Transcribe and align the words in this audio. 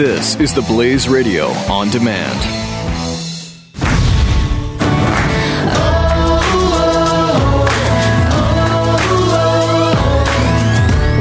This 0.00 0.34
is 0.36 0.54
the 0.54 0.62
Blaze 0.62 1.10
Radio 1.10 1.48
on 1.68 1.90
demand. 1.90 2.40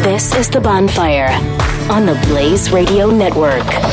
This 0.01 0.33
is 0.33 0.49
The 0.49 0.61
Bonfire 0.61 1.27
on 1.91 2.05
the 2.05 2.17
Blaze 2.29 2.71
Radio 2.71 3.09
Network. 3.09 3.88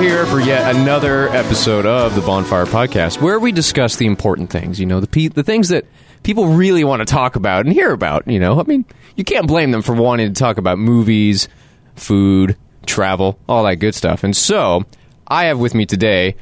Here 0.00 0.26
for 0.26 0.40
yet 0.40 0.76
another 0.76 1.28
episode 1.30 1.84
of 1.84 2.14
the 2.14 2.20
Bonfire 2.20 2.66
Podcast, 2.66 3.20
where 3.20 3.40
we 3.40 3.50
discuss 3.50 3.96
the 3.96 4.06
important 4.06 4.48
things. 4.48 4.78
You 4.78 4.86
know, 4.86 5.00
the 5.00 5.06
pe- 5.08 5.28
the 5.28 5.42
things 5.42 5.70
that 5.70 5.86
people 6.22 6.46
really 6.46 6.84
want 6.84 7.00
to 7.00 7.04
talk 7.04 7.34
about 7.34 7.66
and 7.66 7.74
hear 7.74 7.92
about. 7.92 8.28
You 8.28 8.38
know, 8.38 8.60
I 8.60 8.62
mean, 8.62 8.84
you 9.16 9.24
can't 9.24 9.48
blame 9.48 9.72
them 9.72 9.82
for 9.82 9.94
wanting 9.94 10.32
to 10.32 10.38
talk 10.38 10.58
about 10.58 10.78
movies, 10.78 11.48
food, 11.96 12.56
travel, 12.86 13.38
all 13.48 13.64
that 13.64 13.76
good 13.76 13.94
stuff. 13.94 14.22
And 14.22 14.36
so, 14.36 14.84
I 15.26 15.46
have 15.46 15.58
with 15.58 15.74
me 15.74 15.84
today 15.84 16.36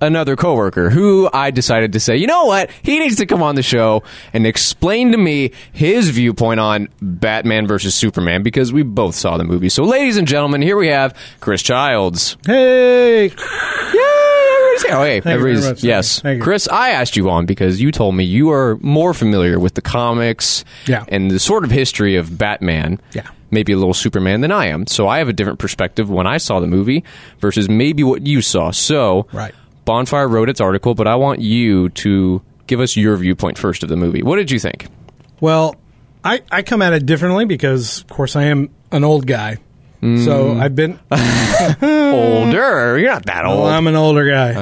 another 0.00 0.36
coworker 0.36 0.90
who 0.90 1.28
I 1.32 1.50
decided 1.50 1.92
to 1.94 2.00
say, 2.00 2.16
you 2.16 2.26
know 2.26 2.44
what, 2.46 2.70
he 2.82 2.98
needs 2.98 3.16
to 3.16 3.26
come 3.26 3.42
on 3.42 3.54
the 3.54 3.62
show 3.62 4.02
and 4.32 4.46
explain 4.46 5.12
to 5.12 5.18
me 5.18 5.52
his 5.72 6.10
viewpoint 6.10 6.60
on 6.60 6.88
Batman 7.02 7.66
versus 7.66 7.94
Superman 7.94 8.42
because 8.42 8.72
we 8.72 8.82
both 8.82 9.14
saw 9.14 9.36
the 9.36 9.44
movie. 9.44 9.68
So, 9.68 9.84
ladies 9.84 10.16
and 10.16 10.26
gentlemen, 10.28 10.62
here 10.62 10.76
we 10.76 10.88
have 10.88 11.16
Chris 11.40 11.62
Childs. 11.62 12.36
Hey, 12.46 13.28
Yay! 13.28 13.32
Everybody's 13.34 14.82
here. 14.82 14.96
Oh, 14.96 15.02
hey, 15.02 15.16
everybody's- 15.24 15.64
much. 15.68 15.82
yes. 15.84 16.22
Chris, 16.40 16.68
I 16.68 16.90
asked 16.90 17.16
you 17.16 17.28
on 17.30 17.46
because 17.46 17.80
you 17.80 17.90
told 17.90 18.14
me 18.14 18.24
you 18.24 18.50
are 18.50 18.78
more 18.80 19.12
familiar 19.14 19.58
with 19.58 19.74
the 19.74 19.82
comics 19.82 20.64
Yeah. 20.86 21.04
and 21.08 21.30
the 21.30 21.38
sort 21.38 21.64
of 21.64 21.70
history 21.70 22.16
of 22.16 22.38
Batman. 22.38 23.00
Yeah. 23.12 23.22
Maybe 23.50 23.72
a 23.72 23.76
little 23.78 23.94
Superman 23.94 24.42
than 24.42 24.52
I 24.52 24.66
am. 24.66 24.86
So 24.86 25.08
I 25.08 25.18
have 25.18 25.28
a 25.28 25.32
different 25.32 25.58
perspective 25.58 26.10
when 26.10 26.26
I 26.26 26.36
saw 26.36 26.60
the 26.60 26.66
movie 26.66 27.02
versus 27.40 27.68
maybe 27.68 28.04
what 28.04 28.26
you 28.26 28.42
saw. 28.42 28.70
So 28.70 29.26
Right. 29.32 29.54
Bonfire 29.88 30.28
wrote 30.28 30.50
its 30.50 30.60
article, 30.60 30.94
but 30.94 31.06
I 31.08 31.14
want 31.16 31.40
you 31.40 31.88
to 31.88 32.42
give 32.66 32.78
us 32.78 32.94
your 32.94 33.16
viewpoint 33.16 33.56
first 33.56 33.82
of 33.82 33.88
the 33.88 33.96
movie. 33.96 34.22
What 34.22 34.36
did 34.36 34.50
you 34.50 34.58
think? 34.58 34.86
well, 35.40 35.74
I, 36.22 36.42
I 36.50 36.60
come 36.62 36.82
at 36.82 36.92
it 36.92 37.06
differently 37.06 37.46
because, 37.46 38.00
of 38.02 38.08
course, 38.08 38.36
I 38.36 38.44
am 38.44 38.68
an 38.92 39.02
old 39.02 39.26
guy. 39.26 39.56
Mm. 40.02 40.22
So 40.24 40.52
I've 40.58 40.74
been. 40.76 40.98
Older. 41.80 42.98
You're 42.98 43.10
not 43.10 43.24
that 43.26 43.44
old. 43.46 43.58
Well, 43.64 43.66
I'm 43.68 43.86
an 43.86 43.96
older 43.96 44.28
guy. 44.28 44.52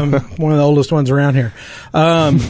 Um, 0.00 0.12
one 0.36 0.52
of 0.52 0.58
the 0.58 0.64
oldest 0.64 0.90
ones 0.92 1.10
around 1.10 1.34
here. 1.34 1.52
Um, 1.92 2.40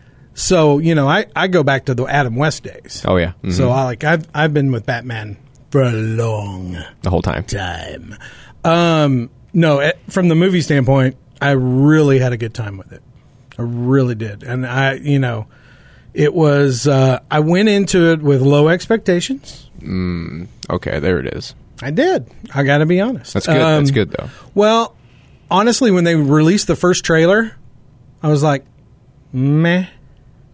so 0.34 0.78
you 0.78 0.94
know, 0.94 1.08
I, 1.08 1.26
I 1.34 1.48
go 1.48 1.62
back 1.62 1.86
to 1.86 1.94
the 1.94 2.06
Adam 2.06 2.36
West 2.36 2.62
days. 2.62 3.02
oh 3.06 3.16
yeah. 3.16 3.32
Mhm. 3.42 3.52
So 3.52 3.70
I 3.70 3.84
like 3.84 4.04
I've 4.04 4.26
I've 4.34 4.54
been 4.54 4.70
with 4.72 4.86
Batman 4.86 5.36
for 5.70 5.82
a 5.82 5.92
long 5.92 6.76
the 7.02 7.10
whole 7.10 7.22
time. 7.22 7.44
time. 7.44 8.14
Um, 8.64 9.30
no, 9.52 9.78
eh, 9.80 9.92
from 10.08 10.28
the 10.28 10.34
movie 10.34 10.60
standpoint, 10.62 11.16
I 11.40 11.50
really 11.52 12.18
had 12.18 12.32
a 12.32 12.36
good 12.36 12.54
time 12.54 12.76
with 12.76 12.92
it. 12.92 13.02
I 13.58 13.62
really 13.62 14.14
did, 14.14 14.42
and 14.42 14.66
I, 14.66 14.94
you 14.94 15.18
know, 15.18 15.46
it 16.12 16.34
was. 16.34 16.86
Uh, 16.88 17.20
I 17.30 17.40
went 17.40 17.68
into 17.68 18.10
it 18.12 18.20
with 18.22 18.40
low 18.42 18.68
expectations. 18.68 19.68
Okay, 20.70 20.98
there 20.98 21.20
it 21.20 21.34
is. 21.34 21.54
I 21.82 21.90
did. 21.90 22.30
I 22.54 22.62
got 22.62 22.78
to 22.78 22.86
be 22.86 23.00
honest. 23.00 23.34
That's 23.34 23.46
good. 23.46 23.56
That's 23.56 23.90
Um, 23.90 23.94
good 23.94 24.10
though. 24.10 24.28
Well, 24.54 24.96
honestly, 25.50 25.90
when 25.90 26.04
they 26.04 26.16
released 26.16 26.66
the 26.66 26.76
first 26.76 27.04
trailer, 27.04 27.56
I 28.22 28.28
was 28.28 28.42
like, 28.42 28.64
meh. 29.32 29.86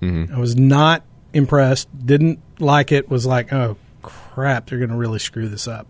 I 0.02 0.38
was 0.38 0.56
not 0.56 1.04
impressed. 1.34 1.88
Didn't 2.06 2.40
like 2.58 2.90
it. 2.90 3.08
Was 3.10 3.26
like, 3.26 3.52
oh 3.52 3.76
crap, 4.02 4.68
they're 4.68 4.78
going 4.78 4.90
to 4.90 4.96
really 4.96 5.18
screw 5.18 5.48
this 5.48 5.68
up. 5.68 5.86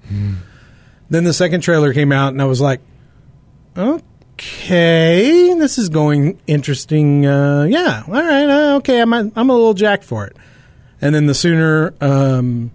Then 1.09 1.25
the 1.25 1.33
second 1.33 1.61
trailer 1.63 1.93
came 1.95 2.13
out, 2.13 2.33
and 2.33 2.43
I 2.43 2.45
was 2.45 2.61
like, 2.61 2.81
okay, 4.41 5.55
this 5.55 5.77
is 5.77 5.89
going 5.89 6.41
interesting. 6.47 7.27
Uh, 7.27 7.65
yeah, 7.65 8.05
all 8.07 8.13
right, 8.13 8.49
uh, 8.49 8.77
okay, 8.77 9.01
I'm 9.01 9.13
I'm 9.13 9.51
a 9.51 9.53
little 9.53 9.75
jacked 9.75 10.05
for 10.05 10.27
it. 10.27 10.37
And 11.03 11.15
then 11.15 11.27
the 11.27 11.35
sooner, 11.35 11.95
um, 12.01 12.71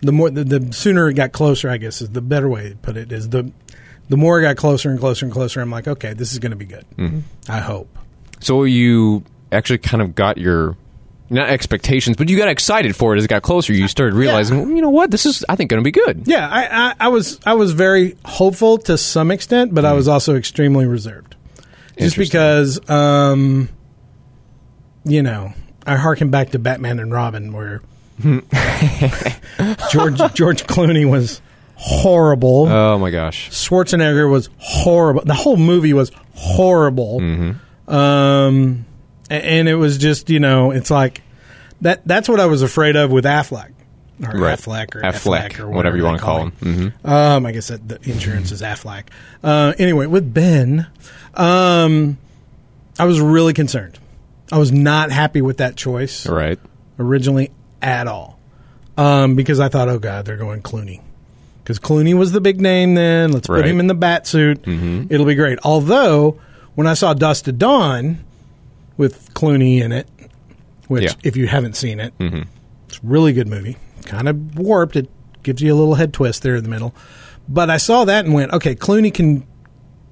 the 0.00 0.12
more 0.12 0.30
the, 0.30 0.44
the 0.44 0.72
sooner 0.72 1.08
it 1.08 1.14
got 1.14 1.32
closer, 1.32 1.70
I 1.70 1.78
guess 1.78 2.02
is 2.02 2.10
the 2.10 2.20
better 2.20 2.48
way 2.48 2.70
to 2.70 2.76
put 2.76 2.96
it. 2.96 3.10
Is 3.12 3.30
the 3.30 3.50
the 4.08 4.16
more 4.16 4.38
it 4.38 4.42
got 4.42 4.56
closer 4.56 4.90
and 4.90 4.98
closer 4.98 5.24
and 5.26 5.32
closer, 5.32 5.60
I'm 5.60 5.70
like, 5.70 5.88
okay, 5.88 6.12
this 6.12 6.32
is 6.32 6.38
going 6.38 6.50
to 6.50 6.56
be 6.56 6.66
good. 6.66 6.84
I 7.48 7.58
hope. 7.60 7.88
So 8.40 8.64
you 8.64 9.24
actually 9.50 9.78
kind 9.78 10.02
of 10.02 10.14
got 10.14 10.38
your 10.38 10.76
not 11.30 11.48
expectations, 11.50 12.16
but 12.16 12.28
you 12.28 12.36
got 12.38 12.48
excited 12.48 12.96
for 12.96 13.14
it 13.14 13.18
as 13.18 13.24
it 13.24 13.28
got 13.28 13.42
closer. 13.42 13.72
You 13.72 13.86
started 13.88 14.14
realizing, 14.16 14.58
well, 14.62 14.70
you 14.70 14.80
know 14.80 14.90
what, 14.90 15.10
this 15.10 15.26
is 15.26 15.44
I 15.48 15.56
think 15.56 15.70
going 15.70 15.82
to 15.82 15.84
be 15.84 15.90
good. 15.90 16.22
Yeah, 16.26 16.48
I, 16.48 16.88
I, 16.90 16.94
I 17.00 17.08
was 17.08 17.38
I 17.44 17.54
was 17.54 17.72
very 17.72 18.16
hopeful 18.24 18.78
to 18.78 18.96
some 18.98 19.30
extent, 19.30 19.74
but 19.74 19.84
I 19.84 19.92
was 19.92 20.08
also 20.08 20.34
extremely 20.36 20.86
reserved, 20.86 21.36
just 21.98 22.16
because, 22.16 22.80
um, 22.90 23.68
you 25.04 25.22
know, 25.22 25.52
I 25.86 25.96
harken 25.96 26.30
back 26.30 26.50
to 26.50 26.58
Batman 26.58 26.98
and 26.98 27.12
Robin, 27.12 27.52
where 27.52 27.82
George 29.90 30.18
George 30.34 30.64
Clooney 30.66 31.08
was 31.08 31.40
horrible. 31.76 32.66
Oh 32.68 32.98
my 32.98 33.10
gosh. 33.10 33.50
Schwarzenegger 33.50 34.30
was 34.30 34.48
horrible. 34.58 35.22
The 35.24 35.34
whole 35.34 35.56
movie 35.56 35.92
was 35.92 36.10
horrible. 36.34 37.20
Um, 37.20 37.54
a- 37.88 38.87
and 39.30 39.68
it 39.68 39.74
was 39.74 39.98
just 39.98 40.30
you 40.30 40.40
know, 40.40 40.70
it's 40.70 40.90
like 40.90 41.22
that. 41.80 42.06
That's 42.06 42.28
what 42.28 42.40
I 42.40 42.46
was 42.46 42.62
afraid 42.62 42.96
of 42.96 43.10
with 43.10 43.24
Affleck. 43.24 43.72
Or 44.20 44.36
Right. 44.36 44.58
Affleck 44.58 44.96
or 44.96 45.02
Affleck, 45.02 45.52
Affleck 45.52 45.60
or 45.60 45.68
whatever 45.68 45.96
you 45.96 46.02
wanna 46.04 46.18
call 46.18 46.40
him. 46.46 46.52
Mm-hmm. 46.60 47.06
Um, 47.08 47.46
I 47.46 47.52
guess 47.52 47.68
that 47.68 47.86
the 47.88 48.00
insurance 48.10 48.50
is 48.50 48.62
Affleck. 48.62 49.04
Uh, 49.44 49.74
anyway, 49.78 50.06
with 50.06 50.34
Ben, 50.34 50.88
um, 51.34 52.18
I 52.98 53.04
was 53.04 53.20
really 53.20 53.52
concerned. 53.52 53.96
I 54.50 54.58
was 54.58 54.72
not 54.72 55.12
happy 55.12 55.40
with 55.40 55.58
that 55.58 55.76
choice 55.76 56.26
Right. 56.26 56.58
originally 56.98 57.52
at 57.80 58.08
all, 58.08 58.40
um, 58.96 59.36
because 59.36 59.60
I 59.60 59.68
thought, 59.68 59.88
oh 59.88 60.00
god, 60.00 60.24
they're 60.24 60.36
going 60.36 60.62
Clooney, 60.62 61.00
because 61.62 61.78
Clooney 61.78 62.14
was 62.14 62.32
the 62.32 62.40
big 62.40 62.60
name. 62.60 62.94
Then 62.94 63.30
let's 63.30 63.46
put 63.46 63.64
him 63.66 63.78
in 63.78 63.86
the 63.86 63.94
bat 63.94 64.26
suit. 64.26 64.66
It'll 64.66 65.26
be 65.26 65.36
great. 65.36 65.60
Although 65.62 66.40
when 66.74 66.88
I 66.88 66.94
saw 66.94 67.14
Dusk 67.14 67.44
to 67.44 67.52
Dawn 67.52 68.18
with 68.98 69.32
Clooney 69.32 69.80
in 69.82 69.92
it, 69.92 70.06
which 70.88 71.04
Yeah. 71.04 71.12
if 71.22 71.36
you 71.36 71.46
haven't 71.46 71.74
seen 71.76 71.98
it, 72.00 72.12
it's 72.20 72.96
a 72.98 73.00
really 73.02 73.32
good 73.32 73.48
movie. 73.48 73.76
Kind 74.04 74.28
of 74.28 74.58
warped. 74.58 74.96
It 74.96 75.08
gives 75.42 75.62
you 75.62 75.72
a 75.72 75.76
little 75.76 75.94
head 75.94 76.12
twist 76.12 76.42
there 76.42 76.56
in 76.56 76.62
the 76.64 76.68
middle. 76.68 76.94
But 77.48 77.70
I 77.70 77.78
saw 77.78 78.04
that 78.04 78.26
and 78.26 78.34
went, 78.34 78.52
okay, 78.52 78.74
Clooney 78.74 79.12
can 79.14 79.46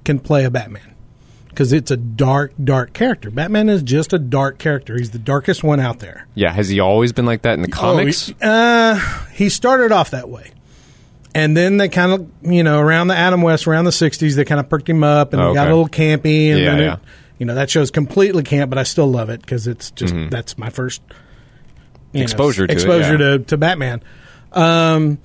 can 0.03 0.17
play 0.19 0.45
a 0.45 0.49
Batman 0.49 0.95
because 1.49 1.73
it's 1.73 1.91
a 1.91 1.97
dark, 1.97 2.53
dark 2.63 2.93
character. 2.93 3.29
Batman 3.29 3.67
is 3.67 3.83
just 3.83 4.13
a 4.13 4.17
dark 4.19 4.57
character. 4.57 4.97
He's 4.97 5.11
the 5.11 5.19
darkest 5.19 5.63
one 5.65 5.79
out 5.81 5.99
there. 5.99 6.25
Yeah. 6.33 6.53
Has 6.53 6.69
he 6.69 6.79
always 6.79 7.11
been 7.11 7.25
like 7.25 7.41
that 7.41 7.55
in 7.55 7.61
the 7.61 7.67
comics? 7.67 8.29
Oh, 8.29 8.33
he, 8.33 8.35
uh, 8.41 8.99
he 9.33 9.49
started 9.49 9.91
off 9.91 10.11
that 10.11 10.29
way. 10.29 10.51
And 11.35 11.57
then 11.57 11.75
they 11.77 11.89
kind 11.89 12.13
of, 12.13 12.27
you 12.41 12.63
know, 12.63 12.79
around 12.79 13.07
the 13.09 13.15
Adam 13.15 13.41
West, 13.41 13.67
around 13.67 13.83
the 13.85 13.91
60s, 13.91 14.35
they 14.35 14.45
kind 14.45 14.59
of 14.59 14.69
perked 14.69 14.89
him 14.89 15.03
up 15.03 15.33
and 15.33 15.41
he 15.45 15.53
got 15.53 15.67
a 15.67 15.69
little 15.69 15.89
campy. 15.89 16.51
And 16.51 16.59
Yeah, 16.61 16.65
then 16.65 16.79
it- 16.79 16.83
yeah. 16.85 16.95
You 17.37 17.45
know, 17.45 17.55
that 17.55 17.69
show's 17.69 17.91
completely 17.91 18.43
camp, 18.43 18.69
but 18.69 18.77
I 18.77 18.83
still 18.83 19.07
love 19.07 19.29
it 19.29 19.41
because 19.41 19.67
it's 19.67 19.91
just, 19.91 20.13
that's 20.29 20.57
my 20.57 20.69
first 20.69 21.01
you 22.13 22.19
know, 22.19 22.23
Exposure 22.23 22.65
to 22.67 22.71
it, 22.71 22.75
exposure 22.75 23.11
yeah. 23.13 23.17
to, 23.17 23.39
to 23.39 23.57
Batman. 23.57 24.01
Um, 24.53 25.19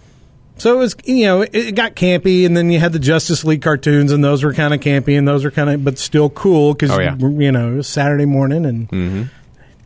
so 0.59 0.75
it 0.75 0.79
was, 0.79 0.97
you 1.05 1.25
know, 1.25 1.41
it, 1.43 1.55
it 1.55 1.75
got 1.75 1.95
campy, 1.97 2.45
and 2.45 2.57
then 2.57 2.71
you 2.71 2.79
had 2.79 2.93
the 2.93 2.99
Justice 2.99 3.45
League 3.45 3.63
cartoons, 3.63 4.13
and 4.13 4.23
those 4.23 4.45
were 4.45 4.53
kind 4.53 4.75
of 4.75 4.81
campy, 4.81 5.17
and 5.17 5.27
those 5.27 5.45
were 5.45 5.51
kind 5.51 5.71
of, 5.71 5.83
but 5.85 5.99
still 5.99 6.29
cool 6.31 6.75
because 6.75 6.91
Oh, 6.91 7.01
yeah. 7.01 7.15
Mm-hmm. 7.15 7.41
you 7.41 7.53
know 7.53 7.73
it 7.73 7.77
was 7.77 7.89
Saturday 7.89 8.27
morning, 8.27 8.67
and 8.67 9.31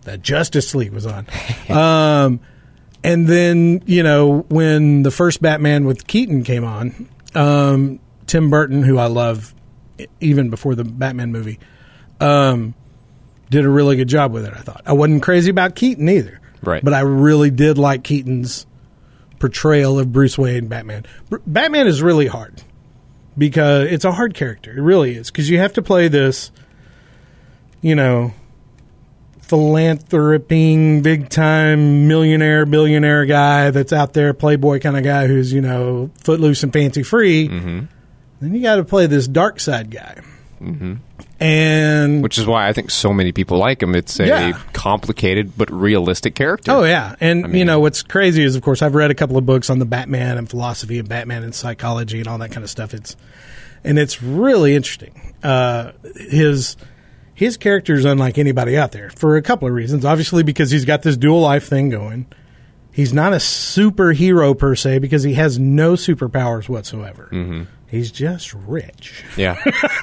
the 0.03 0.19
Justice 0.19 0.75
League 0.75 0.93
was 0.93 1.07
on. 1.07 1.27
um, 1.69 2.41
and 3.05 3.27
then 3.27 3.83
you 3.87 4.03
know 4.03 4.41
when 4.49 5.03
the 5.03 5.11
first 5.11 5.41
Batman 5.41 5.85
with 5.85 6.07
Keaton 6.07 6.43
came 6.43 6.65
on, 6.65 7.09
um, 7.35 8.01
Tim 8.27 8.51
Burton, 8.51 8.83
who 8.83 8.99
I 8.99 9.07
love, 9.07 9.55
even 10.21 10.51
before 10.51 10.75
the 10.75 10.85
Batman 10.85 11.31
movie, 11.31 11.59
um, 12.21 12.75
did 13.51 13.65
a 13.65 13.69
really 13.69 13.97
good 13.97 14.09
job 14.09 14.33
with 14.33 14.45
it. 14.45 14.53
I 14.55 14.61
thought 14.61 14.83
I 14.87 14.93
wasn't 14.93 15.23
crazy 15.23 15.51
about 15.51 15.75
Keaton 15.75 16.09
either, 16.09 16.41
Right. 16.63 16.83
But 16.83 16.95
I 16.95 17.01
really 17.01 17.51
did 17.51 17.79
like 17.79 18.03
Keaton's 18.03 18.67
portrayal 19.39 19.99
of 19.99 20.13
Bruce 20.13 20.37
Wayne 20.39 20.57
and 20.57 20.69
Batman. 20.69 21.05
Br- 21.29 21.37
Batman 21.47 21.87
is 21.87 22.03
really 22.03 22.27
hard 22.27 22.63
because 23.37 23.91
it's 23.91 24.05
a 24.05 24.13
hard 24.13 24.35
character. 24.35 24.77
It 24.77 24.81
really 24.81 25.15
is 25.15 25.31
because 25.31 25.49
you 25.51 25.59
have 25.59 25.75
to 25.75 25.83
play 25.83 26.09
this, 26.09 26.51
you 27.83 27.95
know, 27.95 28.33
philanthroping, 29.43 31.03
big 31.03 31.29
time 31.29 32.09
millionaire, 32.09 32.67
billionaire 32.67 33.25
guy 33.27 33.71
that's 33.71 33.93
out 33.93 34.13
there, 34.13 34.35
playboy 34.35 34.81
kind 34.81 34.97
of 34.97 35.05
guy 35.05 35.27
who's 35.27 35.53
you 35.53 35.61
know 35.61 36.11
footloose 36.25 36.63
and 36.63 36.73
fancy 36.73 37.03
free. 37.03 37.49
Then 38.41 38.55
you 38.55 38.61
got 38.63 38.77
to 38.77 38.85
play 38.85 39.07
this 39.07 39.27
dark 39.29 39.61
side 39.61 39.91
guy. 39.91 40.21
And 41.39 42.23
Which 42.23 42.39
is 42.39 42.47
why 42.47 42.67
I 42.69 42.73
think 42.73 42.91
so 42.91 43.13
many 43.13 43.33
people 43.33 43.59
like 43.59 43.83
him. 43.83 43.95
It's 43.95 44.19
a 44.19 44.27
Yeah. 44.27 44.59
complicated 44.73 45.53
but 45.57 45.71
realistic 45.71 46.35
character. 46.35 46.73
Oh 46.73 46.85
yeah, 46.85 47.15
and 47.21 47.47
I 47.47 47.49
you 47.51 47.65
know 47.65 47.81
what's 47.81 48.03
crazy 48.03 48.43
is, 48.43 48.57
of 48.57 48.63
course, 48.63 48.81
I've 48.83 48.95
read 48.95 49.11
a 49.11 49.15
couple 49.15 49.37
of 49.37 49.45
books 49.45 49.69
on 49.69 49.79
the 49.79 49.85
Batman 49.85 50.39
and 50.39 50.49
philosophy 50.49 50.99
and 50.99 51.09
Batman 51.09 51.43
and 51.43 51.55
psychology 51.55 52.19
and 52.19 52.29
all 52.29 52.39
that 52.39 52.51
kind 52.53 52.65
of 52.65 52.71
stuff. 52.71 52.95
It's 52.95 53.17
and 53.85 53.99
it's 53.99 54.23
really 54.23 54.75
interesting. 54.75 55.35
Uh, 55.43 55.93
his 56.31 56.77
his 57.35 57.57
character 57.59 57.93
is 57.95 58.05
unlike 58.07 58.39
anybody 58.39 58.77
out 58.79 58.93
there 58.93 59.11
for 59.11 59.37
a 59.37 59.43
couple 59.43 59.69
of 59.69 59.75
reasons. 59.75 60.05
Obviously, 60.07 60.43
because 60.43 60.71
he's 60.71 60.87
got 60.87 61.03
this 61.03 61.17
dual 61.19 61.41
life 61.43 61.69
thing 61.69 61.91
going. 61.91 62.27
He's 62.93 63.13
not 63.13 63.35
a 63.35 63.37
superhero 63.37 64.57
per 64.59 64.75
se 64.75 65.01
because 65.01 65.23
he 65.23 65.35
has 65.35 65.59
no 65.59 65.93
superpowers 65.93 66.67
whatsoever. 66.67 67.29
Mm-hmm. 67.31 67.65
He's 67.97 68.13
just 68.13 68.53
rich. 68.55 69.25
Yeah. 69.37 69.57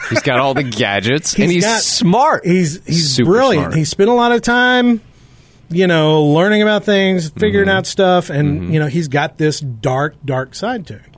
he's 0.10 0.22
got 0.22 0.40
all 0.40 0.54
the 0.54 0.64
gadgets 0.64 1.34
and 1.40 1.52
he's 1.52 1.64
got- 1.64 1.82
smart. 1.82 2.46
He's 2.46 2.84
he's 2.86 3.10
Super 3.16 3.32
brilliant. 3.32 3.64
smart. 3.66 3.76
He 3.78 3.86
spent 3.86 4.10
a 4.10 4.14
lot 4.14 4.32
of 4.32 4.42
time, 4.42 5.02
you 5.70 5.88
know, 5.88 6.24
learning 6.26 6.62
about 6.62 6.84
things, 6.84 7.30
figuring 7.30 7.68
Mm-hmm. 7.68 7.78
out 7.78 7.86
stuff, 7.88 8.30
and 8.30 8.74
you 8.74 8.80
know, 8.80 8.88
he's 8.88 9.08
got 9.08 9.38
this 9.38 9.60
dark, 9.60 10.16
dark 10.26 10.56
side 10.56 10.88
to 10.88 10.94
him. 11.00 11.12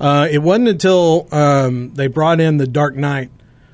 Uh, 0.00 0.28
it 0.30 0.38
wasn't 0.38 0.68
until 0.68 1.26
um, 1.32 1.92
they 1.94 2.06
brought 2.06 2.40
in 2.40 2.56
the 2.58 2.66
Dark 2.68 2.94
Knight 2.94 3.30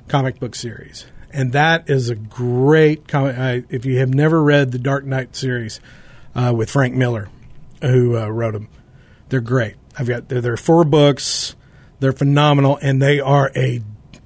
comic 0.08 0.40
book 0.40 0.54
series, 0.54 1.06
and 1.32 1.52
that 1.52 1.90
is 1.90 2.08
a 2.08 2.14
great 2.14 3.06
comic. 3.08 3.36
I, 3.38 3.64
if 3.68 3.84
you 3.84 3.98
have 3.98 4.14
never 4.14 4.42
read 4.42 4.72
the 4.72 4.78
Dark 4.78 5.04
Knight 5.04 5.36
series 5.36 5.80
uh, 6.34 6.52
with 6.56 6.70
Frank 6.70 6.94
Miller, 6.94 7.28
who 7.82 8.16
uh, 8.16 8.28
wrote 8.28 8.52
them, 8.52 8.68
they're 9.28 9.40
great. 9.42 9.74
I've 9.98 10.08
got 10.08 10.28
they're, 10.30 10.40
they're 10.40 10.56
four 10.56 10.84
books. 10.84 11.54
They're 12.00 12.12
phenomenal, 12.12 12.78
and 12.82 13.00
they 13.00 13.20
are 13.20 13.50
a. 13.56 13.80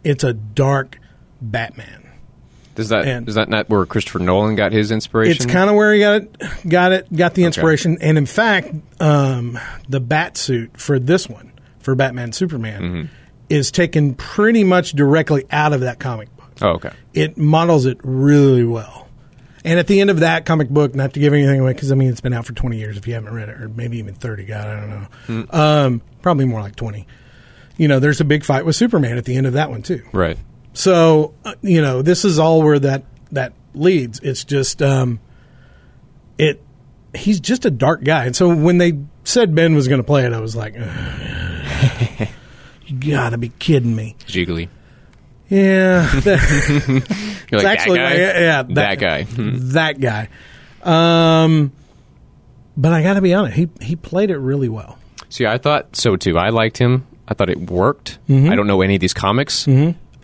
It's 0.04 0.24
a 0.24 0.32
dark 0.32 0.98
Batman. 1.40 2.04
Does 2.74 2.90
that 2.90 3.06
and- 3.08 3.28
is 3.28 3.34
that 3.34 3.48
not 3.48 3.68
where 3.68 3.84
Christopher 3.86 4.20
Nolan 4.20 4.54
got 4.54 4.70
his 4.72 4.90
inspiration? 4.92 5.34
It's 5.44 5.52
kind 5.52 5.68
of 5.68 5.74
where 5.74 5.92
he 5.92 6.00
got 6.00 6.14
it, 6.22 6.36
got 6.68 6.92
it, 6.92 7.12
got 7.14 7.34
the 7.34 7.42
inspiration, 7.44 7.98
and 8.00 8.16
in 8.16 8.26
fact, 8.26 8.72
um, 9.00 9.58
the 9.88 9.98
bat 10.00 10.36
suit 10.36 10.76
for 10.80 10.98
this 11.00 11.28
one 11.28 11.52
for 11.80 11.94
Batman 11.96 12.32
Superman 12.32 12.82
Mm-hmm. 12.82 13.02
is 13.48 13.72
taken 13.72 14.14
pretty 14.14 14.62
much 14.62 14.92
directly 14.92 15.44
out 15.50 15.72
of 15.72 15.80
that 15.80 15.98
comic 15.98 16.34
book. 16.36 16.52
Oh, 16.62 16.68
okay. 16.74 16.90
It 17.14 17.36
models 17.36 17.84
it 17.86 17.98
really 18.04 18.64
well. 18.64 19.08
And 19.64 19.80
at 19.80 19.88
the 19.88 20.00
end 20.00 20.08
of 20.10 20.20
that 20.20 20.46
comic 20.46 20.68
book, 20.68 20.94
not 20.94 21.14
to 21.14 21.20
give 21.20 21.32
anything 21.32 21.58
away, 21.60 21.72
because 21.72 21.90
I 21.90 21.96
mean 21.96 22.08
it's 22.10 22.20
been 22.20 22.32
out 22.32 22.46
for 22.46 22.52
twenty 22.54 22.78
years. 22.78 22.96
If 22.96 23.08
you 23.08 23.14
haven't 23.14 23.34
read 23.34 23.48
it, 23.48 23.60
or 23.60 23.68
maybe 23.68 23.98
even 23.98 24.14
thirty, 24.14 24.44
God, 24.44 24.68
I 24.68 24.80
don't 24.80 24.88
know. 24.90 25.06
Hmm. 25.26 25.42
Um, 25.50 26.02
probably 26.22 26.44
more 26.44 26.60
like 26.60 26.76
twenty. 26.76 27.08
You 27.78 27.88
know, 27.88 27.98
there's 28.00 28.20
a 28.20 28.24
big 28.24 28.44
fight 28.44 28.66
with 28.66 28.76
Superman 28.76 29.16
at 29.16 29.24
the 29.24 29.36
end 29.36 29.46
of 29.46 29.54
that 29.54 29.70
one 29.70 29.80
too. 29.82 30.02
Right. 30.12 30.36
So 30.74 31.32
uh, 31.44 31.54
you 31.62 31.80
know, 31.80 32.02
this 32.02 32.24
is 32.26 32.38
all 32.38 32.60
where 32.62 32.78
that 32.78 33.04
that 33.32 33.54
leads. 33.74 34.20
It's 34.20 34.44
just 34.44 34.82
um, 34.82 35.20
it. 36.36 36.62
He's 37.14 37.40
just 37.40 37.64
a 37.64 37.70
dark 37.70 38.04
guy, 38.04 38.26
and 38.26 38.36
so 38.36 38.54
when 38.54 38.76
they 38.78 38.98
said 39.24 39.54
Ben 39.54 39.74
was 39.74 39.88
going 39.88 39.98
to 40.00 40.04
play 40.06 40.26
it, 40.26 40.32
I 40.34 40.40
was 40.40 40.54
like, 40.54 40.74
"You 42.86 43.12
gotta 43.12 43.38
be 43.38 43.48
kidding 43.58 43.96
me!" 43.96 44.14
Gigli. 44.26 44.68
Yeah, 45.48 46.02
that- 46.20 47.04
You're 47.50 47.60
like, 47.62 47.78
actually, 47.78 47.98
that 47.98 48.10
guy? 48.10 48.16
yeah, 48.18 48.38
yeah, 48.40 48.62
that, 48.74 48.98
guy. 48.98 49.22
Hmm. 49.24 49.50
that 49.72 49.98
guy. 49.98 50.28
Um, 50.82 51.72
but 52.76 52.92
I 52.92 53.02
got 53.02 53.14
to 53.14 53.22
be 53.22 53.32
honest, 53.32 53.56
he 53.56 53.68
he 53.80 53.96
played 53.96 54.30
it 54.30 54.36
really 54.38 54.68
well. 54.68 54.98
See, 55.30 55.46
I 55.46 55.56
thought 55.58 55.96
so 55.96 56.16
too. 56.16 56.36
I 56.36 56.50
liked 56.50 56.76
him. 56.76 57.06
I 57.28 57.34
thought 57.34 57.50
it 57.50 57.70
worked. 57.70 58.18
Mm-hmm. 58.28 58.50
I 58.50 58.56
don't 58.56 58.66
know 58.66 58.80
any 58.80 58.94
of 58.94 59.00
these 59.00 59.14
comics. 59.14 59.68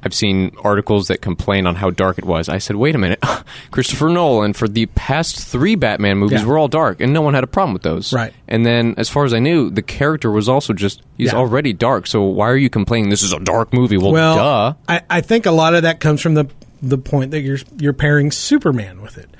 I've 0.07 0.13
seen 0.13 0.55
articles 0.63 1.09
that 1.09 1.23
complain 1.23 1.67
on 1.67 1.77
how 1.77 1.89
dark 1.89 2.19
it 2.19 2.27
was. 2.27 2.51
I 2.51 2.59
said, 2.59 2.77
wait 2.77 2.95
a 2.95 2.99
minute. 2.99 3.23
Christopher 3.71 4.11
Nolan, 4.11 4.53
for 4.53 4.69
the 4.69 4.85
past 4.87 5.39
three 5.41 5.77
Batman 5.77 6.19
movies, 6.19 6.43
Yeah. 6.43 6.47
were 6.47 6.59
all 6.59 6.69
dark, 6.69 7.01
and 7.01 7.15
no 7.15 7.23
one 7.23 7.33
had 7.33 7.43
a 7.43 7.47
problem 7.47 7.73
with 7.73 7.83
those. 7.85 8.13
Right. 8.13 8.33
And 8.47 8.67
then, 8.67 8.97
as 8.99 9.09
far 9.09 9.25
as 9.25 9.33
I 9.33 9.39
knew, 9.39 9.71
the 9.71 9.81
character 9.81 10.31
was 10.31 10.47
also 10.47 10.75
just, 10.75 11.01
he's 11.17 11.33
Yeah. 11.33 11.39
already 11.39 11.73
dark, 11.73 12.07
so 12.07 12.23
why 12.23 12.51
are 12.51 12.57
you 12.57 12.69
complaining 12.69 13.09
this 13.09 13.23
is 13.23 13.33
a 13.33 13.41
dark 13.41 13.73
movie? 13.73 13.97
Well, 13.97 14.13
Well, 14.13 14.37
duh. 14.37 14.75
I, 14.89 15.01
I 15.09 15.21
think 15.23 15.47
a 15.47 15.51
lot 15.53 15.75
of 15.75 15.83
that 15.85 16.01
comes 16.01 16.21
from 16.21 16.35
the 16.35 16.49
the 16.83 16.99
point 16.99 17.31
that 17.31 17.41
you're 17.41 17.57
you're 17.79 17.95
pairing 17.95 18.31
Superman 18.31 19.01
with 19.01 19.17
it, 19.17 19.31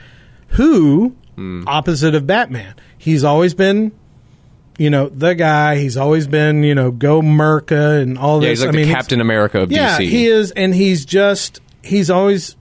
who 0.49 1.15
Hmm. 1.37 1.65
opposite 1.67 2.15
of 2.15 2.27
Batman. 2.27 2.75
He's 2.97 3.23
always 3.25 3.53
been, 3.53 3.93
you 4.79 4.91
know, 4.91 5.09
the 5.09 5.35
guy. 5.35 5.77
He's 5.77 5.97
always 5.97 6.27
been, 6.27 6.63
you 6.63 6.75
know, 6.75 6.91
go 6.91 7.23
Merca 7.23 8.03
and 8.03 8.19
all 8.19 8.43
Yeah, 8.43 8.51
this. 8.51 8.61
he's 8.61 8.67
like 8.67 8.75
I 8.75 8.77
mean, 8.77 8.93
Captain 8.93 9.21
America 9.21 9.61
of 9.61 9.73
Yeah, 9.73 9.99
DC. 9.99 10.09
he 10.09 10.27
is, 10.27 10.51
and 10.51 10.75
he's 10.75 11.05
just 11.05 11.61
he's 11.83 12.11
always 12.11 12.57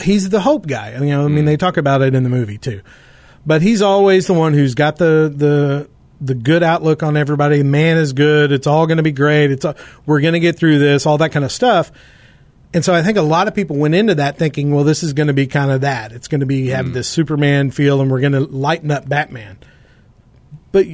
he's 0.00 0.28
the 0.28 0.40
hope 0.40 0.66
guy. 0.66 0.92
You 0.92 1.06
know, 1.06 1.24
I 1.24 1.28
mean, 1.28 1.44
mm. 1.44 1.46
they 1.46 1.56
talk 1.56 1.76
about 1.76 2.02
it 2.02 2.14
in 2.14 2.22
the 2.22 2.30
movie 2.30 2.58
too, 2.58 2.82
but 3.44 3.62
he's 3.62 3.82
always 3.82 4.26
the 4.26 4.34
one 4.34 4.54
who's 4.54 4.74
got 4.74 4.96
the 4.96 5.32
the 5.34 5.88
the 6.20 6.34
good 6.34 6.62
outlook 6.62 7.02
on 7.02 7.16
everybody. 7.16 7.62
Man 7.62 7.96
is 7.96 8.12
good. 8.12 8.52
It's 8.52 8.66
all 8.66 8.86
going 8.86 8.96
to 8.96 9.02
be 9.02 9.12
great. 9.12 9.50
It's 9.50 9.64
all, 9.64 9.74
we're 10.06 10.20
going 10.20 10.34
to 10.34 10.40
get 10.40 10.56
through 10.56 10.78
this. 10.78 11.06
All 11.06 11.18
that 11.18 11.32
kind 11.32 11.44
of 11.44 11.52
stuff. 11.52 11.92
And 12.72 12.84
so 12.84 12.92
I 12.92 13.02
think 13.02 13.18
a 13.18 13.22
lot 13.22 13.46
of 13.46 13.54
people 13.54 13.76
went 13.76 13.94
into 13.94 14.16
that 14.16 14.36
thinking, 14.36 14.74
well, 14.74 14.82
this 14.82 15.04
is 15.04 15.12
going 15.12 15.28
to 15.28 15.32
be 15.32 15.46
kind 15.46 15.70
of 15.70 15.82
that. 15.82 16.10
It's 16.10 16.26
going 16.26 16.40
to 16.40 16.46
be 16.46 16.68
have 16.68 16.86
mm. 16.86 16.92
this 16.92 17.08
Superman 17.08 17.70
feel, 17.70 18.00
and 18.00 18.10
we're 18.10 18.20
going 18.20 18.32
to 18.32 18.40
lighten 18.40 18.90
up 18.90 19.08
Batman. 19.08 19.58
But 20.72 20.86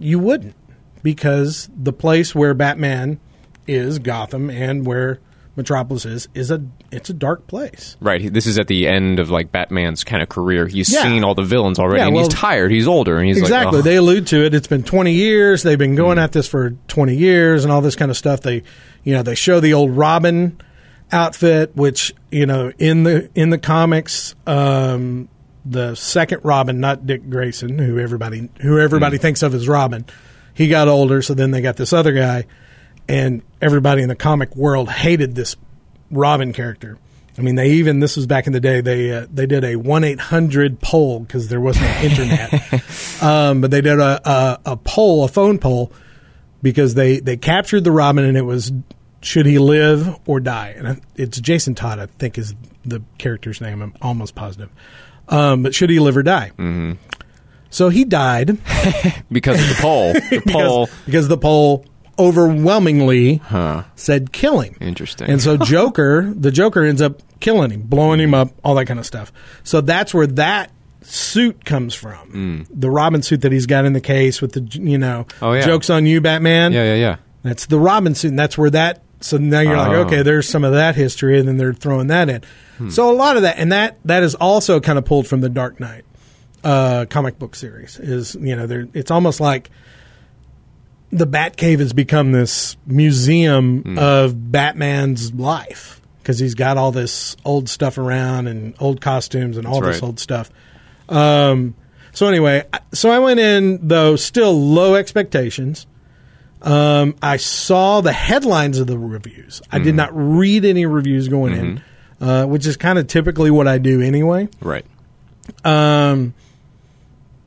you 0.00 0.18
wouldn't, 0.18 0.56
because 1.04 1.70
the 1.76 1.92
place 1.92 2.34
where 2.34 2.54
Batman 2.54 3.20
is 3.68 4.00
Gotham 4.00 4.50
and 4.50 4.84
where 4.84 5.20
Metropolis 5.56 6.04
is 6.06 6.28
is 6.34 6.50
a 6.50 6.62
it's 6.90 7.10
a 7.10 7.12
dark 7.12 7.46
place. 7.46 7.96
Right. 8.00 8.32
This 8.32 8.46
is 8.46 8.58
at 8.58 8.66
the 8.66 8.86
end 8.88 9.18
of 9.20 9.30
like 9.30 9.52
Batman's 9.52 10.02
kind 10.04 10.22
of 10.22 10.28
career. 10.28 10.66
He's 10.66 10.92
Yeah. 10.92 11.02
seen 11.02 11.22
all 11.22 11.34
the 11.34 11.42
villains 11.42 11.78
already, 11.78 11.98
Yeah, 12.00 12.06
and 12.06 12.14
well- 12.16 12.24
he's 12.24 12.34
tired. 12.34 12.70
He's 12.72 12.88
older, 12.88 13.18
and 13.18 13.26
he's 13.26 13.36
like, 13.36 13.44
exactly. 13.44 13.76
like, 13.78 13.84
they 13.84 13.96
allude 13.96 14.26
to 14.28 14.44
it. 14.44 14.54
It's 14.54 14.66
been 14.68 14.82
20 14.82 15.12
years. 15.12 15.62
They've 15.62 15.78
been 15.78 15.94
going 15.96 16.18
at 16.18 16.32
this 16.32 16.46
for 16.48 16.70
20 16.88 17.14
years 17.16 17.64
and 17.64 17.72
all 17.72 17.80
this 17.80 17.94
kind 17.96 18.10
of 18.10 18.16
stuff. 18.16 18.40
They, 18.40 18.62
you 19.04 19.12
know, 19.14 19.22
they 19.22 19.34
show 19.34 19.60
the 19.60 19.74
old 19.74 19.90
Robin 19.90 20.56
outfit, 21.12 21.72
which 21.74 22.14
you 22.30 22.46
know 22.46 22.72
in 22.78 23.02
the 23.02 23.28
in 23.34 23.50
the 23.50 23.58
comics, 23.58 24.34
um, 24.46 25.28
the 25.70 25.94
second 25.94 26.40
Robin, 26.44 26.80
not 26.80 27.06
Dick 27.06 27.28
Grayson, 27.30 27.78
who 27.78 27.98
everybody 27.98 28.48
who 28.60 28.78
everybody 28.78 29.16
Hmm. 29.16 29.22
thinks 29.22 29.42
of 29.42 29.54
as 29.54 29.68
Robin, 29.68 30.04
he 30.54 30.68
got 30.68 30.88
older. 30.88 31.22
So 31.22 31.34
then 31.34 31.50
they 31.52 31.60
got 31.60 31.76
this 31.76 31.92
other 31.92 32.12
guy, 32.12 32.44
and 33.08 33.42
everybody 33.62 34.02
in 34.02 34.08
the 34.08 34.16
comic 34.16 34.54
world 34.56 34.88
hated 34.90 35.34
this 35.34 35.56
Robin 36.10 36.52
character. 36.52 36.98
I 37.38 37.42
mean, 37.42 37.54
they 37.54 37.70
even 37.70 38.00
this 38.00 38.16
was 38.16 38.26
back 38.26 38.46
in 38.46 38.52
the 38.52 38.60
day. 38.60 38.80
They 38.80 39.12
uh, 39.12 39.26
they 39.32 39.46
did 39.46 39.64
a 39.64 39.76
one 39.76 40.04
eight 40.04 40.20
hundred 40.20 40.80
poll 40.80 41.20
because 41.20 41.48
there 41.48 41.60
was 41.60 41.80
no 41.80 41.86
internet, 42.02 42.52
um, 43.22 43.60
but 43.60 43.70
they 43.70 43.80
did 43.80 43.98
a, 43.98 44.20
a 44.28 44.60
a 44.72 44.76
poll, 44.76 45.24
a 45.24 45.28
phone 45.28 45.58
poll, 45.58 45.92
because 46.62 46.94
they 46.94 47.20
they 47.20 47.36
captured 47.36 47.84
the 47.84 47.92
Robin 47.92 48.24
and 48.24 48.36
it 48.36 48.42
was 48.42 48.72
should 49.22 49.46
he 49.46 49.58
live 49.58 50.18
or 50.26 50.40
die? 50.40 50.74
And 50.76 51.00
it's 51.14 51.38
Jason 51.40 51.74
Todd, 51.74 51.98
I 51.98 52.06
think, 52.06 52.36
is 52.38 52.54
the 52.84 53.02
character's 53.18 53.60
name. 53.60 53.80
I'm 53.82 53.94
almost 54.02 54.34
positive. 54.34 54.70
Um, 55.30 55.62
but 55.62 55.74
should 55.74 55.88
he 55.90 55.98
live 56.00 56.16
or 56.16 56.22
die? 56.22 56.50
Mm-hmm. 56.58 56.92
So 57.70 57.88
he 57.88 58.04
died 58.04 58.48
because 59.32 59.60
of 59.62 59.68
the 59.68 59.76
poll. 59.80 60.12
The 60.12 60.42
poll. 60.48 60.86
because, 60.86 61.04
because 61.06 61.28
the 61.28 61.38
poll 61.38 61.86
overwhelmingly 62.18 63.40
said 63.96 64.32
kill 64.32 64.60
him. 64.60 64.76
Interesting. 64.80 65.30
And 65.30 65.40
so 65.40 65.56
Joker, 65.64 66.32
the 66.34 66.50
Joker 66.50 66.82
ends 66.84 67.00
up 67.02 67.22
killing 67.40 67.70
him, 67.70 67.82
blowing 67.82 68.20
him 68.20 68.34
up, 68.34 68.50
all 68.64 68.74
that 68.74 68.86
kind 68.86 68.98
of 69.00 69.06
stuff. 69.06 69.32
So 69.64 69.80
that's 69.80 70.12
where 70.12 70.26
that 70.26 70.70
suit 71.02 71.64
comes 71.64 71.94
from. 71.94 72.66
The 72.70 72.90
Robin 72.90 73.22
suit 73.22 73.42
that 73.42 73.52
he's 73.52 73.66
got 73.66 73.84
in 73.84 73.92
the 73.92 74.00
case 74.00 74.40
with 74.42 74.52
the 74.52 74.60
you 74.80 74.98
know 74.98 75.26
Oh, 75.40 75.52
yeah. 75.52 75.62
jokes 75.62 75.90
on 75.90 76.06
you, 76.06 76.20
Batman. 76.20 76.72
Yeah, 76.72 76.84
yeah, 76.84 76.94
yeah. 76.94 77.16
That's 77.42 77.66
the 77.66 77.78
Robin 77.78 78.14
suit, 78.14 78.28
and 78.28 78.38
that's 78.38 78.58
where 78.58 78.70
that. 78.70 79.02
So 79.20 79.36
now 79.38 79.60
you're 79.60 79.76
like, 79.76 79.88
Oh. 79.90 80.02
okay, 80.06 80.22
there's 80.22 80.48
some 80.48 80.64
of 80.64 80.72
that 80.72 80.94
history, 80.96 81.38
and 81.38 81.48
then 81.48 81.56
they're 81.56 81.72
throwing 81.72 82.08
that 82.08 82.28
in. 82.28 82.42
Hmm. 82.80 82.90
So 82.90 83.10
a 83.10 83.14
lot 83.14 83.36
of 83.36 83.42
that, 83.42 83.58
and 83.58 83.72
that 83.72 83.98
that 84.04 84.22
is 84.22 84.34
also 84.34 84.80
kind 84.80 84.98
of 84.98 85.04
pulled 85.04 85.26
from 85.26 85.40
the 85.42 85.48
Dark 85.48 85.78
Knight 85.80 86.04
uh, 86.64 87.06
comic 87.10 87.38
book 87.38 87.54
series. 87.54 87.98
Is 87.98 88.34
you 88.40 88.56
know, 88.56 88.66
there 88.66 88.88
it's 88.94 89.10
almost 89.10 89.40
like 89.40 89.70
the 91.10 91.26
Batcave 91.26 91.80
has 91.80 91.92
become 91.92 92.32
this 92.32 92.76
museum 92.86 93.82
Hmm. 93.82 93.98
of 93.98 94.50
Batman's 94.52 95.34
life 95.34 96.00
because 96.22 96.38
he's 96.38 96.54
got 96.54 96.76
all 96.76 96.92
this 96.92 97.36
old 97.44 97.68
stuff 97.68 97.98
around 97.98 98.46
and 98.46 98.74
old 98.78 99.00
costumes 99.00 99.56
and 99.56 99.66
all 99.66 99.80
That's 99.80 99.96
this 99.96 100.02
right. 100.02 100.06
old 100.06 100.20
stuff. 100.20 100.50
Um, 101.08 101.74
so 102.12 102.26
anyway, 102.28 102.64
so 102.92 103.10
I 103.10 103.18
went 103.18 103.40
in 103.40 103.86
though 103.88 104.16
still 104.16 104.52
low 104.58 104.94
expectations. 104.94 105.86
Um, 106.62 107.16
I 107.22 107.38
saw 107.38 108.02
the 108.02 108.12
headlines 108.12 108.78
of 108.78 108.86
the 108.86 108.98
reviews. 108.98 109.62
I 109.72 109.76
Mm-hmm. 109.76 109.84
did 109.84 109.94
not 109.94 110.10
read 110.12 110.64
any 110.66 110.84
reviews 110.86 111.26
going 111.28 111.54
in, 111.54 111.82
uh, 112.20 112.46
which 112.46 112.66
is 112.66 112.76
kind 112.76 112.98
of 112.98 113.06
typically 113.06 113.50
what 113.50 113.66
I 113.66 113.78
do 113.78 114.00
anyway. 114.00 114.48
Right. 114.60 114.84
Um, 115.64 116.34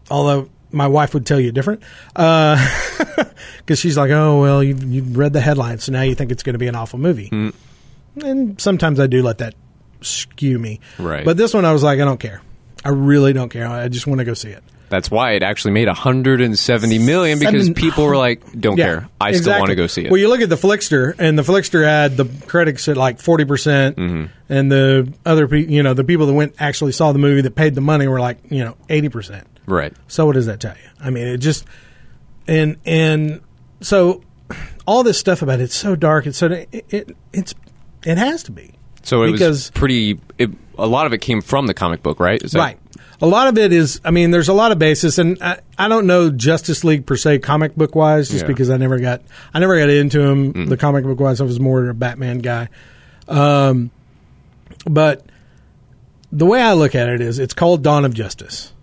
although 0.10 0.50
my 0.72 0.88
wife 0.88 1.14
would 1.14 1.26
tell 1.26 1.40
you 1.40 1.52
different, 1.52 1.84
because 2.16 3.80
she's 3.80 3.98
like, 3.98 4.12
"Oh 4.12 4.42
well, 4.42 4.64
you've, 4.64 4.84
you've 4.84 5.18
read 5.18 5.34
the 5.34 5.42
headlines, 5.42 5.84
so 5.84 5.92
now 5.92 6.02
you 6.02 6.16
think 6.16 6.32
it's 6.32 6.44
going 6.44 6.54
to 6.54 6.60
be 6.60 6.68
an 6.68 6.76
awful 6.76 7.00
movie." 7.00 7.30
and 8.22 8.62
sometimes 8.62 9.00
I 9.00 9.08
do 9.08 9.24
let 9.24 9.40
that 9.40 9.56
skew 10.02 10.60
me. 10.60 10.80
Right. 11.00 11.26
But 11.26 11.38
this 11.38 11.54
one, 11.54 11.66
I 11.66 11.74
was 11.74 11.84
like, 11.84 12.00
I 12.00 12.06
don't 12.06 12.20
care. 12.20 12.42
I 12.86 12.90
really 12.90 13.34
don't 13.34 13.50
care. 13.50 13.68
I 13.68 13.88
just 13.88 14.08
want 14.08 14.20
to 14.20 14.26
go 14.26 14.34
see 14.34 14.50
it. 14.50 14.64
That's 14.94 15.12
why 15.12 15.32
it 15.32 15.44
actually 15.44 15.72
made 15.72 15.88
170 15.88 17.00
million 17.00 17.40
because 17.40 17.66
Seven- 17.66 17.74
people 17.74 18.06
were 18.06 18.16
like, 18.16 18.42
"Don't 18.60 18.78
Yeah, 18.78 18.86
care. 18.86 19.10
I 19.20 19.32
still 19.32 19.40
exactly. 19.40 19.60
want 19.62 19.70
to 19.72 19.76
go 19.76 19.88
see 19.88 20.06
it." 20.06 20.12
Well, 20.12 20.20
you 20.20 20.30
look 20.30 20.42
at 20.42 20.50
the 20.50 20.56
Flixster, 20.56 21.14
and 21.18 21.38
the 21.38 21.44
Flixster 21.44 21.84
had 21.86 22.16
the 22.18 22.26
critics 22.48 22.88
at 22.88 22.96
like 22.98 23.20
forty 23.20 23.46
percent, 23.46 23.98
Mm-hmm. 23.98 24.26
and 24.50 24.72
the 24.72 25.12
other 25.26 25.48
people, 25.48 25.74
you 25.74 25.84
know, 25.84 25.94
the 25.94 26.04
people 26.04 26.26
that 26.28 26.34
went 26.34 26.56
actually 26.60 26.92
saw 26.94 27.12
the 27.12 27.20
movie 27.20 27.42
that 27.42 27.56
paid 27.56 27.76
the 27.76 27.82
money 27.82 28.08
were 28.08 28.20
like, 28.20 28.38
you 28.50 28.64
know, 28.64 28.76
eighty 28.90 29.10
percent. 29.10 29.46
right. 29.66 29.94
So 30.08 30.26
what 30.26 30.34
does 30.34 30.46
that 30.46 30.60
tell 30.60 30.76
you? 30.76 30.90
I 31.02 31.10
mean, 31.10 31.28
it 31.28 31.38
just 31.40 31.66
and 32.48 32.78
and 32.86 33.42
so 33.82 34.22
all 34.86 35.04
this 35.04 35.18
stuff 35.18 35.42
about 35.42 35.60
it's 35.60 35.76
so 35.76 35.96
dark. 35.96 36.28
It's 36.28 36.38
so 36.38 36.48
it, 36.48 36.86
it 36.90 37.16
it's 37.34 37.54
it 38.06 38.18
has 38.18 38.44
to 38.44 38.52
be 38.52 38.74
So 39.04 39.24
it 39.24 39.32
because 39.34 39.48
was 39.48 39.72
pretty. 39.72 40.20
It, 40.38 40.50
a 40.78 40.88
lot 40.88 41.06
of 41.06 41.14
it 41.14 41.20
came 41.20 41.42
from 41.42 41.68
the 41.68 41.74
comic 41.74 42.02
book, 42.02 42.20
right? 42.20 42.42
Is 42.42 42.52
that- 42.54 42.60
right. 42.60 42.80
A 43.22 43.28
lot 43.28 43.48
of 43.48 43.58
it 43.58 43.72
is, 43.72 44.02
I 44.04 44.12
mean, 44.12 44.32
there's 44.32 44.50
a 44.50 44.54
lot 44.54 44.74
of 44.74 44.80
basis, 44.80 45.18
and 45.18 45.38
I, 45.42 45.60
I 45.78 45.88
don't 45.88 46.08
know 46.08 46.30
Justice 46.30 46.84
League 46.84 47.06
per 47.06 47.16
se, 47.16 47.40
comic 47.40 47.74
book 47.74 47.96
wise, 47.96 48.28
just 48.30 48.42
Yeah. 48.42 48.48
because 48.48 48.70
I 48.70 48.76
never 48.76 49.00
got, 49.00 49.22
I 49.54 49.60
never 49.60 49.80
got 49.80 49.88
into 49.90 50.20
him, 50.20 50.66
the 50.68 50.76
comic 50.76 51.06
book 51.06 51.22
wise. 51.22 51.40
I 51.40 51.46
was 51.46 51.58
more 51.58 51.88
a 51.88 51.94
Batman 51.94 52.40
guy. 52.40 52.68
Um, 53.30 53.92
but 54.86 55.26
the 56.34 56.46
way 56.46 56.62
I 56.62 56.74
look 56.74 56.96
at 56.96 57.08
it 57.08 57.22
is, 57.22 57.40
it's 57.40 57.54
called 57.54 57.82
Dawn 57.82 58.04
of 58.04 58.14
Justice, 58.14 58.74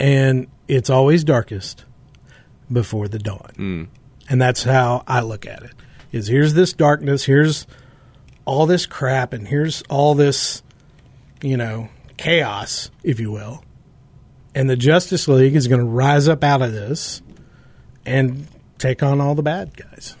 and 0.00 0.48
it's 0.66 0.90
always 0.90 1.22
darkest 1.22 1.84
before 2.72 3.06
the 3.06 3.18
dawn, 3.20 3.88
and 4.28 4.40
that's 4.42 4.64
how 4.64 5.04
I 5.06 5.20
look 5.20 5.46
at 5.46 5.62
it. 5.62 5.72
Is 6.10 6.26
here's 6.26 6.54
this 6.54 6.72
darkness, 6.72 7.24
here's 7.24 7.68
all 8.44 8.66
this 8.66 8.86
crap, 8.86 9.32
and 9.32 9.46
here's 9.48 9.82
all 9.88 10.14
this 10.14 10.62
you 11.42 11.56
know, 11.58 11.88
chaos, 12.16 12.90
if 13.02 13.20
you 13.20 13.30
will. 13.30 13.62
And 14.54 14.70
the 14.70 14.76
Justice 14.76 15.28
League 15.28 15.54
is 15.54 15.68
going 15.68 15.80
to 15.80 15.86
rise 15.86 16.26
up 16.26 16.42
out 16.42 16.62
of 16.62 16.72
this 16.72 17.20
and 18.06 18.46
take 18.78 19.02
on 19.02 19.20
all 19.20 19.34
the 19.34 19.42
bad 19.42 19.76
guys. 19.76 20.16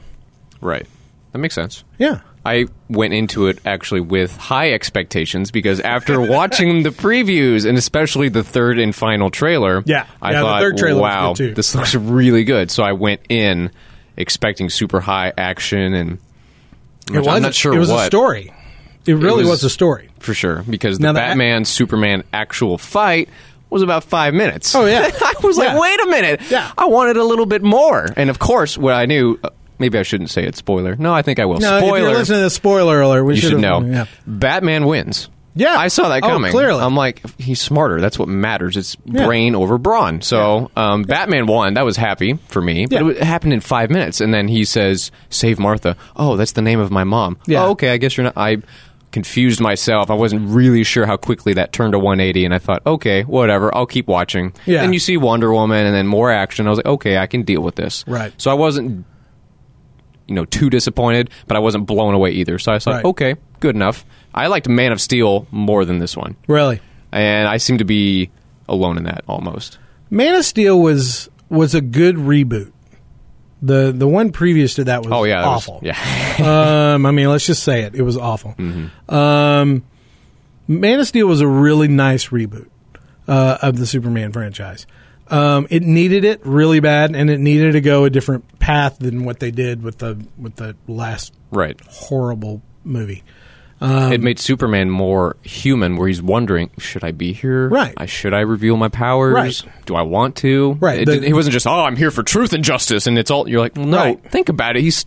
Right. 0.60 0.86
That 1.32 1.38
makes 1.38 1.54
sense. 1.54 1.82
Yeah. 1.98 2.20
I 2.44 2.66
went 2.90 3.14
into 3.14 3.46
it 3.46 3.58
actually 3.64 4.02
with 4.02 4.36
high 4.36 4.72
expectations 4.72 5.50
because 5.50 5.80
after 5.80 6.20
watching 6.30 6.82
the 6.82 6.90
previews 6.90 7.66
and 7.66 7.78
especially 7.78 8.28
the 8.28 8.44
third 8.44 8.78
and 8.78 8.94
final 8.94 9.30
trailer, 9.30 9.82
Yeah. 9.86 10.06
I 10.20 10.32
Yeah, 10.32 10.40
thought, 10.42 10.94
wow, 11.00 11.32
this 11.34 11.74
looks 11.74 11.94
really 11.94 12.44
good. 12.44 12.70
So 12.70 12.82
I 12.82 12.92
went 12.92 13.22
in 13.30 13.70
expecting 14.16 14.68
super 14.68 15.00
high 15.00 15.32
action 15.38 15.94
and 15.94 16.18
It 17.12 17.18
was, 17.18 17.26
I'm 17.28 17.42
not 17.42 17.54
sure 17.54 17.74
it 17.74 17.78
was 17.78 17.90
what 17.90 18.04
a 18.04 18.06
story. 18.06 18.52
It 19.06 19.14
really 19.14 19.42
was- 19.42 19.50
was, 19.50 19.64
a 19.64 19.70
story. 19.70 20.08
for 20.20 20.32
sure 20.34 20.62
because 20.68 20.98
the 20.98 21.08
the- 21.08 21.12
Batman 21.14 21.64
Superman 21.64 22.24
actual 22.32 22.78
fight 22.78 23.28
was 23.70 23.82
about 23.82 24.04
five 24.04 24.32
minutes. 24.34 24.74
Oh, 24.74 24.86
yeah. 24.86 25.10
I 25.20 25.34
was 25.42 25.58
like, 25.58 25.78
wait 25.78 26.00
a 26.00 26.06
minute, 26.06 26.40
Yeah. 26.48 26.70
I 26.78 26.86
wanted 26.86 27.16
a 27.16 27.24
little 27.24 27.44
bit 27.46 27.62
more. 27.62 28.06
And 28.16 28.30
of 28.30 28.38
course, 28.38 28.78
what 28.78 28.94
I 28.94 29.06
knew, 29.06 29.38
uh, 29.42 29.50
maybe 29.78 29.98
I 29.98 30.04
shouldn't 30.04 30.30
say 30.30 30.44
it. 30.44 30.54
Spoiler. 30.56 30.94
No, 30.96 31.12
I 31.12 31.22
think 31.22 31.38
I 31.40 31.44
will. 31.44 31.58
No, 31.58 31.78
if 31.78 31.84
spoiler. 31.84 31.98
you're 31.98 32.14
listening 32.18 32.38
to 32.38 32.42
the 32.44 32.50
spoiler 32.50 33.00
alert, 33.00 33.24
we 33.24 33.34
you 33.34 33.40
should 33.40 33.58
know. 33.60 33.82
Yeah. 33.82 34.06
Batman 34.26 34.86
wins. 34.86 35.28
Yeah. 35.54 35.76
I 35.76 35.88
saw 35.88 36.08
that 36.08 36.22
Oh, 36.24 36.28
coming. 36.28 36.50
clearly. 36.50 36.80
I'm 36.82 36.96
like, 36.96 37.22
he's 37.38 37.60
smarter. 37.60 38.00
That's 38.00 38.18
what 38.18 38.28
matters. 38.28 38.76
It's 38.76 38.96
Yeah. 39.04 39.24
brain 39.26 39.54
over 39.54 39.78
brawn. 39.78 40.20
So, 40.20 40.70
um, 40.76 41.02
Batman 41.02 41.46
won. 41.46 41.74
That 41.74 41.84
was 41.84 41.96
happy 41.96 42.38
for 42.48 42.60
me. 42.60 42.86
But 42.86 43.02
it, 43.02 43.06
it 43.18 43.22
happened 43.22 43.52
in 43.52 43.60
five 43.60 43.90
minutes, 43.90 44.20
and 44.20 44.34
then 44.34 44.48
he 44.48 44.64
says, 44.64 45.10
"Save 45.30 45.58
Martha." 45.58 45.96
Oh, 46.16 46.36
that's 46.36 46.52
the 46.52 46.62
name 46.62 46.80
of 46.80 46.90
my 46.90 47.04
mom. 47.04 47.36
Yeah. 47.46 47.64
Oh, 47.64 47.70
okay. 47.70 47.90
I 47.90 47.96
guess 47.98 48.16
you're 48.16 48.24
not. 48.24 48.36
I 48.36 48.58
confused 49.12 49.60
myself. 49.60 50.10
I 50.10 50.14
wasn't 50.14 50.48
really 50.48 50.82
sure 50.82 51.06
how 51.06 51.16
quickly 51.16 51.52
that 51.54 51.72
turned 51.72 51.92
to 51.92 52.00
180, 52.00 52.44
and 52.44 52.52
I 52.52 52.58
thought, 52.58 52.82
okay, 52.84 53.22
whatever. 53.22 53.72
I'll 53.72 53.86
keep 53.86 54.08
watching. 54.08 54.52
Yeah. 54.66 54.80
Then 54.80 54.92
you 54.92 54.98
see 54.98 55.16
Wonder 55.16 55.52
Woman, 55.52 55.86
and 55.86 55.94
then 55.94 56.08
more 56.08 56.32
action. 56.32 56.66
I 56.66 56.70
was 56.70 56.78
like, 56.78 56.86
okay, 56.86 57.16
I 57.18 57.28
can 57.28 57.42
deal 57.42 57.60
with 57.62 57.76
this. 57.76 58.02
Right. 58.08 58.32
So 58.38 58.50
I 58.50 58.54
wasn't 58.54 59.04
you 60.26 60.34
know 60.34 60.44
too 60.46 60.70
disappointed, 60.70 61.30
but 61.46 61.56
I 61.56 61.60
wasn't 61.60 61.86
blown 61.86 62.14
away 62.14 62.30
either. 62.32 62.58
So 62.58 62.72
I 62.72 62.78
thought, 62.78 62.94
Right. 62.94 63.04
okay, 63.04 63.34
good 63.60 63.74
enough. 63.76 64.04
I 64.34 64.48
liked 64.48 64.68
Man 64.68 64.92
of 64.92 65.00
Steel 65.00 65.46
more 65.50 65.84
than 65.84 65.98
this 65.98 66.16
one, 66.16 66.36
Really. 66.48 66.80
and 67.12 67.46
I 67.48 67.56
seem 67.58 67.78
to 67.78 67.84
be 67.84 68.30
alone 68.68 68.98
in 68.98 69.04
that 69.04 69.22
almost. 69.28 69.78
Man 70.10 70.34
of 70.34 70.44
Steel 70.44 70.80
was 70.80 71.28
was 71.48 71.74
a 71.74 71.80
good 71.80 72.16
reboot. 72.16 72.72
The 73.62 73.92
the 73.96 74.06
one 74.08 74.32
previous 74.32 74.74
to 74.74 74.84
that 74.84 75.02
was 75.04 75.12
Oh 75.12 75.24
yeah, 75.24 75.40
that 75.42 75.46
was- 75.48 75.68
awful. 75.68 75.80
yeah, 75.82 76.92
um, 76.94 77.06
I 77.06 77.10
mean, 77.12 77.28
let's 77.30 77.46
just 77.46 77.62
say 77.62 77.82
it. 77.82 77.94
It 77.94 78.02
was 78.02 78.16
awful. 78.16 78.54
Mm-hmm. 78.58 79.14
Um, 79.14 79.84
Man 80.66 80.98
of 81.00 81.06
Steel 81.06 81.26
was 81.26 81.40
a 81.40 81.46
really 81.48 81.88
nice 81.88 82.28
reboot 82.28 82.68
uh, 83.28 83.58
of 83.62 83.78
the 83.78 83.86
Superman 83.86 84.32
franchise. 84.32 84.86
Um, 85.28 85.66
it 85.70 85.82
needed 85.82 86.24
it 86.24 86.44
really 86.44 86.80
bad, 86.80 87.14
and 87.16 87.30
it 87.30 87.38
needed 87.40 87.72
to 87.72 87.80
go 87.80 88.04
a 88.04 88.10
different 88.10 88.58
path 88.58 88.98
than 88.98 89.24
what 89.24 89.40
they 89.40 89.50
did 89.50 89.82
with 89.82 89.98
the 89.98 90.22
with 90.36 90.56
the 90.56 90.76
last 90.86 91.32
right. 91.50 91.80
horrible 91.88 92.60
movie. 92.82 93.22
It 94.12 94.20
made 94.20 94.38
Superman 94.38 94.90
more 94.90 95.36
human, 95.42 95.96
where 95.96 96.08
he's 96.08 96.22
wondering, 96.22 96.70
should 96.78 97.04
I 97.04 97.12
be 97.12 97.32
here? 97.32 97.68
Right. 97.68 97.92
I, 97.96 98.06
should 98.06 98.32
I 98.34 98.40
reveal 98.40 98.76
my 98.76 98.88
powers? 98.88 99.34
Right. 99.34 99.62
Do 99.86 99.94
I 99.94 100.02
want 100.02 100.36
to? 100.36 100.72
Right. 100.80 101.06
It, 101.08 101.20
The- 101.22 101.32
wasn't 101.32 101.52
just, 101.52 101.66
oh, 101.66 101.82
I'm 101.84 101.96
here 101.96 102.10
for 102.10 102.22
truth 102.22 102.52
and 102.52 102.64
justice, 102.64 103.06
and 103.06 103.18
it's 103.18 103.30
all. 103.30 103.48
You're 103.48 103.60
like, 103.60 103.76
well, 103.76 103.86
no. 103.86 103.96
Right. 103.98 104.30
Think 104.30 104.48
about 104.48 104.76
it. 104.76 104.82
He's. 104.82 105.06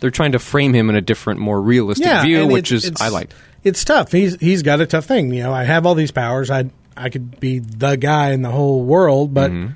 They're 0.00 0.10
trying 0.10 0.32
to 0.32 0.38
frame 0.40 0.74
him 0.74 0.90
in 0.90 0.96
a 0.96 1.00
different, 1.00 1.38
more 1.38 1.60
realistic 1.60 2.22
view, 2.22 2.46
which 2.48 2.72
is 2.72 2.90
I 3.00 3.08
liked. 3.08 3.34
It's 3.62 3.84
tough. 3.84 4.10
He's 4.10 4.34
he's 4.40 4.62
got 4.64 4.80
a 4.80 4.86
tough 4.86 5.04
thing. 5.04 5.32
You 5.32 5.44
know, 5.44 5.52
I 5.52 5.62
have 5.62 5.86
all 5.86 5.94
these 5.94 6.10
powers. 6.10 6.50
I 6.50 6.70
I 6.96 7.08
could 7.08 7.38
be 7.38 7.60
the 7.60 7.94
guy 7.96 8.30
in 8.32 8.42
the 8.42 8.50
whole 8.50 8.82
world, 8.84 9.32
but 9.32 9.52
Mm-hmm. 9.52 9.72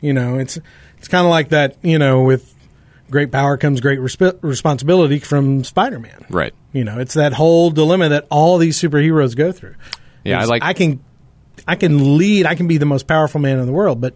you 0.00 0.14
know, 0.14 0.38
it's 0.38 0.58
it's 0.96 1.08
kind 1.08 1.26
of 1.26 1.30
like 1.30 1.50
that. 1.50 1.76
You 1.82 1.98
know, 1.98 2.22
with 2.22 2.54
great 3.10 3.30
power 3.30 3.58
comes 3.58 3.82
great 3.82 3.98
resp- 3.98 4.38
responsibility 4.42 5.18
from 5.18 5.62
Spider 5.64 5.98
Man. 5.98 6.24
Right. 6.30 6.54
You 6.78 6.84
know, 6.84 7.00
it's 7.00 7.14
that 7.14 7.32
whole 7.32 7.70
dilemma 7.72 8.10
that 8.10 8.26
all 8.30 8.56
these 8.58 8.78
superheroes 8.80 9.34
go 9.34 9.50
through. 9.50 9.74
Yeah, 10.24 10.40
I 10.40 10.44
like- 10.44 10.62
I 10.62 10.74
can 10.74 11.00
I 11.66 11.74
can 11.74 12.16
lead. 12.16 12.46
I 12.46 12.54
can 12.54 12.68
be 12.68 12.78
the 12.78 12.86
most 12.86 13.08
powerful 13.08 13.40
man 13.40 13.58
in 13.58 13.66
the 13.66 13.72
world, 13.72 14.00
but 14.00 14.14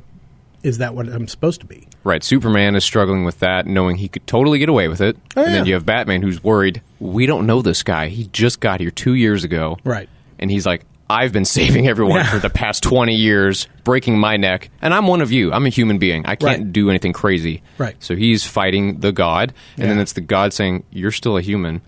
is 0.63 0.79
that 0.79 0.95
what 0.95 1.09
I'm 1.09 1.27
supposed 1.27 1.59
to 1.63 1.67
be? 1.67 1.89
Right. 2.05 2.23
Superman 2.23 2.77
is 2.77 2.85
struggling 2.85 3.25
with 3.25 3.41
that, 3.41 3.67
knowing 3.67 3.97
he 3.97 4.07
could 4.07 4.25
totally 4.29 4.61
get 4.61 4.69
away 4.69 4.87
with 4.87 5.01
it. 5.01 5.17
Oh, 5.37 5.45
and 5.45 5.53
then 5.53 5.67
you 5.67 5.75
have 5.75 5.85
Batman 5.85 6.23
who's 6.23 6.43
worried, 6.45 6.83
we 7.01 7.27
don't 7.27 7.47
know 7.49 7.63
this 7.63 7.83
guy. 7.83 8.07
He 8.09 8.29
just 8.29 8.61
got 8.61 8.79
here 8.79 8.93
two 8.93 9.15
years 9.15 9.43
ago. 9.43 9.77
Right. 9.83 10.09
And 10.39 10.53
he's 10.53 10.65
like, 10.65 10.85
I've 11.11 11.33
been 11.33 11.45
saving 11.59 11.89
everyone 11.89 12.19
Yeah. 12.19 12.31
for 12.31 12.39
the 12.39 12.49
past 12.49 12.85
20 12.85 13.13
years, 13.15 13.67
breaking 13.83 14.19
my 14.21 14.37
neck, 14.37 14.71
and 14.81 14.95
I'm 14.95 15.09
one 15.09 15.21
of 15.21 15.33
you. 15.33 15.53
I'm 15.53 15.67
a 15.67 15.69
human 15.69 15.99
being. 15.99 16.25
I 16.27 16.37
can't 16.37 16.59
Right. 16.63 16.73
do 16.73 16.91
anything 16.91 17.13
crazy. 17.13 17.61
Right. 17.77 17.97
So 17.99 18.15
he's 18.15 18.45
fighting 18.45 19.01
the 19.01 19.11
god, 19.13 19.53
and 19.77 19.91
then 19.91 19.99
it's 19.99 20.13
the 20.13 20.21
god 20.21 20.53
saying, 20.53 20.85
You're 20.93 21.11
still 21.13 21.37
a 21.37 21.43
human. 21.43 21.83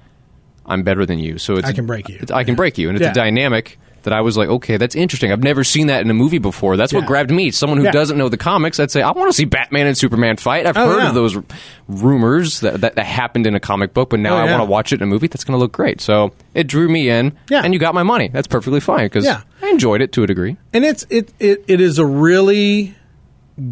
I'm 0.67 0.83
better 0.83 1.05
than 1.07 1.19
you. 1.19 1.39
So 1.39 1.55
it's 1.55 1.67
I 1.69 1.73
can 1.73 1.87
break 1.87 2.09
you. 2.09 2.21
I 2.33 2.45
can 2.45 2.55
break 2.55 2.79
you. 2.79 2.89
And 2.89 2.97
it's 2.97 3.05
Yeah. 3.05 3.11
a 3.11 3.15
dynamic 3.15 3.79
that 4.05 4.13
I 4.13 4.21
was 4.21 4.37
like, 4.37 4.51
okay, 4.51 4.77
that's 4.77 4.95
interesting. 4.95 5.33
I've 5.33 5.43
never 5.43 5.65
seen 5.65 5.87
that 5.87 6.03
in 6.03 6.11
a 6.11 6.15
movie 6.15 6.37
before. 6.37 6.77
That's 6.77 6.93
what 6.93 7.07
grabbed 7.07 7.31
me. 7.31 7.51
Someone 7.51 7.79
who 7.79 7.85
Yeah. 7.85 7.91
doesn't 7.91 8.19
know 8.19 8.29
the 8.29 8.37
comics, 8.37 8.79
I'd 8.79 8.91
say, 8.91 9.01
I 9.01 9.11
want 9.13 9.31
to 9.31 9.33
see 9.33 9.47
Batman 9.47 9.87
and 9.87 9.97
Superman 9.97 10.37
fight. 10.37 10.67
I've 10.67 10.77
Oh, 10.77 10.87
heard 10.87 10.99
yeah. 11.05 11.09
of 11.09 11.15
those 11.15 11.37
r- 11.37 11.45
rumors 11.89 12.61
that, 12.61 12.83
that, 12.83 12.97
that 12.97 13.07
happened 13.07 13.47
in 13.47 13.55
a 13.55 13.61
comic 13.61 13.95
book, 13.95 14.11
but 14.11 14.21
now 14.21 14.35
Oh, 14.35 14.39
I 14.41 14.45
yeah. 14.45 14.51
want 14.59 14.61
to 14.61 14.71
watch 14.71 14.93
it 14.93 14.97
in 14.97 15.05
a 15.05 15.07
movie. 15.07 15.27
That's 15.29 15.45
going 15.45 15.55
to 15.57 15.59
look 15.59 15.73
great. 15.73 16.03
So 16.03 16.33
it 16.53 16.67
drew 16.67 16.89
me 16.91 17.09
in, 17.09 17.33
Yeah. 17.49 17.63
and 17.65 17.73
you 17.73 17.81
got 17.81 17.95
my 17.95 18.03
money. 18.03 18.29
That's 18.33 18.47
perfectly 18.47 18.81
fine 18.81 19.07
because 19.07 19.25
Yeah. 19.25 19.41
I 19.63 19.69
enjoyed 19.71 20.03
it 20.03 20.13
to 20.13 20.23
a 20.23 20.27
degree. 20.27 20.57
and 20.75 20.85
it's 20.85 21.07
it, 21.09 21.31
it 21.41 21.65
it 21.67 21.81
is 21.81 21.99
a 21.99 22.05
really 22.05 22.95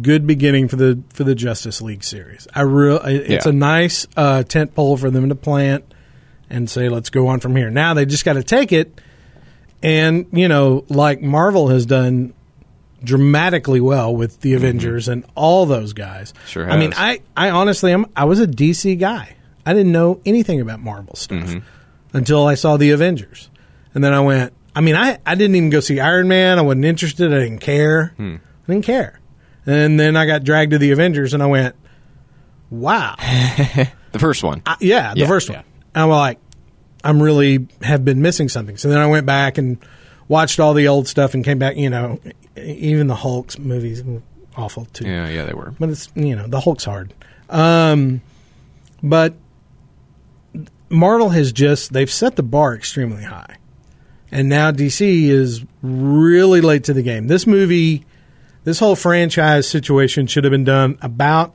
good 0.01 0.25
beginning 0.25 0.67
for 0.67 0.77
the 0.77 0.99
for 1.13 1.23
the 1.23 1.35
Justice 1.35 1.81
League 1.81 2.03
series. 2.03 2.47
I 2.55 2.61
real 2.61 2.97
it's 3.03 3.45
Yeah. 3.45 3.49
a 3.51 3.53
nice 3.53 4.07
uh, 4.17 4.43
tent 4.43 4.73
pole 4.73 4.97
for 4.97 5.11
them 5.11 5.29
to 5.29 5.35
plant 5.35 5.83
and 6.53 6.69
say 6.69 6.87
let's 6.89 7.09
go 7.09 7.27
on 7.27 7.39
from 7.41 7.55
here. 7.55 7.69
Now 7.69 7.93
they 7.93 8.05
just 8.05 8.23
got 8.25 8.33
to 8.33 8.43
take 8.43 8.71
it 8.71 9.01
and 9.81 10.27
you 10.31 10.47
know 10.47 10.85
like 10.89 11.21
Marvel 11.21 11.67
has 11.69 11.85
done 11.85 12.33
dramatically 13.03 13.81
well 13.81 14.15
with 14.15 14.39
the 14.41 14.53
Avengers 14.53 15.07
and 15.09 15.25
all 15.35 15.65
those 15.65 15.91
guys. 15.93 16.31
Mm-hmm. 16.33 16.47
Sure 16.47 16.71
I 16.71 16.77
mean. 16.77 16.93
I 16.95 17.19
I 17.35 17.49
honestly 17.49 17.91
am 17.91 18.05
I 18.15 18.25
was 18.25 18.39
a 18.39 18.47
DC 18.47 18.97
guy. 18.99 19.35
I 19.65 19.73
didn't 19.73 19.91
know 19.91 20.21
anything 20.25 20.61
about 20.61 20.79
Marvel 20.79 21.15
stuff 21.15 21.39
Mm-hmm. 21.49 22.17
until 22.17 22.45
I 22.47 22.55
saw 22.55 22.77
the 22.77 22.91
Avengers. 22.91 23.49
And 23.95 24.03
then 24.03 24.13
I 24.13 24.19
went, 24.21 24.53
I 24.75 24.81
mean, 24.81 24.95
I, 24.95 25.19
I 25.25 25.35
didn't 25.35 25.55
even 25.55 25.69
go 25.69 25.79
see 25.79 25.99
Iron 25.99 26.27
Man. 26.27 26.57
I 26.59 26.61
wasn't 26.63 26.85
interested. 26.85 27.31
I 27.33 27.39
didn't 27.39 27.59
care. 27.59 28.13
Hmm. 28.17 28.35
I 28.67 28.71
didn't 28.73 28.85
care. 28.85 29.19
And 29.65 29.99
then 29.99 30.17
I 30.17 30.25
got 30.25 30.43
dragged 30.43 30.71
to 30.71 30.77
the 30.79 30.91
Avengers 30.91 31.33
and 31.33 31.41
I 31.43 31.45
went, 31.45 31.75
wow. 32.69 33.15
The 34.13 34.19
first 34.19 34.43
one. 34.43 34.61
I- 34.65 34.77
yeah, 34.79 35.13
the 35.13 35.21
Yeah, 35.21 35.27
first 35.27 35.49
yeah. 35.49 35.61
One. 35.93 36.03
I'm 36.03 36.09
like, 36.09 36.39
I'm 37.03 37.21
really 37.21 37.67
have 37.81 38.05
been 38.05 38.21
missing 38.21 38.49
something. 38.49 38.77
So 38.77 38.89
then 38.89 38.99
I 38.99 39.07
went 39.07 39.25
back 39.25 39.57
and 39.57 39.77
watched 40.27 40.59
all 40.59 40.73
the 40.73 40.87
old 40.87 41.07
stuff 41.07 41.33
and 41.33 41.43
came 41.43 41.59
back, 41.59 41.75
you 41.75 41.89
know, 41.89 42.19
even 42.55 43.07
the 43.07 43.15
Hulk's 43.15 43.59
movies 43.59 44.03
were 44.03 44.21
awful 44.55 44.85
too. 44.85 45.05
yeah, 45.05 45.27
yeah, 45.29 45.45
they 45.45 45.53
were. 45.53 45.73
But 45.79 45.89
it's, 45.89 46.09
you 46.15 46.35
know, 46.35 46.47
the 46.47 46.61
Hulk's 46.61 46.85
hard. 46.85 47.13
Um, 47.49 48.21
but 49.01 49.33
Marvel 50.89 51.29
has 51.29 51.51
just 51.51 51.91
they've 51.91 52.11
set 52.11 52.35
the 52.35 52.43
bar 52.43 52.73
extremely 52.75 53.23
high, 53.23 53.57
and 54.31 54.47
now 54.47 54.71
DC 54.71 55.25
is 55.27 55.65
really 55.81 56.61
late 56.61 56.85
to 56.85 56.93
the 56.93 57.03
game. 57.03 57.27
This 57.27 57.45
movie, 57.45 58.05
this 58.63 58.79
whole 58.79 58.95
franchise 58.95 59.67
situation 59.67 60.27
should 60.27 60.45
have 60.45 60.51
been 60.51 60.63
done 60.63 60.97
about 61.01 61.53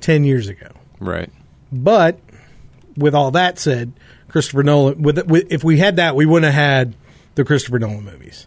ten 0.00 0.24
years 0.24 0.48
ago. 0.48 0.68
Right. 1.00 1.30
But 1.72 2.20
with 2.96 3.14
all 3.14 3.30
that 3.32 3.58
said, 3.58 3.92
Christopher 4.28 4.62
Nolan, 4.62 5.02
with, 5.02 5.26
with 5.30 5.52
if 5.52 5.62
we 5.64 5.78
had 5.78 5.96
that, 5.96 6.16
we 6.16 6.26
wouldn't 6.26 6.52
have 6.52 6.62
had 6.62 6.96
the 7.34 7.44
Christopher 7.44 7.78
Nolan 7.78 8.04
movies. 8.04 8.46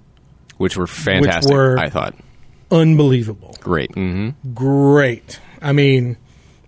Which 0.57 0.75
were 0.77 0.87
fantastic, 0.87 1.49
Which 1.51 1.55
were- 1.55 1.79
I 1.79 1.89
thought. 1.89 2.15
Unbelievable, 2.71 3.55
Great. 3.61 3.91
hmm 3.95 4.29
great. 4.53 5.39
I 5.61 5.71
mean, 5.73 6.17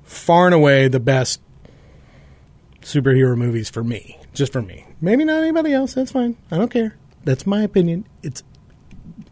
far 0.03 0.47
and 0.47 0.55
away 0.55 0.87
the 0.87 0.99
best 0.99 1.39
superhero 2.81 3.37
movies 3.37 3.69
for 3.69 3.83
me, 3.83 4.17
just 4.33 4.51
for 4.51 4.61
me. 4.61 4.85
Maybe 4.99 5.23
not 5.25 5.41
anybody 5.43 5.73
else. 5.73 5.93
That's 5.93 6.11
fine. 6.11 6.37
I 6.49 6.57
don't 6.57 6.71
care. 6.71 6.95
That's 7.23 7.45
my 7.45 7.61
opinion. 7.61 8.05
It's 8.23 8.43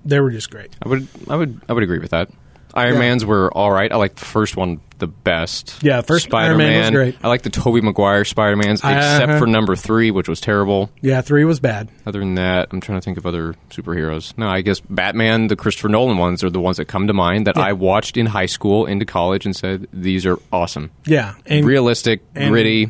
they 0.05 0.19
were 0.19 0.29
just 0.31 0.49
great. 0.51 0.75
I 0.83 0.89
would, 0.89 1.07
I 1.27 1.35
would, 1.35 1.59
I 1.67 1.73
would 1.73 1.83
agree 1.83 1.99
with 1.99 2.11
that. 2.11 2.29
Iron 2.79 2.93
Yeah. 2.93 2.99
Man's 2.99 3.25
were 3.25 3.51
all 3.51 3.71
right. 3.71 3.91
I 3.91 3.95
like 3.97 4.15
the 4.15 4.25
first 4.25 4.55
one 4.57 4.79
the 4.97 5.07
best. 5.07 5.75
Yeah, 5.81 6.01
first 6.01 6.33
Iron 6.33 6.57
Man 6.57 6.81
was 6.81 6.89
great. 6.91 7.17
I 7.23 7.29
like 7.29 7.41
the 7.43 7.49
Tobey 7.49 7.79
Maguire 7.81 8.25
Spider 8.25 8.57
Mans, 8.57 8.79
except 8.81 9.23
Uh-huh. 9.29 9.39
for 9.39 9.47
number 9.47 9.75
three, 9.77 10.11
which 10.11 10.27
was 10.27 10.41
terrible. 10.41 10.89
Yeah, 11.01 11.21
three 11.21 11.45
was 11.45 11.59
bad. 11.61 11.87
Other 12.05 12.19
than 12.19 12.35
that, 12.35 12.67
I'm 12.71 12.81
trying 12.81 12.99
to 12.99 13.05
think 13.05 13.17
of 13.17 13.25
other 13.25 13.55
superheroes. 13.69 14.33
No, 14.37 14.47
I 14.49 14.59
guess 14.61 14.81
Batman, 14.81 15.47
the 15.47 15.55
Christopher 15.55 15.87
Nolan 15.89 16.17
ones, 16.17 16.43
are 16.43 16.49
the 16.49 16.59
ones 16.59 16.77
that 16.77 16.85
come 16.85 17.07
to 17.07 17.13
mind 17.13 17.47
that 17.47 17.55
Yeah. 17.55 17.63
I 17.63 17.73
watched 17.73 18.17
in 18.17 18.25
high 18.25 18.45
school, 18.47 18.85
into 18.85 19.05
college, 19.05 19.45
and 19.45 19.55
said 19.55 19.87
these 19.93 20.25
are 20.25 20.37
awesome, 20.51 20.89
Yeah, 21.05 21.33
and 21.45 21.65
realistic, 21.65 22.21
and- 22.35 22.49
gritty, 22.51 22.89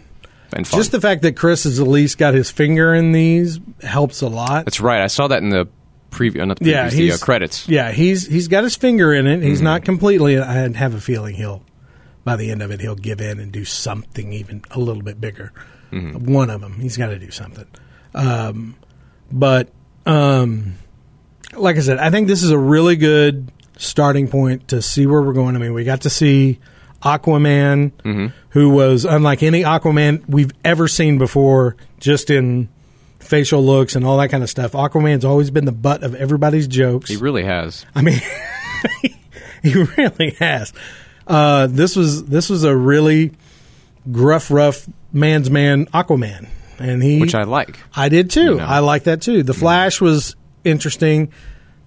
and 0.51 0.67
fun. 0.67 0.79
just 0.79 0.91
the 0.91 1.00
fact 1.01 1.22
that 1.22 1.36
Chris 1.36 1.63
has 1.65 1.79
at 1.79 1.88
least 1.88 2.17
got 2.17 2.34
his 2.34 2.50
finger 2.50 2.91
in 2.96 3.12
these 3.12 3.60
helps 3.84 4.22
a 4.22 4.27
lot. 4.27 4.65
That's 4.65 4.81
right. 4.81 5.01
I 5.01 5.08
saw 5.08 5.27
that 5.27 5.43
in 5.43 5.50
the 5.50 5.67
preview, 6.10 6.42
uh, 6.42 6.46
not 6.46 6.60
the, 6.60 6.70
Yeah, 6.70 6.89
the 6.89 6.96
uh, 6.96 7.00
he's- 7.00 7.24
credits. 7.24 7.68
Yeah, 7.68 7.92
he's 7.92 8.28
he's 8.28 8.48
got 8.48 8.63
his 8.63 8.75
finger 8.75 9.13
in 9.13 9.28
it. 9.28 9.42
He's 9.44 9.62
not 9.62 9.84
completely. 9.86 10.39
I 10.39 10.68
have 10.74 10.94
a 10.94 11.01
feeling 11.01 11.36
he'll, 11.36 11.63
by 12.24 12.36
the 12.36 12.51
end 12.51 12.62
of 12.62 12.72
it, 12.72 12.82
he'll 12.82 12.96
give 12.96 13.22
in 13.22 13.39
and 13.39 13.51
do 13.51 13.66
something 13.66 14.34
even 14.34 14.63
a 14.72 14.80
little 14.80 15.04
bit 15.04 15.20
bigger. 15.22 15.51
One 15.92 16.50
of 16.51 16.62
them, 16.62 16.80
he's 16.80 16.98
got 16.98 17.08
to 17.08 17.18
do 17.18 17.32
something. 17.32 17.66
Um, 18.13 18.75
but 19.32 19.70
um, 20.06 20.75
like 21.54 21.78
I 21.78 21.80
said, 21.80 21.98
I 21.98 22.12
think 22.12 22.28
this 22.28 22.44
is 22.44 22.51
a 22.51 22.58
really 22.60 22.96
good 22.96 23.51
starting 23.78 24.28
point 24.28 24.68
to 24.68 24.82
see 24.84 25.08
where 25.08 25.22
we're 25.22 25.34
going. 25.34 25.56
I 25.56 25.60
mean, 25.60 25.74
we 25.74 25.84
got 25.84 26.01
to 26.01 26.10
see 26.12 26.60
Aquaman, 27.01 28.32
who 28.50 28.70
was 28.70 29.06
unlike 29.06 29.42
any 29.42 29.63
Aquaman 29.63 30.28
we've 30.28 30.51
ever 30.63 30.88
seen 30.88 31.18
before, 31.18 31.75
just 32.00 32.30
in 32.30 32.70
facial 33.20 33.64
looks 33.64 33.96
and 33.96 34.06
all 34.06 34.18
that 34.18 34.30
kind 34.30 34.44
of 34.44 34.50
stuff. 34.50 34.72
Aquaman's 34.72 35.26
always 35.26 35.52
been 35.52 35.66
the 35.66 35.72
butt 35.72 36.04
of 36.04 36.16
everybody's 36.16 36.68
jokes. 36.68 37.10
He 37.10 37.18
really 37.18 37.44
has. 37.44 37.86
I 37.94 38.02
mean, 38.02 38.20
he 39.64 39.74
really 39.74 40.32
has. 40.40 40.74
Uh, 41.28 41.68
this 41.68 41.96
was 41.96 42.26
this 42.26 42.50
was 42.50 42.64
a 42.64 42.76
really 42.76 43.32
gruff, 44.12 44.50
rough 44.50 44.88
man's 45.14 45.50
man, 45.50 45.86
Aquaman, 45.88 46.48
and 46.80 47.04
he, 47.04 47.20
Which 47.20 47.36
I 47.36 47.44
like. 47.44 47.78
I 47.96 48.10
did 48.10 48.30
too. 48.32 48.44
You 48.44 48.56
know. 48.58 48.66
I 48.66 48.80
like 48.80 49.04
that 49.04 49.22
too. 49.22 49.44
The 49.44 49.54
Flash 49.54 50.02
was 50.02 50.36
interesting. 50.64 51.32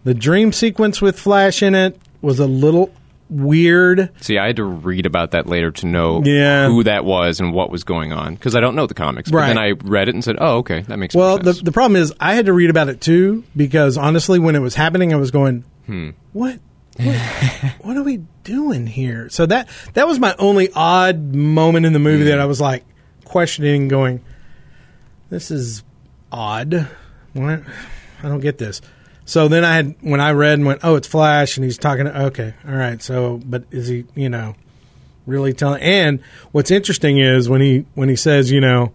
The 0.04 0.14
dream 0.14 0.52
sequence 0.52 1.00
with 1.00 1.18
Flash 1.18 1.62
in 1.62 1.74
it 1.74 1.98
was 2.20 2.38
a 2.38 2.46
little 2.46 2.92
weird. 3.32 4.10
See, 4.20 4.38
I 4.38 4.46
had 4.46 4.56
to 4.56 4.64
read 4.64 5.06
about 5.06 5.30
that 5.32 5.46
later 5.46 5.70
to 5.72 5.86
know 5.86 6.22
Yeah. 6.24 6.68
who 6.68 6.82
that 6.84 7.04
was 7.04 7.40
and 7.40 7.52
what 7.52 7.70
was 7.70 7.84
going 7.84 8.12
on 8.12 8.34
because 8.34 8.54
I 8.54 8.60
don't 8.60 8.74
know 8.76 8.86
the 8.86 8.94
comics. 8.94 9.30
But 9.30 9.38
Right. 9.38 9.46
then 9.48 9.58
I 9.58 9.70
read 9.84 10.08
it 10.08 10.14
and 10.14 10.22
said, 10.24 10.36
"Oh, 10.38 10.58
okay, 10.58 10.82
that 10.82 10.98
makes 10.98 11.12
sense. 11.14 11.20
Well, 11.20 11.38
the 11.38 11.52
the 11.52 11.72
problem 11.72 12.00
is 12.00 12.12
I 12.20 12.34
had 12.34 12.46
to 12.46 12.52
read 12.52 12.70
about 12.70 12.88
it 12.88 13.00
too 13.00 13.44
because 13.56 13.96
honestly, 13.96 14.38
when 14.38 14.54
it 14.54 14.60
was 14.60 14.74
happening, 14.74 15.12
I 15.12 15.16
was 15.16 15.30
going, 15.30 15.64
Hmm. 15.86 16.10
"What? 16.32 16.58
What, 16.98 17.16
what 17.80 17.96
are 17.96 18.02
we 18.02 18.20
doing 18.44 18.86
here?" 18.86 19.28
So 19.30 19.46
that 19.46 19.68
that 19.94 20.06
was 20.06 20.18
my 20.18 20.34
only 20.38 20.68
odd 20.74 21.34
moment 21.34 21.86
in 21.86 21.92
the 21.92 21.98
movie 21.98 22.24
Hmm. 22.24 22.28
that 22.30 22.40
I 22.40 22.44
was 22.46 22.60
like 22.60 22.84
questioning, 23.24 23.88
going, 23.88 24.20
"This 25.30 25.50
is 25.50 25.82
odd. 26.30 26.86
What? 27.32 27.60
I 28.22 28.28
don't 28.28 28.40
get 28.40 28.58
this." 28.58 28.80
So 29.24 29.48
then 29.48 29.64
I 29.64 29.74
had 29.74 29.94
when 30.00 30.20
I 30.20 30.32
read 30.32 30.54
and 30.54 30.66
went, 30.66 30.80
"Oh, 30.82 30.96
it's 30.96 31.06
Flash," 31.08 31.56
and 31.56 31.64
he's 31.64 31.78
talking. 31.78 32.06
To, 32.06 32.22
Okay, 32.26 32.54
all 32.66 32.74
right. 32.74 33.00
So, 33.02 33.40
but 33.44 33.64
is 33.70 33.88
he? 33.88 34.04
You 34.14 34.28
know, 34.28 34.54
really 35.26 35.52
telling? 35.52 35.82
And 35.82 36.20
what's 36.50 36.70
interesting 36.70 37.18
is 37.18 37.48
when 37.48 37.60
he 37.60 37.86
when 37.94 38.08
he 38.08 38.16
says, 38.16 38.50
you 38.50 38.60
know, 38.60 38.92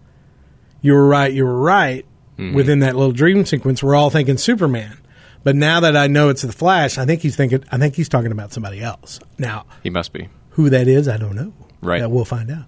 you 0.81 0.93
were 0.93 1.07
right, 1.07 1.31
you 1.31 1.45
were 1.45 1.59
right. 1.59 2.05
Mm-hmm. 2.37 2.55
Within 2.55 2.79
that 2.79 2.95
little 2.95 3.13
dream 3.13 3.45
sequence, 3.45 3.81
we're 3.81 3.95
all 3.95 4.11
thinking 4.11 4.37
Superman. 4.37 4.97
But 5.43 5.55
now 5.55 5.79
that 5.79 5.95
I 5.95 6.07
know 6.07 6.29
it's 6.29 6.43
the 6.43 6.51
Flash, 6.51 6.97
I 6.97 7.05
think 7.05 7.21
he's 7.21 7.35
thinking. 7.35 7.63
I 7.71 7.77
think 7.77 7.95
he's 7.95 8.09
talking 8.09 8.31
about 8.31 8.53
somebody 8.53 8.81
else. 8.81 9.19
Now, 9.39 9.65
he 9.81 9.89
must 9.89 10.13
be. 10.13 10.29
who 10.51 10.69
that 10.69 10.87
is, 10.87 11.07
I 11.07 11.17
don't 11.17 11.35
know. 11.35 11.53
Right. 11.81 11.99
That 11.99 12.09
we'll 12.09 12.25
find 12.25 12.51
out. 12.51 12.65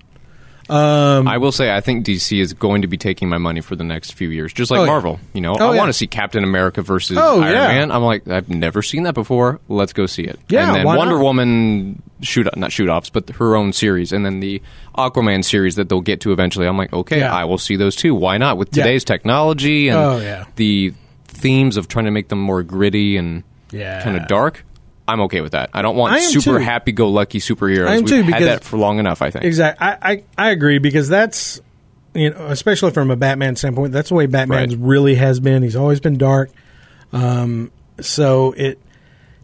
Um, 0.69 1.27
I 1.27 1.37
will 1.37 1.51
say, 1.51 1.73
I 1.75 1.81
think 1.81 2.05
DC 2.05 2.39
is 2.39 2.53
going 2.53 2.83
to 2.83 2.87
be 2.87 2.97
taking 2.97 3.27
my 3.29 3.37
money 3.37 3.61
for 3.61 3.75
the 3.75 3.83
next 3.83 4.13
few 4.13 4.29
years, 4.29 4.53
just 4.53 4.69
like 4.71 4.79
Oh, 4.81 4.83
yeah. 4.83 4.91
Marvel. 4.91 5.19
You 5.33 5.41
know, 5.41 5.55
Oh, 5.59 5.69
I 5.69 5.73
yeah. 5.73 5.77
want 5.77 5.89
to 5.89 5.93
see 5.93 6.07
Captain 6.07 6.43
America 6.43 6.81
versus 6.81 7.17
Oh, 7.19 7.41
Iron 7.41 7.53
yeah. 7.55 7.67
Man. 7.67 7.91
I'm 7.91 8.03
like, 8.03 8.27
I've 8.27 8.49
never 8.49 8.81
seen 8.81 9.03
that 9.03 9.15
before. 9.15 9.59
Let's 9.67 9.93
go 9.93 10.05
see 10.05 10.23
it. 10.23 10.39
Yeah, 10.49 10.67
and 10.67 10.75
then 10.75 10.85
Wonder 10.85 11.15
not? 11.15 11.23
Woman 11.23 12.01
shoot 12.21 12.47
not 12.57 12.71
shoot 12.71 12.89
offs, 12.89 13.09
but 13.09 13.29
her 13.31 13.55
own 13.55 13.73
series, 13.73 14.11
and 14.11 14.25
then 14.25 14.39
the 14.41 14.61
Aquaman 14.97 15.43
series 15.43 15.75
that 15.75 15.89
they'll 15.89 16.01
get 16.01 16.21
to 16.21 16.31
eventually. 16.33 16.67
I'm 16.67 16.77
like, 16.77 16.93
okay, 16.93 17.19
Yeah. 17.19 17.33
I 17.33 17.45
will 17.45 17.57
see 17.57 17.75
those 17.75 17.95
too. 17.95 18.13
Why 18.13 18.37
not? 18.37 18.57
With 18.57 18.75
Yeah. 18.75 18.83
today's 18.83 19.03
technology 19.03 19.87
and 19.89 19.97
Oh, 19.97 20.19
yeah. 20.19 20.45
the 20.57 20.93
themes 21.27 21.77
of 21.77 21.87
trying 21.87 22.05
to 22.05 22.11
make 22.11 22.27
them 22.27 22.39
more 22.41 22.61
gritty 22.63 23.17
and 23.17 23.43
Yeah. 23.71 24.03
kind 24.03 24.17
of 24.17 24.27
dark. 24.27 24.65
I'm 25.09 25.21
okay 25.21 25.41
with 25.41 25.51
that. 25.51 25.69
I 25.73 25.81
don't 25.81 25.95
want 25.95 26.13
I 26.13 26.19
super 26.19 26.57
too. 26.59 26.63
happy-go-lucky 26.63 27.39
superheroes. 27.39 27.87
I 27.87 27.95
am 27.95 28.03
We've 28.03 28.09
too, 28.09 28.23
had 28.23 28.43
that 28.43 28.63
for 28.63 28.77
long 28.77 28.99
enough. 28.99 29.21
I 29.21 29.29
think. 29.31 29.45
Exactly. 29.45 29.85
I, 29.85 29.97
I, 30.01 30.23
I 30.37 30.49
agree 30.51 30.79
because 30.79 31.09
that's 31.09 31.59
you 32.13 32.31
know, 32.31 32.47
especially 32.47 32.91
from 32.91 33.11
a 33.11 33.15
Batman 33.15 33.55
standpoint, 33.55 33.91
that's 33.93 34.09
the 34.09 34.15
way 34.15 34.25
Batman 34.25 34.69
Right. 34.69 34.77
really 34.79 35.15
has 35.15 35.39
been. 35.39 35.61
He's 35.63 35.75
always 35.75 35.99
been 35.99 36.17
dark. 36.17 36.49
Um, 37.13 37.71
so 38.01 38.53
it 38.53 38.79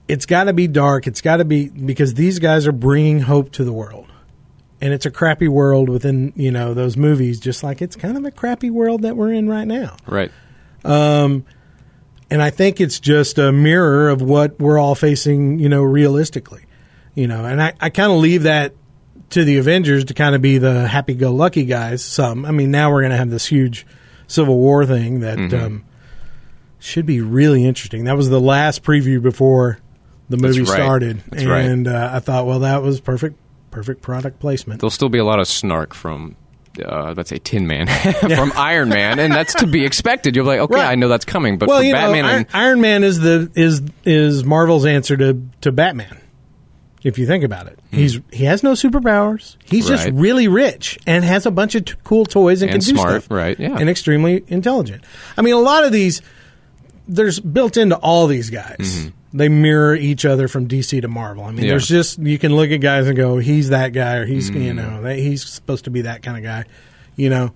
it's 0.07 0.25
got 0.25 0.45
to 0.45 0.53
be 0.53 0.67
dark. 0.67 1.07
It's 1.07 1.21
got 1.21 1.37
to 1.37 1.45
be 1.45 1.67
because 1.69 2.13
these 2.13 2.39
guys 2.39 2.67
are 2.67 2.71
bringing 2.71 3.19
hope 3.21 3.51
to 3.53 3.63
the 3.63 3.73
world, 3.73 4.07
and 4.81 4.93
it's 4.93 5.05
a 5.05 5.11
crappy 5.11 5.47
world 5.47 5.89
within 5.89 6.31
you 6.35 6.51
know 6.51 6.73
those 6.73 6.95
movies. 6.97 7.39
Just 7.39 7.63
like 7.63 7.81
it's 7.81 7.95
kind 7.95 8.17
of 8.17 8.23
a 8.25 8.31
crappy 8.31 8.69
world 8.69 9.01
that 9.03 9.15
we're 9.17 9.33
in 9.33 9.47
right 9.49 9.67
now. 9.67 9.97
Right. 10.07 10.31
And 12.29 12.41
I 12.41 12.49
think 12.49 12.81
it's 12.81 12.99
just 12.99 13.37
a 13.37 13.51
mirror 13.51 14.09
of 14.09 14.21
what 14.21 14.59
we're 14.59 14.79
all 14.79 14.95
facing, 14.95 15.59
you 15.59 15.69
know, 15.69 15.83
realistically, 15.83 16.65
you 17.13 17.27
know. 17.27 17.45
And 17.45 17.61
I, 17.61 17.73
I 17.79 17.89
kind 17.89 18.11
of 18.11 18.19
leave 18.19 18.43
that 18.43 18.73
to 19.31 19.43
the 19.43 19.57
Avengers 19.57 20.05
to 20.05 20.13
kind 20.13 20.35
of 20.35 20.41
be 20.41 20.57
the 20.57 20.87
happy-go-lucky 20.87 21.65
guys. 21.65 22.03
Some, 22.03 22.45
I 22.45 22.51
mean, 22.51 22.71
now 22.71 22.91
we're 22.91 23.01
going 23.01 23.11
to 23.11 23.17
have 23.17 23.29
this 23.29 23.45
huge 23.45 23.85
Civil 24.27 24.57
War 24.57 24.85
thing 24.85 25.21
that 25.21 25.53
um, 25.53 25.85
should 26.79 27.05
be 27.05 27.21
really 27.21 27.65
interesting. 27.65 28.05
That 28.05 28.17
was 28.17 28.29
the 28.29 28.41
last 28.41 28.83
preview 28.83 29.21
before 29.21 29.79
the 30.29 30.37
movie 30.37 30.61
right. 30.61 30.67
started, 30.67 31.23
That's 31.29 31.45
right. 31.45 31.65
and 31.65 31.87
uh, 31.87 32.09
I 32.13 32.19
thought, 32.19 32.47
well, 32.47 32.59
that 32.59 32.81
was 32.81 32.99
perfect, 32.99 33.37
perfect 33.69 34.01
product 34.01 34.39
placement. 34.39 34.81
There'll 34.81 34.89
still 34.89 35.09
be 35.09 35.19
a 35.19 35.23
lot 35.23 35.39
of 35.39 35.47
snark 35.47 35.93
from, 35.93 36.35
uh, 36.83 37.13
let's 37.15 37.29
say, 37.29 37.37
Tin 37.37 37.67
Man, 37.67 37.87
from 38.35 38.51
Iron 38.55 38.89
Man, 38.89 39.19
and 39.19 39.31
that's 39.33 39.53
to 39.55 39.67
be 39.67 39.85
expected. 39.85 40.35
You're 40.35 40.45
like, 40.45 40.59
okay, 40.61 40.75
Right. 40.75 40.91
I 40.91 40.95
know 40.95 41.07
that's 41.07 41.25
coming, 41.25 41.57
but 41.57 41.69
well, 41.69 41.79
for 41.79 41.83
you 41.85 41.93
Batman 41.93 42.23
know, 42.23 42.29
Iron, 42.29 42.37
and 42.37 42.47
Iron 42.53 42.81
Man 42.81 43.03
is 43.03 43.19
the 43.19 43.51
is 43.55 43.81
is 44.03 44.43
Marvel's 44.43 44.85
answer 44.85 45.15
to 45.17 45.41
to 45.61 45.71
Batman. 45.71 46.19
If 47.03 47.19
you 47.19 47.27
think 47.27 47.43
about 47.43 47.67
it, 47.67 47.77
he's 47.91 48.19
he 48.31 48.45
has 48.45 48.63
no 48.63 48.71
superpowers. 48.71 49.57
He's 49.63 49.87
just 49.87 50.07
Hmm. 50.09 50.17
Really 50.19 50.47
rich 50.47 50.97
and 51.05 51.23
has 51.23 51.45
a 51.45 51.51
bunch 51.51 51.75
of 51.75 51.85
t- 51.85 51.93
cool 52.03 52.25
toys 52.25 52.63
and, 52.63 52.71
And 52.71 52.81
can 52.83 52.89
do 52.95 52.99
smart, 52.99 53.21
stuff. 53.23 53.31
right, 53.35 53.59
yeah. 53.59 53.77
and 53.77 53.89
extremely 53.89 54.43
intelligent. 54.47 55.03
I 55.37 55.43
mean, 55.43 55.53
a 55.53 55.59
lot 55.59 55.83
of 55.83 55.91
these 55.91 56.21
there's 57.07 57.39
built 57.39 57.77
into 57.77 57.95
all 57.97 58.25
these 58.25 58.49
guys. 58.49 59.11
They 59.35 59.49
mirror 59.49 59.95
each 59.95 60.25
other 60.25 60.47
from 60.47 60.67
DC 60.67 61.01
to 61.01 61.07
Marvel. 61.07 61.43
I 61.43 61.51
mean. 61.51 61.63
Yeah. 61.65 61.71
there's 61.71 61.87
just 61.87 62.19
you 62.19 62.37
can 62.39 62.55
look 62.55 62.71
at 62.71 62.77
guys 62.81 63.07
and 63.07 63.17
go, 63.17 63.37
he's 63.37 63.69
that 63.69 63.89
guy, 63.89 64.15
or 64.15 64.25
he's 64.25 64.49
you 64.49 64.55
Mm. 64.73 64.75
know 64.75 65.01
that 65.03 65.17
he's 65.17 65.45
supposed 65.45 65.83
to 65.85 65.89
be 65.91 66.01
that 66.01 66.23
kind 66.23 66.37
of 66.37 66.43
guy, 66.43 66.65
you 67.15 67.29
know. 67.29 67.51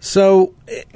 So, 0.00 0.52
it, 0.66 0.86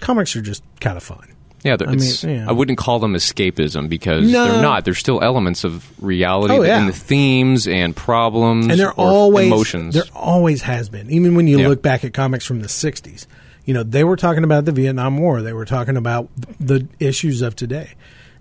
comics 0.00 0.36
are 0.36 0.42
just 0.42 0.62
kind 0.80 0.96
of 0.96 1.02
fun. 1.02 1.26
yeah, 1.64 1.76
I 1.80 1.86
mean, 1.86 1.94
it's, 1.96 2.22
yeah. 2.24 2.46
I 2.48 2.52
wouldn't 2.52 2.78
call 2.78 2.98
them 2.98 3.14
escapism 3.14 3.88
because 3.88 4.30
No. 4.30 4.46
they're 4.52 4.62
not. 4.62 4.84
There's 4.84 4.98
still 4.98 5.22
elements 5.22 5.64
of 5.64 5.84
reality 6.04 6.54
Oh, 6.54 6.62
yeah. 6.62 6.80
in 6.80 6.86
the 6.86 6.92
themes 6.92 7.66
and 7.66 7.96
problems 7.96 8.66
and 8.66 8.78
they're 8.78 8.92
always 8.92 9.46
emotions. 9.46 9.94
There 9.94 10.04
always 10.14 10.62
has 10.62 10.88
been. 10.88 11.10
Even 11.10 11.34
when 11.34 11.46
you 11.46 11.58
Yeah. 11.60 11.68
look 11.68 11.82
back 11.82 12.04
at 12.04 12.12
comics 12.12 12.44
from 12.44 12.60
the 12.60 12.68
'60s, 12.68 13.26
you 13.64 13.74
know 13.74 13.82
they 13.82 14.04
were 14.04 14.16
talking 14.16 14.44
about 14.44 14.66
the 14.66 14.72
Vietnam 14.72 15.16
War. 15.18 15.42
They 15.42 15.52
were 15.52 15.64
talking 15.64 15.96
about 15.96 16.28
the 16.60 16.86
issues 17.00 17.40
of 17.42 17.56
today, 17.56 17.90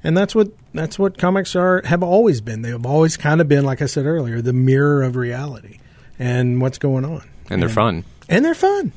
and 0.04 0.16
that's 0.18 0.34
what 0.36 0.50
that's 0.74 0.98
what 1.00 1.18
comics 1.18 1.56
are 1.56 1.82
have 1.86 2.04
always 2.04 2.42
been. 2.42 2.62
They 2.62 2.70
have 2.70 2.86
always 2.86 3.18
kind 3.18 3.42
of 3.42 3.48
been, 3.48 3.66
like 3.66 3.82
I 3.82 3.86
said 3.88 4.06
earlier, 4.06 4.42
the 4.42 4.54
mirror 4.54 5.04
of 5.04 5.16
reality 5.16 5.80
and 6.20 6.62
what's 6.62 6.78
going 6.78 7.06
on. 7.06 7.28
and 7.50 7.62
they're 7.62 7.70
fun. 7.70 8.04
and 8.30 8.44
they're 8.46 8.54
fun. 8.56 8.92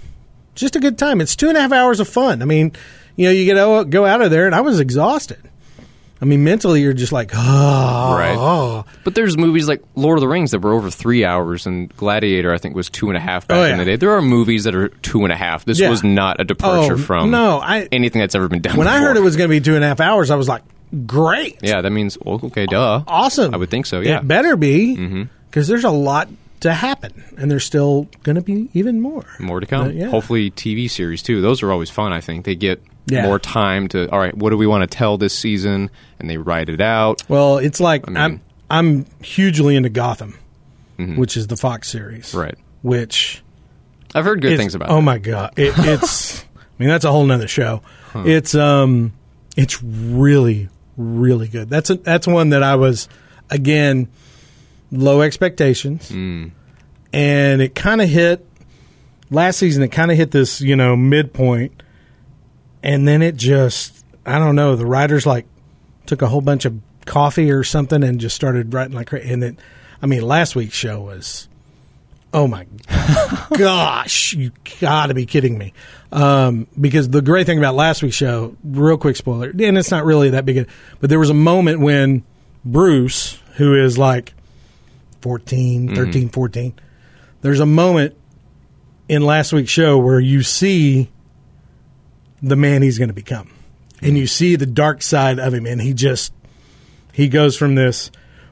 just 0.55 0.77
a 0.77 0.81
good 0.81 0.99
time. 0.99 1.21
It's 1.21 1.37
two 1.37 1.49
and 1.49 1.57
a 1.57 1.61
half 1.61 1.73
hours 1.73 2.01
of 2.01 2.09
fun. 2.09 2.43
I 2.43 2.45
mean, 2.45 2.73
you 3.17 3.27
know, 3.27 3.31
you 3.33 3.45
get 3.45 3.91
go 3.91 4.07
out 4.07 4.23
of 4.23 4.31
there, 4.31 4.47
and 4.47 4.55
I 4.55 4.61
was 4.61 4.81
exhausted. 4.81 5.39
I 6.23 6.27
mean, 6.27 6.45
mentally, 6.45 6.83
you're 6.83 6.93
just 6.93 7.13
like, 7.13 7.31
oh, 7.35 8.15
Right. 8.15 8.85
But 9.05 9.15
there's 9.15 9.39
movies 9.39 9.67
like 9.69 9.83
Lord 9.95 10.19
of 10.19 10.21
the 10.21 10.29
Rings 10.29 10.51
that 10.51 10.59
were 10.59 10.75
over 10.75 10.91
three 10.91 11.25
hours, 11.25 11.67
and 11.67 11.95
Gladiator, 11.97 12.53
I 12.53 12.59
think, 12.59 12.75
was 12.75 12.91
two 12.91 13.09
and 13.09 13.17
a 13.17 13.21
half 13.21 13.49
back 13.49 13.57
Oh, 13.57 13.65
in 13.65 13.79
the 13.79 13.87
day. 13.87 13.97
There 13.97 14.11
are 14.13 14.21
movies 14.21 14.65
that 14.65 14.75
are 14.75 14.89
two 14.89 15.25
and 15.25 15.33
a 15.33 15.37
half. 15.37 15.65
This 15.65 15.79
Yeah. 15.81 15.89
was 15.89 16.05
not 16.05 16.39
a 16.39 16.45
departure 16.45 16.95
Oh, 16.95 16.99
from 16.99 17.31
no, 17.31 17.59
I- 17.61 17.89
anything 17.91 18.21
that's 18.21 18.35
ever 18.35 18.49
been 18.49 18.61
done. 18.61 18.77
When 18.77 18.87
I 18.89 18.99
heard 18.99 19.17
it 19.17 19.23
was 19.23 19.37
going 19.37 19.49
to 19.49 19.51
be 19.51 19.61
two 19.63 19.77
and 19.77 19.83
a 19.85 19.89
half 19.89 20.01
hours, 20.01 20.31
I 20.31 20.37
was 20.37 20.47
like, 20.47 20.63
great, 21.07 21.59
yeah, 21.63 21.81
that 21.81 21.91
means 21.91 22.17
well, 22.21 22.41
okay, 22.45 22.67
duh, 22.67 23.03
awesome. 23.07 23.55
I 23.55 23.57
would 23.57 23.71
think 23.71 23.87
so. 23.87 24.01
Yeah, 24.01 24.17
Mm-hmm. 24.19 24.25
it 24.25 24.29
better 24.29 24.57
be 24.57 25.27
because 25.51 25.69
there's 25.69 25.85
a 25.85 25.91
lot 25.91 26.29
to 26.61 26.73
happen, 26.75 27.25
and 27.39 27.51
there's 27.51 27.65
still 27.65 28.07
going 28.23 28.37
to 28.37 28.43
be 28.43 28.69
even 28.75 29.01
more. 29.01 29.25
more 29.39 29.61
to 29.61 29.67
come. 29.67 29.87
Uh, 29.87 29.91
yeah. 29.91 30.09
Hopefully, 30.09 30.51
TV 30.51 30.91
series 30.91 31.23
too. 31.23 31.41
Those 31.41 31.63
are 31.63 31.73
always 31.73 31.89
fun. 31.91 32.13
I 32.13 32.21
think 32.21 32.45
they 32.45 32.55
get 32.55 32.83
Yeah. 33.07 33.23
more 33.27 33.39
time 33.39 33.89
to. 33.89 34.11
All 34.11 34.19
right, 34.19 34.37
what 34.37 34.51
do 34.51 34.57
we 34.57 34.67
want 34.67 34.83
to 34.89 34.97
tell 34.97 35.17
this 35.17 35.33
season? 35.35 35.91
And 36.19 36.29
they 36.29 36.37
write 36.37 36.69
it 36.69 36.81
out. 36.81 37.23
Well, 37.29 37.59
it's 37.59 37.81
like 37.81 38.07
mean- 38.07 38.17
I'm 38.19 38.41
I'm 38.69 39.07
hugely 39.23 39.75
into 39.77 39.89
Gotham, 39.89 40.39
which 40.99 41.37
is 41.37 41.47
the 41.47 41.57
Fox 41.57 41.89
series, 41.89 42.29
Mm-hmm. 42.29 42.39
Right. 42.39 42.55
Which 42.83 43.43
I've 44.15 44.25
heard 44.25 44.41
good 44.43 44.57
things 44.59 44.75
about. 44.75 44.91
Oh 44.91 44.99
it. 44.99 45.03
my 45.03 45.19
god, 45.19 45.55
it, 45.57 45.73
it's. 45.79 46.43
I 46.55 46.83
mean, 46.83 46.89
that's 46.89 47.05
a 47.05 47.11
whole 47.13 47.25
nother 47.27 47.49
show. 47.49 47.83
It's 48.15 48.55
um, 48.55 49.13
it's 49.57 49.83
really, 49.83 50.69
really 51.01 51.49
good. 51.49 51.69
That's 51.71 51.91
a, 51.91 51.95
that's 51.97 52.27
one 52.27 52.51
that 52.51 52.63
I 52.63 52.77
was 52.77 53.09
again 53.51 54.09
low 54.93 55.23
expectations, 55.23 56.09
Hmm. 56.09 56.49
and 57.13 57.63
it 57.63 57.75
kind 57.75 58.01
of 58.01 58.09
hit 58.09 58.47
last 59.31 59.59
season. 59.59 59.83
It 59.83 59.89
kind 59.89 60.11
of 60.11 60.17
hit 60.17 60.31
this 60.31 60.61
you 60.61 60.77
know 60.77 60.97
midpoint, 60.97 61.83
and 62.83 63.07
then 63.09 63.23
it 63.23 63.37
just 63.37 64.05
I 64.27 64.39
don't 64.39 64.57
know. 64.57 64.77
The 64.77 64.87
writers 64.87 65.27
like 65.27 65.47
took 66.07 66.23
a 66.23 66.27
whole 66.29 66.41
bunch 66.41 66.65
of 66.65 66.79
coffee 67.07 67.51
or 67.51 67.65
something 67.65 68.03
and 68.05 68.21
just 68.21 68.37
started 68.37 68.73
writing 68.75 68.95
like 68.95 69.13
and 69.13 69.43
it. 69.43 69.57
I 70.03 70.07
mean, 70.07 70.23
last 70.23 70.57
week's 70.57 70.75
show 70.75 71.01
was 71.03 71.49
Oh 72.33 72.47
my 72.47 72.67
gosh, 73.57 74.35
you 74.35 74.53
gotta 74.81 75.15
be 75.15 75.27
kidding 75.27 75.59
me. 75.59 75.73
Um, 76.13 76.69
because 76.81 77.09
the 77.09 77.23
great 77.23 77.47
thing 77.47 77.59
about 77.59 77.75
last 77.75 78.03
week's 78.03 78.17
show, 78.17 78.57
real 78.63 78.99
quick 78.99 79.17
spoiler, 79.17 79.51
and 79.51 79.77
it's 79.77 79.91
not 79.91 80.05
really 80.05 80.31
that 80.31 80.45
big, 80.45 80.59
a, 80.59 80.67
but 81.01 81.11
there 81.11 81.19
was 81.19 81.31
a 81.31 81.35
moment 81.35 81.81
when 81.81 82.25
Bruce, 82.65 83.39
who 83.57 83.75
is 83.75 83.99
like 83.99 84.33
14, 85.23 85.95
13, 85.95 86.29
14, 86.29 86.75
there's 87.43 87.61
a 87.61 87.67
moment 87.67 88.17
in 89.09 89.23
last 89.23 89.53
week's 89.53 89.71
show 89.71 89.99
where 89.99 90.21
you 90.21 90.43
see 90.43 91.11
the 92.43 92.57
man 92.57 92.83
he's 92.83 92.99
going 92.99 93.09
to 93.09 93.15
become. 93.15 93.53
And 94.03 94.17
you 94.17 94.27
see 94.27 94.57
the 94.57 94.67
dark 94.67 95.03
side 95.03 95.39
of 95.39 95.53
him, 95.53 95.67
and 95.67 95.81
he 95.81 95.93
just, 95.93 96.33
he 97.13 97.29
goes 97.29 97.57
from 97.57 97.75
this 97.75 98.11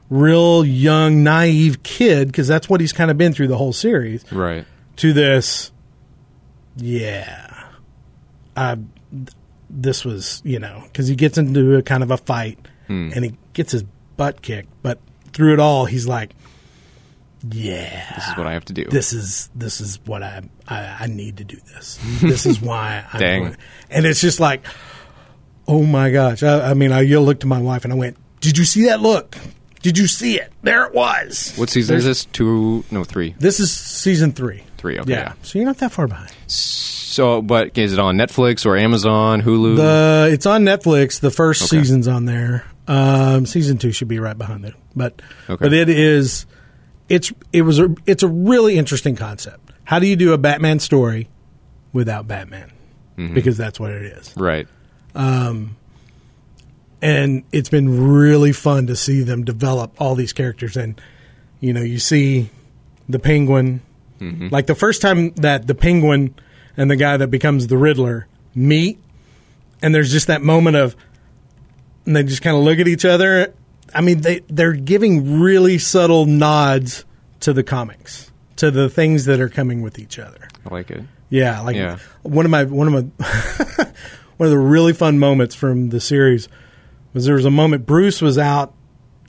real 0.09 0.65
young, 0.65 1.23
naive 1.23 1.83
kid, 1.83 2.27
because 2.27 2.47
that's 2.47 2.67
what 2.69 2.81
he's 2.81 2.93
kind 2.93 3.11
of 3.11 3.17
been 3.17 3.33
through 3.33 3.47
the 3.47 3.57
whole 3.57 3.73
series, 3.73 4.29
Right. 4.31 4.65
to 4.97 5.13
this, 5.13 5.71
yeah, 6.77 7.67
I, 8.55 8.77
this 9.69 10.03
was, 10.03 10.41
you 10.43 10.59
know, 10.59 10.83
because 10.85 11.07
he 11.07 11.15
gets 11.15 11.37
into 11.37 11.75
a 11.75 11.81
kind 11.83 12.03
of 12.03 12.11
a 12.11 12.17
fight 12.17 12.57
hmm. 12.87 13.11
and 13.13 13.23
he 13.25 13.33
gets 13.53 13.71
his 13.71 13.83
butt 14.17 14.41
kicked, 14.41 14.69
but 14.81 14.99
through 15.33 15.53
it 15.53 15.59
all, 15.59 15.85
he's 15.85 16.07
like, 16.07 16.31
yeah, 17.51 18.15
This 18.15 18.27
is 18.27 18.37
what 18.37 18.47
I 18.47 18.53
have 18.53 18.65
to 18.65 18.73
do. 18.73 18.83
this 18.85 19.13
is 19.13 19.49
this 19.55 19.79
is 19.79 19.97
what 20.05 20.21
I 20.23 20.41
I, 20.67 20.97
I 21.01 21.07
need 21.07 21.37
to 21.37 21.45
do 21.45 21.55
this. 21.73 21.97
This 22.21 22.45
is 22.45 22.61
why 22.61 23.05
I'm 23.13 23.19
Dang. 23.19 23.41
doing 23.43 23.53
it. 23.53 23.59
And 23.89 24.05
it's 24.05 24.19
just 24.19 24.41
like, 24.41 24.65
oh 25.65 25.83
my 25.83 26.11
gosh! 26.11 26.43
I, 26.43 26.71
I 26.71 26.73
mean, 26.73 26.91
I 26.91 26.99
you 26.99 27.21
looked 27.21 27.41
to 27.41 27.47
my 27.47 27.61
wife 27.61 27.85
and 27.85 27.93
I 27.93 27.95
went, 27.95 28.17
"Did 28.41 28.57
you 28.57 28.65
see 28.65 28.85
that 28.87 28.99
look? 28.99 29.37
Did 29.81 29.97
you 29.97 30.07
see 30.07 30.39
it? 30.39 30.51
There 30.61 30.85
it 30.85 30.93
was." 30.93 31.53
what 31.55 31.69
season 31.69 31.93
There's- 31.93 32.03
is 32.03 32.23
this? 32.23 32.25
Two? 32.25 32.83
No, 32.91 33.03
three. 33.03 33.35
This 33.39 33.59
is 33.59 33.71
season 33.71 34.31
three. 34.33 34.63
Three, 34.77 34.97
okay, 34.99 35.11
Yeah. 35.11 35.17
yeah. 35.19 35.33
So 35.41 35.59
you're 35.59 35.65
not 35.65 35.77
that 35.79 35.91
far 35.91 36.07
behind. 36.07 36.31
So, 36.47 37.41
but 37.41 37.77
is 37.77 37.91
it 37.93 37.99
on 37.99 38.17
Netflix 38.17 38.65
or 38.65 38.77
Amazon, 38.77 39.41
Hulu? 39.41 39.75
The 39.77 40.29
it's 40.31 40.45
on 40.45 40.63
Netflix. 40.63 41.19
The 41.19 41.31
first 41.31 41.63
Okay. 41.63 41.79
season's 41.81 42.07
on 42.07 42.25
there. 42.25 42.63
Um, 42.87 43.45
season 43.45 43.77
two 43.77 43.91
should 43.91 44.07
be 44.07 44.19
right 44.19 44.37
behind 44.37 44.63
it. 44.65 44.73
But 44.95 45.21
Okay. 45.49 45.63
but 45.65 45.73
it 45.73 45.89
is 45.89 46.45
it's 47.09 47.31
it 47.51 47.63
was 47.63 47.79
a 47.79 47.89
it's 48.05 48.23
a 48.23 48.27
really 48.27 48.77
interesting 48.77 49.15
concept. 49.15 49.71
How 49.83 49.99
do 49.99 50.07
you 50.07 50.15
do 50.15 50.33
a 50.33 50.37
Batman 50.37 50.79
story 50.79 51.27
without 51.91 52.27
Batman? 52.27 52.71
Mm-hmm. 53.17 53.33
Because 53.33 53.57
that's 53.57 53.79
what 53.79 53.91
it 53.91 54.03
is. 54.03 54.33
right. 54.37 54.67
And 57.01 57.43
it's 57.51 57.69
been 57.69 58.09
really 58.11 58.51
fun 58.51 58.87
to 58.87 58.95
see 58.95 59.21
them 59.21 59.43
develop 59.45 59.93
all 59.99 60.15
these 60.15 60.33
characters. 60.33 60.75
And 60.77 60.99
you 61.59 61.73
know 61.73 61.81
you 61.81 61.99
see 61.99 62.49
the 63.07 63.19
penguin. 63.19 63.81
Mm-hmm. 64.19 64.49
Like 64.51 64.67
the 64.67 64.75
first 64.75 65.01
time 65.01 65.31
that 65.35 65.65
the 65.67 65.75
penguin 65.75 66.35
and 66.77 66.91
the 66.91 66.95
guy 66.97 67.17
that 67.17 67.27
becomes 67.27 67.67
the 67.67 67.77
riddler 67.77 68.27
meet 68.53 68.99
and 69.81 69.95
there's 69.95 70.11
just 70.11 70.27
that 70.27 70.41
moment 70.41 70.75
of 70.75 70.95
and 72.05 72.15
they 72.15 72.23
just 72.23 72.41
kind 72.41 72.57
of 72.57 72.63
look 72.63 72.79
at 72.79 72.87
each 72.87 73.05
other. 73.05 73.53
I 73.93 74.01
mean 74.01 74.21
they 74.21 74.39
they're 74.49 74.73
giving 74.73 75.39
really 75.39 75.77
subtle 75.77 76.25
nods 76.25 77.05
to 77.41 77.53
the 77.53 77.63
comics 77.63 78.29
to 78.57 78.69
the 78.71 78.89
things 78.89 79.23
that 79.25 79.39
are 79.39 79.47
coming 79.49 79.81
with 79.81 79.97
each 79.97 80.19
other. 80.19 80.47
I 80.69 80.73
like 80.73 80.91
it. 80.91 81.03
yeah, 81.29 81.61
like 81.61 81.77
Yeah. 81.77 81.97
one 82.23 82.43
of 82.45 82.51
my 82.51 82.65
one 82.65 82.93
of 82.93 82.93
my 82.93 83.01
one 84.37 84.47
of 84.47 84.51
the 84.51 84.57
really 84.59 84.91
fun 84.93 85.17
moments 85.17 85.55
from 85.55 85.89
the 85.89 85.99
series 86.01 86.49
was 87.13 87.25
there 87.25 87.35
was 87.35 87.45
a 87.45 87.51
moment 87.51 87.85
Bruce 87.85 88.21
was 88.21 88.37
out 88.37 88.73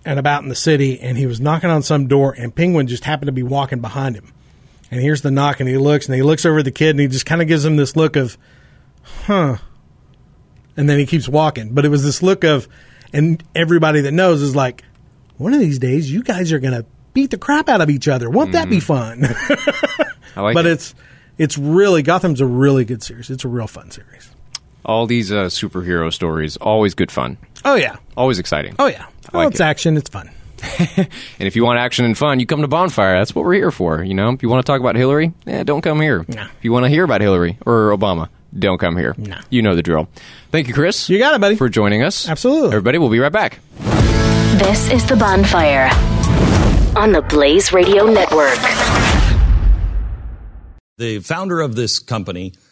and 0.04 0.18
about 0.18 0.42
in 0.42 0.48
the 0.48 0.54
city 0.54 1.00
and 1.00 1.16
he 1.16 1.26
was 1.26 1.40
knocking 1.40 1.70
on 1.70 1.82
some 1.82 2.06
door 2.06 2.34
and 2.36 2.54
Penguin 2.54 2.86
just 2.86 3.04
happened 3.04 3.28
to 3.28 3.32
be 3.32 3.42
walking 3.42 3.80
behind 3.80 4.16
him. 4.16 4.32
And 4.90 5.00
here's 5.00 5.22
the 5.22 5.30
knock 5.30 5.60
and 5.60 5.68
he 5.68 5.76
looks 5.76 6.06
and 6.06 6.14
he 6.14 6.22
looks 6.22 6.44
over 6.44 6.58
at 6.60 6.64
the 6.64 6.72
kid 6.72 6.90
and 6.90 7.00
he 7.00 7.06
just 7.06 7.26
kind 7.26 7.40
of 7.40 7.48
gives 7.48 7.64
him 7.64 7.76
this 7.76 7.96
look 7.96 8.16
of, 8.16 8.36
huh. 9.26 9.56
And 10.76 10.88
then 10.88 10.98
he 10.98 11.06
keeps 11.06 11.28
walking. 11.28 11.74
But 11.74 11.84
it 11.84 11.88
was 11.88 12.02
this 12.02 12.22
look 12.22 12.44
of, 12.44 12.68
and 13.12 13.42
everybody 13.54 14.02
that 14.02 14.12
knows 14.12 14.40
is 14.40 14.56
like, 14.56 14.84
one 15.36 15.54
of 15.54 15.60
these 15.60 15.78
days 15.78 16.10
you 16.10 16.22
guys 16.22 16.52
are 16.52 16.58
going 16.58 16.74
to 16.74 16.86
beat 17.12 17.30
the 17.30 17.38
crap 17.38 17.68
out 17.68 17.80
of 17.80 17.90
each 17.90 18.08
other. 18.08 18.28
Won't 18.30 18.52
that 18.52 18.68
be 18.68 18.78
mm. 18.78 18.82
fun? 18.82 19.24
I 20.36 20.42
like 20.42 20.54
but 20.54 20.66
it. 20.66 20.72
it's 20.72 20.94
it's 21.38 21.58
really 21.58 22.02
Gotham's 22.02 22.40
a 22.40 22.46
really 22.46 22.84
good 22.84 23.02
series. 23.02 23.30
It's 23.30 23.44
a 23.44 23.48
real 23.48 23.66
fun 23.66 23.90
series. 23.90 24.30
All 24.84 25.06
these 25.06 25.30
uh, 25.32 25.46
superhero 25.46 26.12
stories 26.12 26.56
always 26.58 26.94
good 26.94 27.10
fun, 27.10 27.36
Oh 27.64 27.74
yeah, 27.76 27.96
always 28.16 28.38
exciting. 28.38 28.74
oh 28.78 28.86
yeah. 28.86 29.06
I 29.32 29.36
Well, 29.36 29.44
like 29.44 29.52
it's 29.52 29.60
it. 29.60 29.64
action. 29.64 29.96
It's 29.96 30.10
fun. 30.10 30.30
And 30.98 31.46
if 31.46 31.56
you 31.56 31.64
want 31.64 31.78
action 31.78 32.04
and 32.04 32.16
fun, 32.18 32.38
you 32.40 32.46
come 32.46 32.60
to 32.62 32.68
Bonfire. 32.68 33.18
That's 33.18 33.34
what 33.34 33.44
we're 33.46 33.54
here 33.54 33.70
for. 33.70 34.02
You 34.04 34.12
know, 34.14 34.30
if 34.30 34.42
you 34.42 34.48
want 34.50 34.64
to 34.64 34.70
talk 34.70 34.80
about 34.80 34.94
Hillary, 34.96 35.32
eh, 35.46 35.62
don't 35.62 35.80
come 35.80 36.00
here. 36.00 36.24
Nah. 36.28 36.44
If 36.58 36.64
you 36.64 36.72
want 36.72 36.84
to 36.84 36.88
hear 36.90 37.04
about 37.04 37.20
Hillary 37.22 37.56
or 37.64 37.96
Obama, 37.96 38.28
don't 38.58 38.78
come 38.78 38.96
here. 38.98 39.14
Nah. 39.16 39.40
You 39.50 39.62
know 39.62 39.74
the 39.74 39.82
drill. 39.82 40.08
Thank 40.50 40.68
you, 40.68 40.74
Chris. 40.74 41.08
You 41.08 41.18
got 41.18 41.34
it, 41.34 41.40
buddy. 41.40 41.56
for 41.56 41.68
joining 41.70 42.02
us. 42.02 42.28
Absolutely. 42.28 42.68
Everybody, 42.68 42.98
we'll 42.98 43.08
be 43.08 43.20
right 43.20 43.32
back. 43.32 43.60
This 44.58 44.90
is 44.90 45.06
The 45.06 45.16
Bonfire 45.16 45.88
on 46.96 47.12
the 47.12 47.22
Blaze 47.22 47.72
Radio 47.72 48.04
Network. 48.06 48.58
The 50.98 51.20
founder 51.20 51.60
of 51.60 51.74
this 51.76 51.98
company 51.98 52.52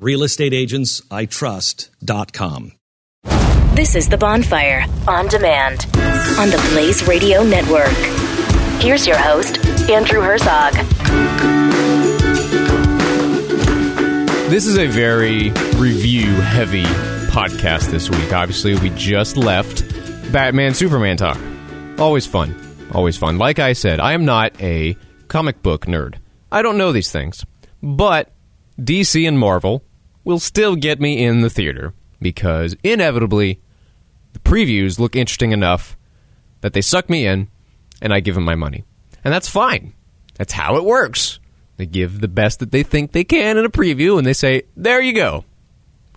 RealestateAgentsITrust.com. 0.00 2.72
This 3.74 3.94
is 3.94 4.08
The 4.08 4.18
Bonfire 4.18 4.84
on 5.06 5.28
demand 5.28 5.86
on 6.38 6.50
the 6.50 6.58
Blaze 6.72 7.06
Radio 7.06 7.42
Network. 7.42 7.92
Here's 8.82 9.06
your 9.06 9.18
host, 9.18 9.58
Andrew 9.88 10.20
Herzog. 10.20 10.74
This 14.50 14.66
is 14.66 14.78
a 14.78 14.86
very 14.86 15.50
review 15.76 16.34
heavy 16.40 16.82
podcast 17.30 17.90
this 17.90 18.10
week. 18.10 18.32
Obviously, 18.32 18.74
we 18.74 18.90
just 18.90 19.36
left 19.36 19.84
Batman 20.32 20.74
Superman 20.74 21.16
talk. 21.16 21.38
Always 21.98 22.26
fun. 22.26 22.54
Always 22.92 23.16
fun. 23.16 23.38
Like 23.38 23.58
I 23.58 23.74
said, 23.74 24.00
I 24.00 24.14
am 24.14 24.24
not 24.24 24.60
a 24.60 24.96
comic 25.28 25.62
book 25.62 25.86
nerd. 25.86 26.16
I 26.50 26.62
don't 26.62 26.78
know 26.78 26.90
these 26.90 27.12
things. 27.12 27.44
But 27.82 28.32
DC 28.80 29.28
and 29.28 29.38
Marvel 29.38 29.84
will 30.24 30.38
still 30.38 30.76
get 30.76 31.00
me 31.00 31.24
in 31.24 31.40
the 31.40 31.50
theater 31.50 31.94
because 32.20 32.76
inevitably 32.82 33.60
the 34.32 34.38
previews 34.40 34.98
look 34.98 35.16
interesting 35.16 35.52
enough 35.52 35.96
that 36.60 36.72
they 36.72 36.80
suck 36.80 37.08
me 37.08 37.26
in 37.26 37.48
and 38.02 38.12
I 38.12 38.20
give 38.20 38.34
them 38.34 38.44
my 38.44 38.54
money. 38.54 38.84
And 39.24 39.32
that's 39.32 39.48
fine. 39.48 39.94
That's 40.34 40.52
how 40.52 40.76
it 40.76 40.84
works. 40.84 41.38
They 41.76 41.86
give 41.86 42.20
the 42.20 42.28
best 42.28 42.58
that 42.60 42.72
they 42.72 42.82
think 42.82 43.12
they 43.12 43.24
can 43.24 43.56
in 43.56 43.64
a 43.64 43.70
preview 43.70 44.18
and 44.18 44.26
they 44.26 44.32
say, 44.32 44.62
there 44.76 45.00
you 45.00 45.14
go. 45.14 45.44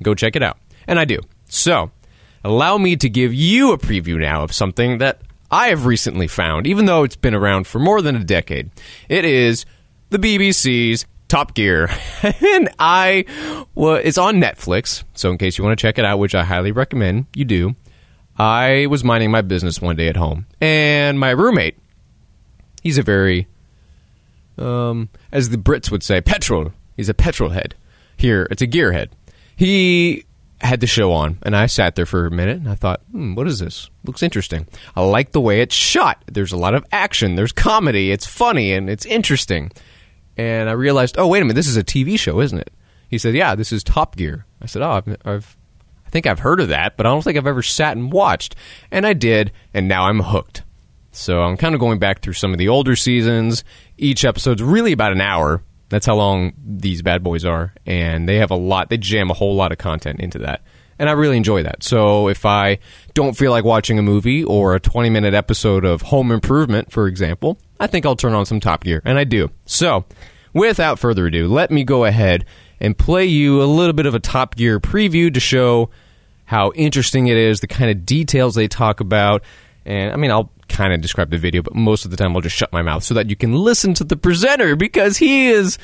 Go 0.02 0.14
check 0.14 0.36
it 0.36 0.44
out. 0.44 0.58
And 0.88 1.00
I 1.00 1.06
do. 1.06 1.20
So, 1.48 1.92
allow 2.44 2.78
me 2.78 2.96
to 2.98 3.10
give 3.10 3.34
you 3.34 3.72
a 3.72 3.78
preview 3.78 4.20
now 4.20 4.44
of 4.44 4.54
something 4.54 4.98
that 4.98 5.22
I 5.50 5.68
have 5.68 5.86
recently 5.86 6.28
found, 6.28 6.68
even 6.68 6.86
though 6.86 7.04
it's 7.04 7.16
been 7.16 7.36
around 7.36 7.68
for 7.68 7.80
more 7.80 8.02
than 8.02 8.16
a 8.16 8.24
decade. 8.24 8.72
It 9.08 9.24
is 9.24 9.66
the 10.10 10.18
BBC's 10.18 11.06
Top 11.34 11.56
Gear. 11.56 11.90
and 12.22 12.70
I, 12.78 13.26
well, 13.74 13.96
it's 13.96 14.20
on 14.20 14.36
Netflix. 14.36 15.04
So, 15.16 15.32
in 15.32 15.40
case 15.40 15.58
you 15.58 15.64
want 15.64 15.76
to 15.76 15.82
check 15.82 15.98
it 15.98 16.06
out, 16.06 16.20
which 16.20 16.36
I 16.36 16.44
highly 16.44 16.72
recommend 16.72 17.26
you 17.36 17.44
do, 17.44 17.76
I 18.38 18.86
was 18.86 19.04
minding 19.04 19.32
my 19.32 19.42
business 19.42 19.82
one 19.82 19.96
day 19.96 20.10
at 20.10 20.16
home. 20.16 20.46
And 20.62 21.20
my 21.20 21.32
roommate, 21.32 21.80
he's 22.84 23.00
a 23.00 23.02
very, 23.02 23.48
um, 24.60 25.10
as 25.32 25.50
the 25.50 25.58
Brits 25.58 25.90
would 25.90 26.04
say, 26.04 26.22
petrol. 26.22 26.72
He's 26.98 27.10
a 27.10 27.16
petrol 27.16 27.50
head. 27.50 27.74
Here, 28.16 28.48
it's 28.52 28.62
a 28.62 28.68
gearhead. 28.68 29.08
He 29.56 30.26
had 30.62 30.82
the 30.82 30.88
show 30.88 31.12
on, 31.14 31.40
and 31.42 31.56
I 31.56 31.66
sat 31.66 31.96
there 31.96 32.06
for 32.06 32.28
a 32.28 32.32
minute, 32.32 32.58
and 32.58 32.70
I 32.70 32.76
thought, 32.76 33.02
hmm, 33.12 33.34
what 33.34 33.48
is 33.48 33.58
this? 33.58 33.90
Looks 34.06 34.22
interesting. 34.22 34.68
I 34.96 35.02
like 35.02 35.32
the 35.32 35.42
way 35.42 35.62
it's 35.62 35.74
shot. 35.74 36.24
There's 36.32 36.52
a 36.52 36.58
lot 36.58 36.76
of 36.76 36.86
action. 36.92 37.34
There's 37.34 37.52
comedy. 37.52 38.12
It's 38.12 38.28
funny 38.28 38.72
and 38.72 38.88
it's 38.88 39.08
interesting. 39.08 39.72
And 40.38 40.70
I 40.70 40.74
realized, 40.74 41.18
oh, 41.18 41.28
wait 41.28 41.42
a 41.42 41.46
minute, 41.46 41.56
this 41.56 41.68
is 41.68 41.78
a 41.78 41.84
TV 41.84 42.18
show, 42.18 42.40
isn't 42.40 42.58
it? 42.58 42.72
He 43.08 43.18
said, 43.18 43.36
yeah, 43.36 43.56
this 43.56 43.72
is 43.72 43.84
Top 43.84 44.16
Gear. 44.16 44.46
I 44.62 44.66
said, 44.66 44.82
oh, 44.82 44.92
I've, 44.92 45.18
I've 45.26 45.58
I 46.06 46.10
think 46.10 46.26
I've 46.28 46.40
heard 46.40 46.60
of 46.60 46.70
that, 46.70 46.98
but 46.98 47.06
I 47.06 47.10
don't 47.10 47.24
think 47.24 47.38
I've 47.38 47.48
ever 47.48 47.62
sat 47.62 47.98
and 47.98 48.12
watched. 48.12 48.56
And 48.92 49.06
I 49.06 49.14
did, 49.14 49.52
and 49.74 49.88
now 49.88 50.08
I'm 50.08 50.20
hooked. 50.20 50.64
So 51.12 51.44
I'm 51.44 51.58
kind 51.58 51.76
of 51.76 51.80
going 51.80 52.00
back 52.00 52.22
through 52.22 52.34
some 52.34 52.52
of 52.52 52.58
the 52.58 52.70
older 52.70 52.96
seasons. 52.96 53.64
Each 53.98 54.26
episode's 54.26 54.64
really 54.64 54.92
about 54.92 55.12
an 55.12 55.22
hour. 55.22 55.64
That's 55.90 56.08
how 56.08 56.16
long 56.16 56.54
these 56.58 57.04
bad 57.04 57.24
boys 57.24 57.46
are. 57.46 57.74
And 57.86 58.28
they 58.28 58.38
have 58.38 58.50
a 58.50 58.56
lot, 58.56 58.90
they 58.90 58.98
jam 58.98 59.30
a 59.30 59.36
whole 59.36 59.56
lot 59.56 59.72
of 59.72 59.78
content 59.78 60.20
into 60.20 60.40
that. 60.40 60.64
And 61.04 61.10
I 61.10 61.14
really 61.16 61.36
enjoy 61.36 61.64
that. 61.64 61.84
So 61.84 62.30
if 62.30 62.46
I 62.46 62.80
don't 63.14 63.36
feel 63.36 63.52
like 63.52 63.66
watching 63.66 64.00
a 64.00 64.02
movie 64.02 64.42
or 64.42 64.74
a 64.74 64.80
20 64.80 65.10
minute 65.10 65.34
episode 65.34 65.84
of 65.84 66.02
Home 66.04 66.32
Improvement, 66.32 66.94
for 66.94 67.08
example, 67.08 67.58
I 67.78 67.88
think 67.88 68.06
I'll 68.06 68.16
turn 68.16 68.32
on 68.32 68.46
some 68.46 68.62
Top 68.62 68.86
Gear. 68.86 69.02
And 69.04 69.20
I 69.20 69.26
do. 69.26 69.50
So 69.66 70.06
without 70.54 71.00
further 71.00 71.26
ado, 71.26 71.50
let 71.50 71.72
me 71.72 71.84
go 71.84 72.06
ahead 72.06 72.46
and 72.80 72.98
play 72.98 73.26
you 73.26 73.62
a 73.62 73.66
little 73.66 73.92
bit 73.92 74.06
of 74.06 74.16
a 74.16 74.20
Top 74.22 74.56
Gear 74.56 74.80
preview 74.80 75.34
to 75.34 75.42
show 75.42 75.90
how 76.46 76.72
interesting 76.74 77.28
it 77.28 77.36
is, 77.36 77.60
the 77.60 77.68
kind 77.68 77.92
of 77.92 78.06
details 78.06 78.56
they 78.56 78.70
talk 78.70 79.02
about. 79.02 79.44
And 79.86 80.14
I 80.14 80.16
mean, 80.16 80.32
I'll 80.32 80.54
kind 80.70 80.94
of 80.94 81.02
describe 81.02 81.32
the 81.32 81.38
video, 81.38 81.64
but 81.64 81.76
most 81.76 82.06
of 82.06 82.12
the 82.12 82.18
time 82.18 82.34
I'll 82.34 82.42
just 82.42 82.56
shut 82.56 82.72
my 82.72 82.82
mouth 82.82 83.04
so 83.04 83.14
that 83.16 83.30
you 83.30 83.36
can 83.36 83.52
listen 83.52 83.94
to 83.96 84.06
the 84.06 84.16
presenter 84.16 84.78
because 84.78 85.18
he 85.18 85.50
is. 85.50 85.78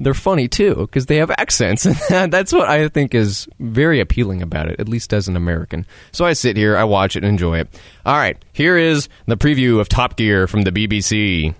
They're 0.00 0.14
funny 0.14 0.48
too 0.48 0.74
because 0.74 1.06
they 1.06 1.16
have 1.16 1.30
accents, 1.30 1.86
and 2.10 2.32
that's 2.32 2.52
what 2.52 2.68
I 2.68 2.88
think 2.88 3.14
is 3.14 3.46
very 3.58 4.00
appealing 4.00 4.40
about 4.40 4.68
it, 4.68 4.80
at 4.80 4.88
least 4.88 5.12
as 5.12 5.28
an 5.28 5.36
American. 5.36 5.84
So 6.10 6.24
I 6.24 6.32
sit 6.32 6.56
here, 6.56 6.74
I 6.76 6.84
watch 6.84 7.16
it, 7.16 7.22
and 7.22 7.28
enjoy 7.30 7.58
it. 7.58 7.68
All 8.06 8.16
right, 8.16 8.42
here 8.52 8.78
is 8.78 9.10
the 9.26 9.36
preview 9.36 9.78
of 9.78 9.90
Top 9.90 10.16
Gear 10.16 10.46
from 10.46 10.62
the 10.62 10.72
BBC. 10.72 11.54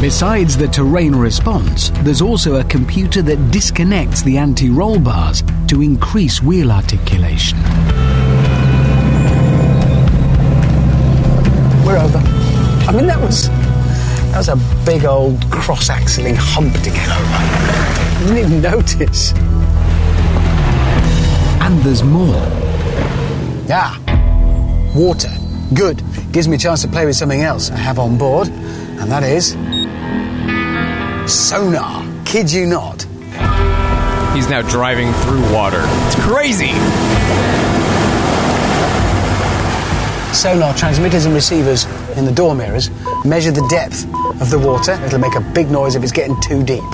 Besides 0.00 0.58
the 0.58 0.68
terrain 0.68 1.16
response, 1.16 1.90
there's 2.02 2.20
also 2.20 2.56
a 2.56 2.64
computer 2.64 3.22
that 3.22 3.50
disconnects 3.50 4.22
the 4.22 4.36
anti 4.36 4.68
roll 4.68 4.98
bars 4.98 5.42
to 5.68 5.80
increase 5.80 6.42
wheel 6.42 6.70
articulation. 6.70 7.58
We're 11.86 11.96
over. 11.96 12.18
I 12.88 12.92
mean, 12.92 13.06
that 13.06 13.18
was 13.18 13.48
that 14.36 14.54
was 14.54 14.62
a 14.62 14.84
big 14.84 15.06
old 15.06 15.40
cross-axling 15.50 16.36
hump 16.36 16.74
to 16.74 16.90
get 16.90 17.08
over. 17.08 17.36
I 17.38 18.20
didn't 18.20 18.36
even 18.36 18.60
notice. 18.60 19.32
And 21.62 21.78
there's 21.80 22.02
more. 22.02 22.36
Ah, 23.70 23.98
water. 24.94 25.30
Good. 25.72 26.02
Gives 26.32 26.48
me 26.48 26.56
a 26.56 26.58
chance 26.58 26.82
to 26.82 26.88
play 26.88 27.06
with 27.06 27.16
something 27.16 27.40
else 27.40 27.70
I 27.70 27.76
have 27.76 27.98
on 27.98 28.18
board, 28.18 28.48
and 28.48 29.10
that 29.10 29.22
is 29.22 29.52
sonar. 31.32 32.04
Kid 32.26 32.52
you 32.52 32.66
not. 32.66 33.04
He's 34.34 34.50
now 34.50 34.60
driving 34.68 35.14
through 35.14 35.50
water. 35.50 35.80
It's 35.82 36.20
crazy. 36.20 36.72
Sonar 40.34 40.74
transmitters 40.74 41.24
and 41.24 41.34
receivers 41.34 41.86
in 42.18 42.26
the 42.26 42.32
door 42.32 42.54
mirrors 42.54 42.90
measure 43.24 43.50
the 43.50 43.66
depth 43.68 44.04
of 44.40 44.50
the 44.50 44.58
water. 44.58 44.92
It'll 45.04 45.18
make 45.18 45.34
a 45.34 45.40
big 45.40 45.70
noise 45.70 45.94
if 45.94 46.02
it's 46.02 46.12
getting 46.12 46.40
too 46.40 46.62
deep. 46.62 46.84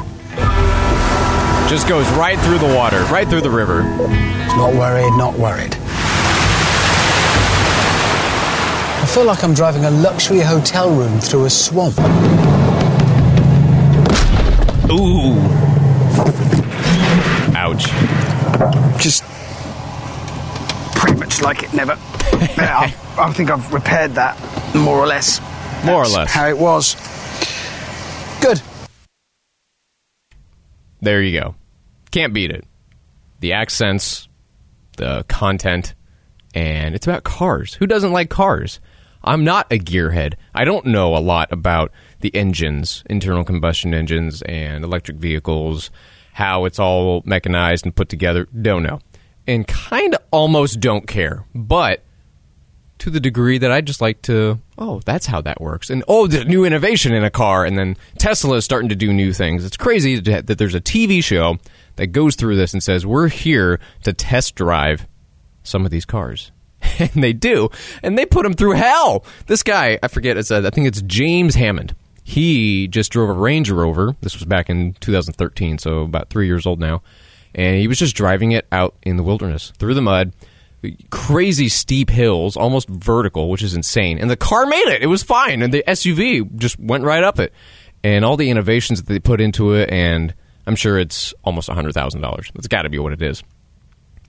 Just 1.68 1.88
goes 1.88 2.06
right 2.10 2.38
through 2.40 2.58
the 2.58 2.74
water, 2.74 3.02
right 3.04 3.26
through 3.26 3.40
the 3.40 3.50
river. 3.50 3.82
Not 3.82 4.74
worried, 4.74 5.16
not 5.16 5.38
worried. 5.38 5.74
I 9.00 9.06
feel 9.06 9.24
like 9.24 9.42
I'm 9.42 9.54
driving 9.54 9.84
a 9.84 9.90
luxury 9.90 10.40
hotel 10.40 10.90
room 10.94 11.18
through 11.18 11.46
a 11.46 11.50
swamp. 11.50 11.98
Ooh. 14.90 15.38
Ouch. 17.56 17.84
Just 19.02 19.24
pretty 20.94 21.18
much 21.18 21.40
like 21.40 21.62
it 21.62 21.72
never. 21.72 21.92
I, 21.98 22.94
I 23.18 23.32
think 23.32 23.50
I've 23.50 23.72
repaired 23.72 24.14
that 24.16 24.38
more 24.74 24.98
or 24.98 25.06
less. 25.06 25.40
More 25.84 26.02
or 26.02 26.08
less. 26.08 26.30
How 26.30 26.48
it 26.48 26.58
was. 26.58 26.94
Good. 28.40 28.62
There 31.00 31.20
you 31.20 31.38
go. 31.40 31.54
Can't 32.10 32.32
beat 32.32 32.50
it. 32.52 32.64
The 33.40 33.54
accents, 33.54 34.28
the 34.96 35.24
content, 35.28 35.94
and 36.54 36.94
it's 36.94 37.06
about 37.06 37.24
cars. 37.24 37.74
Who 37.74 37.86
doesn't 37.86 38.12
like 38.12 38.30
cars? 38.30 38.80
I'm 39.24 39.44
not 39.44 39.72
a 39.72 39.78
gearhead. 39.78 40.34
I 40.54 40.64
don't 40.64 40.86
know 40.86 41.16
a 41.16 41.18
lot 41.18 41.52
about 41.52 41.92
the 42.20 42.34
engines, 42.34 43.02
internal 43.08 43.44
combustion 43.44 43.94
engines, 43.94 44.42
and 44.42 44.84
electric 44.84 45.16
vehicles, 45.16 45.90
how 46.32 46.64
it's 46.64 46.78
all 46.78 47.22
mechanized 47.24 47.84
and 47.84 47.94
put 47.94 48.08
together. 48.08 48.46
Don't 48.46 48.82
know. 48.82 49.00
And 49.46 49.66
kind 49.66 50.14
of 50.14 50.22
almost 50.30 50.80
don't 50.80 51.06
care. 51.06 51.44
But 51.54 52.04
to 53.02 53.10
the 53.10 53.18
degree 53.18 53.58
that 53.58 53.72
I 53.72 53.80
just 53.80 54.00
like 54.00 54.22
to, 54.22 54.60
oh, 54.78 55.00
that's 55.04 55.26
how 55.26 55.40
that 55.40 55.60
works. 55.60 55.90
And 55.90 56.04
oh, 56.06 56.28
the 56.28 56.44
new 56.44 56.64
innovation 56.64 57.12
in 57.12 57.24
a 57.24 57.30
car. 57.30 57.64
And 57.64 57.76
then 57.76 57.96
Tesla 58.16 58.54
is 58.58 58.64
starting 58.64 58.90
to 58.90 58.94
do 58.94 59.12
new 59.12 59.32
things. 59.32 59.64
It's 59.64 59.76
crazy 59.76 60.20
that 60.20 60.46
there's 60.46 60.76
a 60.76 60.80
TV 60.80 61.22
show 61.22 61.58
that 61.96 62.08
goes 62.08 62.36
through 62.36 62.54
this 62.54 62.72
and 62.72 62.80
says, 62.80 63.04
we're 63.04 63.26
here 63.26 63.80
to 64.04 64.12
test 64.12 64.54
drive 64.54 65.08
some 65.64 65.84
of 65.84 65.90
these 65.90 66.04
cars. 66.04 66.52
And 66.98 67.24
they 67.24 67.32
do. 67.32 67.70
And 68.02 68.18
they 68.18 68.26
put 68.26 68.42
them 68.44 68.52
through 68.52 68.72
hell. 68.72 69.24
This 69.46 69.62
guy, 69.62 69.98
I 70.02 70.08
forget, 70.08 70.36
it's, 70.36 70.50
uh, 70.50 70.62
I 70.64 70.70
think 70.70 70.86
it's 70.86 71.00
James 71.02 71.54
Hammond. 71.54 71.96
He 72.22 72.86
just 72.86 73.10
drove 73.10 73.30
a 73.30 73.32
Range 73.32 73.68
Rover. 73.70 74.14
This 74.20 74.34
was 74.34 74.44
back 74.44 74.68
in 74.68 74.92
2013, 75.00 75.78
so 75.78 76.02
about 76.02 76.28
three 76.28 76.46
years 76.46 76.66
old 76.66 76.78
now. 76.78 77.02
And 77.54 77.78
he 77.78 77.88
was 77.88 77.98
just 77.98 78.14
driving 78.14 78.52
it 78.52 78.66
out 78.70 78.94
in 79.02 79.16
the 79.16 79.22
wilderness 79.22 79.72
through 79.78 79.94
the 79.94 80.02
mud 80.02 80.32
crazy 81.10 81.68
steep 81.68 82.10
hills, 82.10 82.56
almost 82.56 82.88
vertical, 82.88 83.48
which 83.50 83.62
is 83.62 83.74
insane. 83.74 84.18
And 84.18 84.30
the 84.30 84.36
car 84.36 84.66
made 84.66 84.88
it. 84.88 85.02
It 85.02 85.06
was 85.06 85.22
fine. 85.22 85.62
And 85.62 85.72
the 85.72 85.84
SUV 85.86 86.56
just 86.56 86.78
went 86.78 87.04
right 87.04 87.22
up 87.22 87.38
it. 87.38 87.52
And 88.04 88.24
all 88.24 88.36
the 88.36 88.50
innovations 88.50 89.02
that 89.02 89.12
they 89.12 89.20
put 89.20 89.40
into 89.40 89.74
it, 89.74 89.90
and 89.90 90.34
I'm 90.66 90.76
sure 90.76 90.98
it's 90.98 91.32
almost 91.44 91.68
$100,000. 91.68 92.52
That's 92.52 92.68
got 92.68 92.82
to 92.82 92.88
be 92.88 92.98
what 92.98 93.12
it 93.12 93.22
is. 93.22 93.42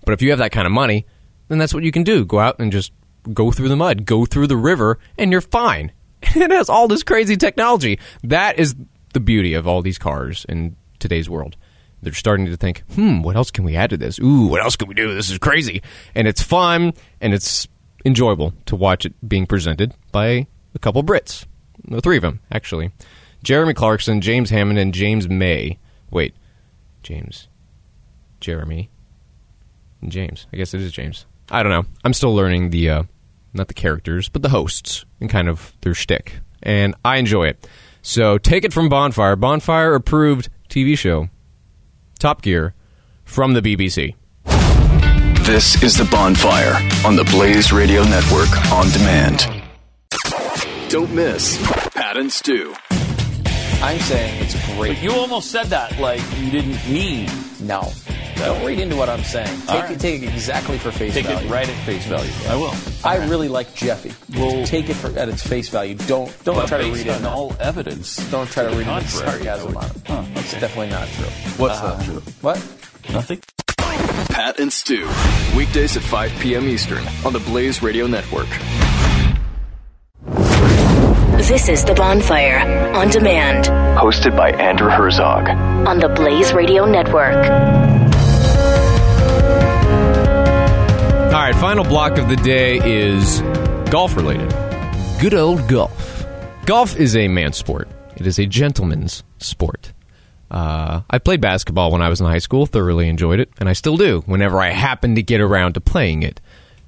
But 0.06 0.14
if 0.14 0.22
you 0.22 0.30
have 0.30 0.40
that 0.40 0.52
kind 0.52 0.68
of 0.68 0.74
money, 0.74 1.06
then 1.48 1.58
that's 1.58 1.74
what 1.74 1.84
you 1.84 1.92
can 1.92 2.04
do. 2.04 2.26
Go 2.26 2.40
out 2.40 2.60
and 2.60 2.72
just 2.72 2.92
go 3.34 3.52
through 3.52 3.70
the 3.70 3.76
mud, 3.76 4.06
go 4.06 4.26
through 4.26 4.48
the 4.48 4.58
river, 4.58 5.00
and 5.18 5.32
you're 5.32 5.42
fine. 5.42 5.92
it 6.22 6.52
has 6.52 6.70
all 6.70 6.88
this 6.88 7.04
crazy 7.04 7.38
technology. 7.38 8.00
That 8.24 8.60
is 8.60 8.76
the 9.14 9.20
beauty 9.20 9.54
of 9.54 9.68
all 9.68 9.82
these 9.82 9.98
cars 9.98 10.46
in 10.50 10.76
today's 11.00 11.30
world. 11.30 11.56
They're 12.04 12.14
starting 12.14 12.46
to 12.48 12.58
think, 12.58 12.84
hmm, 12.94 13.22
what 13.22 13.36
else 13.36 13.52
can 13.52 13.64
we 13.64 13.76
add 13.76 13.90
to 13.92 13.98
this? 13.98 14.20
Ooh, 14.20 14.48
what 14.48 14.62
else 14.62 14.76
can 14.76 14.88
we 14.88 14.94
do? 14.94 15.14
This 15.14 15.30
is 15.30 15.38
crazy. 15.38 15.82
And 16.16 16.28
it's 16.28 16.42
fun 16.42 16.94
and 17.22 17.34
it's 17.34 17.68
enjoyable 18.06 18.54
to 18.66 18.76
watch 18.76 19.06
it 19.06 19.14
being 19.28 19.46
presented 19.46 19.94
by 20.12 20.48
a 20.76 20.80
couple 20.80 21.04
Brits. 21.04 21.46
The 21.86 22.02
three 22.02 22.18
of 22.18 22.22
them, 22.22 22.40
actually. 22.52 22.92
Jeremy 23.44 23.74
Clarkson, 23.74 24.22
James 24.22 24.50
Hammond, 24.50 24.80
and 24.80 24.94
James 24.94 25.28
May. 25.28 25.78
Wait, 26.10 26.34
James, 27.02 27.48
Jeremy, 28.40 28.90
and 30.02 30.12
James. 30.12 30.48
I 30.54 30.58
guess 30.58 30.74
it 30.74 30.82
is 30.82 30.92
James. 30.92 31.26
I 31.52 31.62
don't 31.62 31.72
know. 31.72 31.86
I'm 32.04 32.14
still 32.14 32.34
learning 32.34 32.70
the, 32.70 32.90
uh, 32.90 33.04
not 33.54 33.68
the 33.68 33.74
characters, 33.74 34.30
but 34.30 34.42
the 34.42 34.50
hosts 34.50 35.06
and 35.20 35.30
kind 35.30 35.50
of 35.50 35.74
their 35.82 35.94
shtick. 35.94 36.40
And 36.62 36.96
I 37.04 37.18
enjoy 37.18 37.48
it. 37.48 37.68
So 38.02 38.38
take 38.38 38.64
it 38.64 38.74
from 38.74 38.90
Bonfire. 38.90 39.36
Bonfire 39.36 39.94
approved 39.96 40.50
TV 40.70 40.98
show. 40.98 41.30
Top 42.24 42.42
Gear 42.42 42.74
from 43.26 43.52
the 43.52 43.60
BBC. 43.60 44.16
This 45.46 45.84
is 45.84 45.98
The 45.98 46.08
Bonfire 46.10 46.76
on 47.06 47.18
the 47.18 47.26
Blaze 47.26 47.74
Radio 47.74 48.02
Network 48.06 48.48
on 48.72 48.90
demand. 48.92 49.46
Don't 50.88 51.14
miss 51.14 51.62
Pat 51.94 52.16
and 52.16 52.32
Stu. 52.32 52.74
I'm 53.82 54.00
saying 54.00 54.42
it's 54.42 54.56
great. 54.78 55.00
You 55.00 55.12
almost 55.12 55.52
said 55.52 55.66
that 55.66 56.00
like 56.00 56.22
you 56.40 56.50
didn't 56.50 56.90
mean. 56.90 57.30
No. 57.60 57.92
Don't 58.36 58.66
read 58.66 58.80
into 58.80 58.96
what 58.96 59.10
I'm 59.10 59.24
saying. 59.24 59.48
Take, 59.62 59.70
All 59.70 59.78
it, 59.78 59.82
right. 59.90 60.00
take 60.00 60.22
it 60.24 60.28
exactly 60.34 60.78
for 60.78 60.92
face 60.92 61.14
Take 61.14 61.26
value. 61.26 61.48
it 61.48 61.52
right 61.52 61.68
at 61.70 61.76
face 61.86 62.06
value. 62.06 62.32
I 62.50 62.56
will. 62.56 62.74
I 63.04 63.26
really 63.30 63.48
like 63.48 63.74
Jeffy. 63.76 64.12
Well- 64.38 64.66
take 64.66 64.90
it 64.90 64.96
for, 64.96 65.18
at 65.18 65.30
its 65.30 65.46
face 65.46 65.70
value. 65.70 65.96
Don't 65.96 66.32
don't 66.44 66.68
try 66.68 66.80
to 66.82 66.92
read 66.92 67.08
on 67.10 67.22
it. 67.24 67.26
all 67.26 67.56
evidence. 67.60 68.18
Don't 68.32 68.50
try 68.50 68.64
to 68.64 68.70
read 68.76 68.88
into 68.88 69.08
sarcasm 69.08 69.78
on 69.78 69.86
it. 69.86 69.92
Huh, 70.08 70.24
It's 70.36 70.52
definitely 70.54 70.90
not 70.90 71.08
true. 71.10 71.26
What's 71.58 71.80
Uh, 71.80 71.96
not 71.98 72.04
true? 72.06 72.22
What? 72.42 72.58
Nothing. 73.12 73.40
Pat 74.30 74.60
and 74.60 74.72
Stu. 74.74 75.08
Weekdays 75.56 75.96
at 75.96 76.04
5 76.04 76.32
p.m. 76.40 76.68
Eastern 76.68 77.04
on 77.26 77.34
the 77.34 77.40
Blaze 77.40 77.84
Radio 77.84 78.08
Network. 78.08 78.48
This 81.38 81.68
is 81.68 81.84
The 81.84 81.94
Bonfire 81.94 82.60
on 82.96 83.10
demand 83.10 83.66
Hosted 84.00 84.36
by 84.36 84.52
Andrew 84.52 84.90
Herzog. 84.90 85.50
on 85.88 86.00
the 86.00 86.08
Blaze 86.10 86.54
Radio 86.54 86.86
Network. 86.86 87.36
Right, 91.54 91.62
final 91.62 91.84
block 91.84 92.18
of 92.18 92.30
the 92.30 92.36
day 92.38 92.80
is 92.84 93.42
golf 93.92 94.16
related. 94.16 94.50
Good 95.20 95.34
old 95.34 95.68
golf. 95.68 96.26
Golf 96.66 96.96
is 96.98 97.16
a 97.16 97.28
man's 97.28 97.58
sport. 97.58 97.90
It 98.16 98.28
is 98.28 98.40
a 98.40 98.46
gentleman's 98.46 99.24
sport. 99.40 99.94
Uh, 100.52 101.02
I 101.10 101.18
played 101.18 101.42
basketball 101.42 101.92
when 101.92 102.02
I 102.02 102.10
was 102.10 102.22
in 102.22 102.28
high 102.28 102.38
school, 102.38 102.66
thoroughly 102.66 103.10
enjoyed 103.10 103.40
it, 103.40 103.50
and 103.60 103.68
I 103.68 103.74
still 103.74 103.98
do 103.98 104.22
whenever 104.26 104.60
I 104.62 104.70
happen 104.70 105.16
to 105.16 105.24
get 105.24 105.42
around 105.42 105.74
to 105.74 105.82
playing 105.82 106.24
it. 106.24 106.40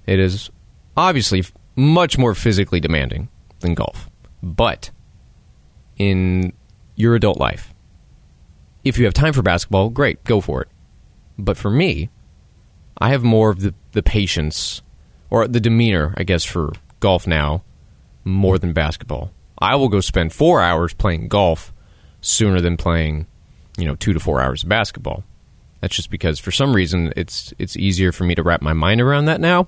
It 0.05 0.19
is 0.19 0.51
obviously 0.95 1.43
much 1.75 2.17
more 2.17 2.35
physically 2.35 2.79
demanding 2.79 3.29
than 3.61 3.73
golf. 3.73 4.09
But 4.43 4.91
in 5.97 6.53
your 6.95 7.15
adult 7.15 7.39
life, 7.39 7.73
if 8.83 8.99
you 8.99 9.05
have 9.05 9.15
time 9.15 9.33
for 9.33 9.41
basketball, 9.41 9.89
great, 9.89 10.23
go 10.23 10.41
for 10.41 10.61
it. 10.61 10.67
But 11.37 11.57
for 11.57 11.71
me, 11.71 12.09
I 12.97 13.09
have 13.09 13.23
more 13.23 13.49
of 13.49 13.61
the, 13.61 13.73
the 13.91 14.03
patience 14.03 14.81
or 15.29 15.47
the 15.47 15.59
demeanor, 15.59 16.13
I 16.17 16.23
guess, 16.23 16.43
for 16.43 16.73
golf 16.99 17.27
now 17.27 17.63
more 18.23 18.57
than 18.57 18.73
basketball. 18.73 19.31
I 19.59 19.75
will 19.75 19.89
go 19.89 20.01
spend 20.01 20.33
four 20.33 20.61
hours 20.61 20.93
playing 20.93 21.27
golf 21.27 21.73
sooner 22.21 22.59
than 22.59 22.77
playing, 22.77 23.27
you 23.77 23.85
know, 23.85 23.95
two 23.95 24.13
to 24.13 24.19
four 24.19 24.41
hours 24.41 24.63
of 24.63 24.69
basketball. 24.69 25.23
That's 25.81 25.95
just 25.95 26.09
because 26.09 26.39
for 26.39 26.51
some 26.51 26.75
reason 26.75 27.13
it's 27.15 27.53
it's 27.59 27.77
easier 27.77 28.11
for 28.11 28.23
me 28.23 28.33
to 28.35 28.43
wrap 28.43 28.61
my 28.61 28.73
mind 28.73 29.01
around 29.01 29.25
that 29.25 29.39
now. 29.39 29.67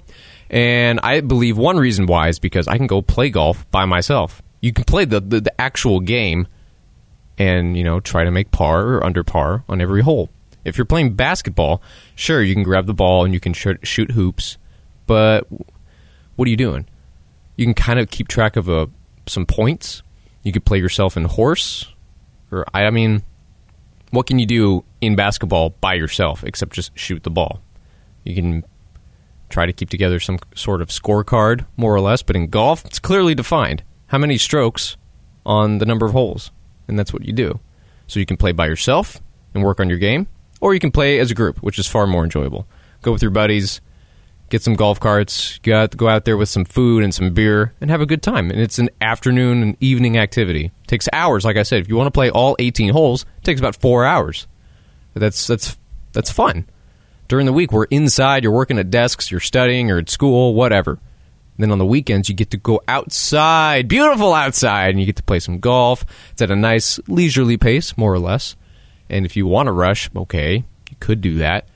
And 0.50 1.00
I 1.02 1.22
believe 1.22 1.58
one 1.58 1.78
reason 1.78 2.08
why 2.08 2.30
is 2.30 2.40
because 2.40 2.68
I 2.68 2.78
can 2.78 2.88
go 2.88 3.02
play 3.02 3.30
golf 3.30 3.70
by 3.70 3.86
myself. 3.86 4.42
You 4.62 4.74
can 4.74 4.86
play 4.86 5.06
the, 5.06 5.20
the, 5.20 5.42
the 5.42 5.62
actual 5.62 6.00
game 6.00 6.48
and 7.38 7.78
you 7.78 7.84
know 7.84 8.00
try 8.00 8.24
to 8.24 8.32
make 8.32 8.50
par 8.52 8.88
or 8.88 9.06
under 9.06 9.24
par 9.24 9.64
on 9.70 9.80
every 9.80 10.02
hole. 10.02 10.30
If 10.68 10.78
you're 10.78 10.86
playing 10.86 11.14
basketball, 11.14 11.82
sure 12.16 12.42
you 12.42 12.54
can 12.54 12.64
grab 12.64 12.86
the 12.86 12.94
ball 12.94 13.26
and 13.26 13.34
you 13.34 13.40
can 13.40 13.54
sh- 13.54 13.68
shoot 13.84 14.12
hoops, 14.12 14.58
but 15.06 15.48
what 16.36 16.48
are 16.48 16.52
you 16.52 16.58
doing? 16.58 16.86
You 17.56 17.66
can 17.66 17.74
kind 17.74 18.00
of 18.00 18.10
keep 18.10 18.28
track 18.28 18.56
of 18.56 18.70
a 18.70 18.90
some 19.26 19.46
points. 19.46 20.04
You 20.44 20.52
could 20.52 20.66
play 20.66 20.78
yourself 20.78 21.18
in 21.18 21.26
horse, 21.26 21.92
or 22.52 22.66
I 22.74 22.90
mean, 22.90 23.24
what 24.12 24.28
can 24.28 24.40
you 24.40 24.46
do 24.46 24.84
in 25.02 25.16
basketball 25.16 25.72
by 25.82 25.96
yourself 25.96 26.44
except 26.44 26.74
just 26.74 26.98
shoot 26.98 27.24
the 27.24 27.30
ball? 27.30 27.62
You 28.24 28.36
can 28.36 28.64
try 29.50 29.66
to 29.66 29.74
keep 29.74 29.90
together 29.90 30.20
some 30.20 30.40
sort 30.56 30.82
of 30.82 30.90
scorecard, 30.90 31.66
more 31.76 31.94
or 31.94 32.02
less. 32.02 32.22
But 32.22 32.36
in 32.36 32.48
golf, 32.48 32.86
it's 32.86 33.00
clearly 33.00 33.36
defined 33.36 33.84
how 34.08 34.18
many 34.18 34.38
strokes 34.38 34.98
on 35.46 35.78
the 35.78 35.86
number 35.86 36.06
of 36.06 36.12
holes, 36.12 36.52
and 36.88 36.98
that's 36.98 37.14
what 37.14 37.26
you 37.26 37.34
do. 37.34 37.60
So 38.08 38.20
you 38.20 38.26
can 38.26 38.38
play 38.38 38.52
by 38.52 38.68
yourself 38.68 39.22
and 39.54 39.64
work 39.64 39.80
on 39.80 39.90
your 39.90 39.98
game, 39.98 40.28
or 40.62 40.74
you 40.74 40.80
can 40.80 40.92
play 40.92 41.20
as 41.20 41.32
a 41.32 41.36
group, 41.36 41.58
which 41.60 41.80
is 41.80 41.88
far 41.88 42.08
more 42.08 42.24
enjoyable. 42.24 42.68
Go 43.02 43.12
with 43.12 43.22
your 43.22 43.32
buddies, 43.32 43.82
get 44.50 44.62
some 44.62 44.76
golf 44.76 45.00
carts, 45.00 45.60
go 45.60 45.76
out, 45.76 45.96
go 45.96 46.08
out 46.08 46.26
there 46.26 46.38
with 46.38 46.50
some 46.50 46.66
food 46.66 47.04
and 47.04 47.14
some 47.14 47.34
beer, 47.34 47.74
and 47.82 47.90
have 47.90 48.02
a 48.02 48.06
good 48.06 48.22
time. 48.24 48.50
And 48.50 48.60
it's 48.60 48.80
an 48.80 48.90
afternoon 49.02 49.62
and 49.62 49.78
evening 49.80 50.18
activity. 50.18 50.66
It 50.66 50.88
takes 50.88 51.08
hours, 51.14 51.46
like 51.46 51.58
I 51.58 51.64
said. 51.64 51.82
If 51.82 51.90
you 51.90 51.96
want 51.96 52.08
to 52.08 52.12
play 52.12 52.30
all 52.30 52.56
18 52.60 52.90
holes, 52.92 53.24
it 53.38 53.44
takes 53.44 53.60
about 53.60 53.76
four 53.76 54.06
hours. 54.06 54.48
That's 55.14 55.48
that's 55.48 55.78
that's 56.14 56.32
fun. 56.32 56.68
During 57.28 57.46
the 57.46 57.54
week, 57.54 57.72
we're 57.72 57.86
inside. 57.86 58.44
You're 58.44 58.54
working 58.54 58.80
at 58.80 58.90
desks. 58.90 59.32
You're 59.32 59.40
studying 59.40 59.92
or 59.92 59.98
at 59.98 60.10
school, 60.10 60.54
whatever. 60.54 61.00
then 61.58 61.72
on 61.72 61.78
the 61.78 61.86
weekends, 61.86 62.30
you 62.30 62.36
get 62.36 62.52
to 62.52 62.58
go 62.58 62.82
outside, 62.88 63.88
beautiful 63.88 64.34
outside, 64.34 64.92
and 64.92 65.00
you 65.00 65.06
get 65.06 65.18
to 65.18 65.24
play 65.24 65.40
some 65.40 65.60
golf. 65.60 66.06
It's 66.32 66.42
at 66.42 66.52
a 66.52 66.56
nice 66.56 67.00
leisurely 67.08 67.58
pace, 67.58 67.98
more 67.98 68.14
or 68.14 68.20
less. 68.20 68.56
And 69.10 69.26
if 69.26 69.36
you 69.36 69.48
want 69.48 69.68
to 69.68 69.72
rush, 69.72 70.10
okay, 70.16 70.66
you 70.90 70.98
could 71.00 71.22
do 71.22 71.36
that. 71.36 71.68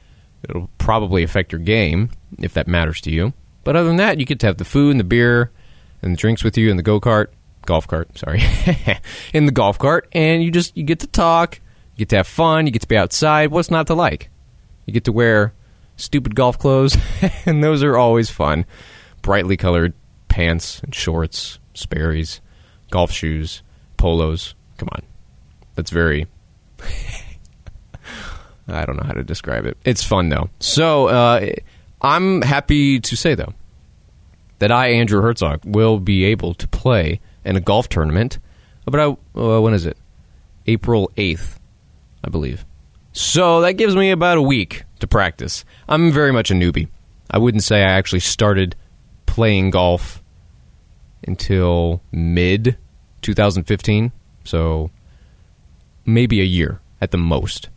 It'll 0.44 0.70
probably 0.78 1.24
affect 1.24 1.52
your 1.52 1.62
game 1.62 2.10
if 2.40 2.54
that 2.54 2.68
matters 2.68 3.02
to 3.02 3.12
you. 3.12 3.34
But 3.64 3.76
other 3.76 3.88
than 3.88 3.98
that, 3.98 4.20
you 4.20 4.26
get 4.26 4.40
to 4.40 4.48
have 4.48 4.58
the 4.58 4.66
food 4.66 4.92
and 4.92 5.00
the 5.00 5.06
beer 5.06 5.52
and 6.02 6.14
the 6.14 6.18
drinks 6.18 6.44
with 6.44 6.58
you 6.58 6.72
in 6.72 6.78
the 6.78 6.84
go 6.84 7.00
kart, 7.00 7.28
golf 7.66 7.88
cart. 7.88 8.18
Sorry, 8.18 8.42
in 9.34 9.46
the 9.46 9.52
golf 9.52 9.78
cart, 9.78 10.08
and 10.14 10.44
you 10.44 10.52
just 10.52 10.76
you 10.76 10.84
get 10.84 11.00
to 11.02 11.08
talk, 11.08 11.60
you 11.96 12.00
get 12.00 12.10
to 12.10 12.18
have 12.18 12.28
fun, 12.28 12.66
you 12.66 12.72
get 12.72 12.82
to 12.82 12.88
be 12.88 12.98
outside. 12.98 13.52
What's 13.52 13.72
not 13.72 13.88
to 13.88 13.94
like? 13.94 14.30
You 14.86 14.94
get 14.94 15.04
to 15.06 15.12
wear 15.12 15.54
stupid 15.96 16.36
golf 16.36 16.58
clothes, 16.58 16.98
and 17.46 17.64
those 17.64 17.84
are 17.84 17.98
always 17.98 18.30
fun. 18.30 18.66
Brightly 19.22 19.58
colored 19.58 19.94
pants 20.28 20.82
and 20.82 20.96
shorts, 20.96 21.60
Sperry's, 21.76 22.42
golf 22.90 23.12
shoes, 23.12 23.62
polos. 23.98 24.56
Come 24.78 24.90
on, 24.92 25.04
that's 25.76 25.92
very 25.92 26.26
I 28.68 28.86
don't 28.86 28.98
know 28.98 29.06
how 29.06 29.14
to 29.14 29.24
describe 29.24 29.66
it. 29.66 29.78
It's 29.84 30.04
fun 30.04 30.30
though. 30.30 30.50
So 30.60 31.08
uh, 31.08 31.50
I'm 32.02 32.42
happy 32.42 33.00
to 33.00 33.16
say 33.16 33.36
though 33.36 33.54
that 34.60 34.72
I, 34.72 34.90
Andrew 34.90 35.22
Herzog, 35.22 35.62
will 35.66 36.00
be 36.00 36.24
able 36.26 36.54
to 36.54 36.68
play 36.68 37.20
in 37.44 37.56
a 37.56 37.62
golf 37.62 37.90
tournament. 37.90 38.40
About 38.88 39.20
uh, 39.36 39.62
when 39.62 39.74
is 39.74 39.86
it? 39.86 39.98
April 40.68 41.12
eighth, 41.18 41.60
I 42.24 42.30
believe. 42.30 42.66
So 43.14 43.62
that 43.62 43.74
gives 43.74 43.96
me 43.96 44.12
about 44.12 44.38
a 44.38 44.42
week 44.42 44.84
to 45.00 45.08
practice. 45.08 45.66
I'm 45.90 46.12
very 46.12 46.32
much 46.32 46.52
a 46.52 46.54
newbie. 46.54 46.88
I 47.30 47.38
wouldn't 47.38 47.64
say 47.64 47.82
I 47.82 47.92
actually 47.92 48.20
started 48.20 48.76
playing 49.26 49.72
golf 49.72 50.22
until 51.28 52.02
mid 52.12 52.78
2015. 53.22 54.12
So 54.44 54.92
maybe 56.06 56.42
a 56.42 56.46
year 56.46 56.82
at 57.00 57.12
the 57.12 57.18
most 57.18 57.70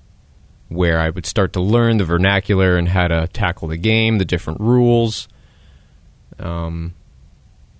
where 0.69 0.99
I 0.99 1.11
would 1.11 1.27
start 1.27 1.53
to 1.55 1.61
learn 1.61 1.99
the 1.99 2.05
vernacular 2.05 2.77
and 2.77 2.89
how 2.89 3.09
to 3.09 3.29
tackle 3.29 3.69
the 3.69 3.77
game, 3.77 4.19
the 4.19 4.25
different 4.25 4.61
rules. 4.61 5.29
Um, 6.39 6.95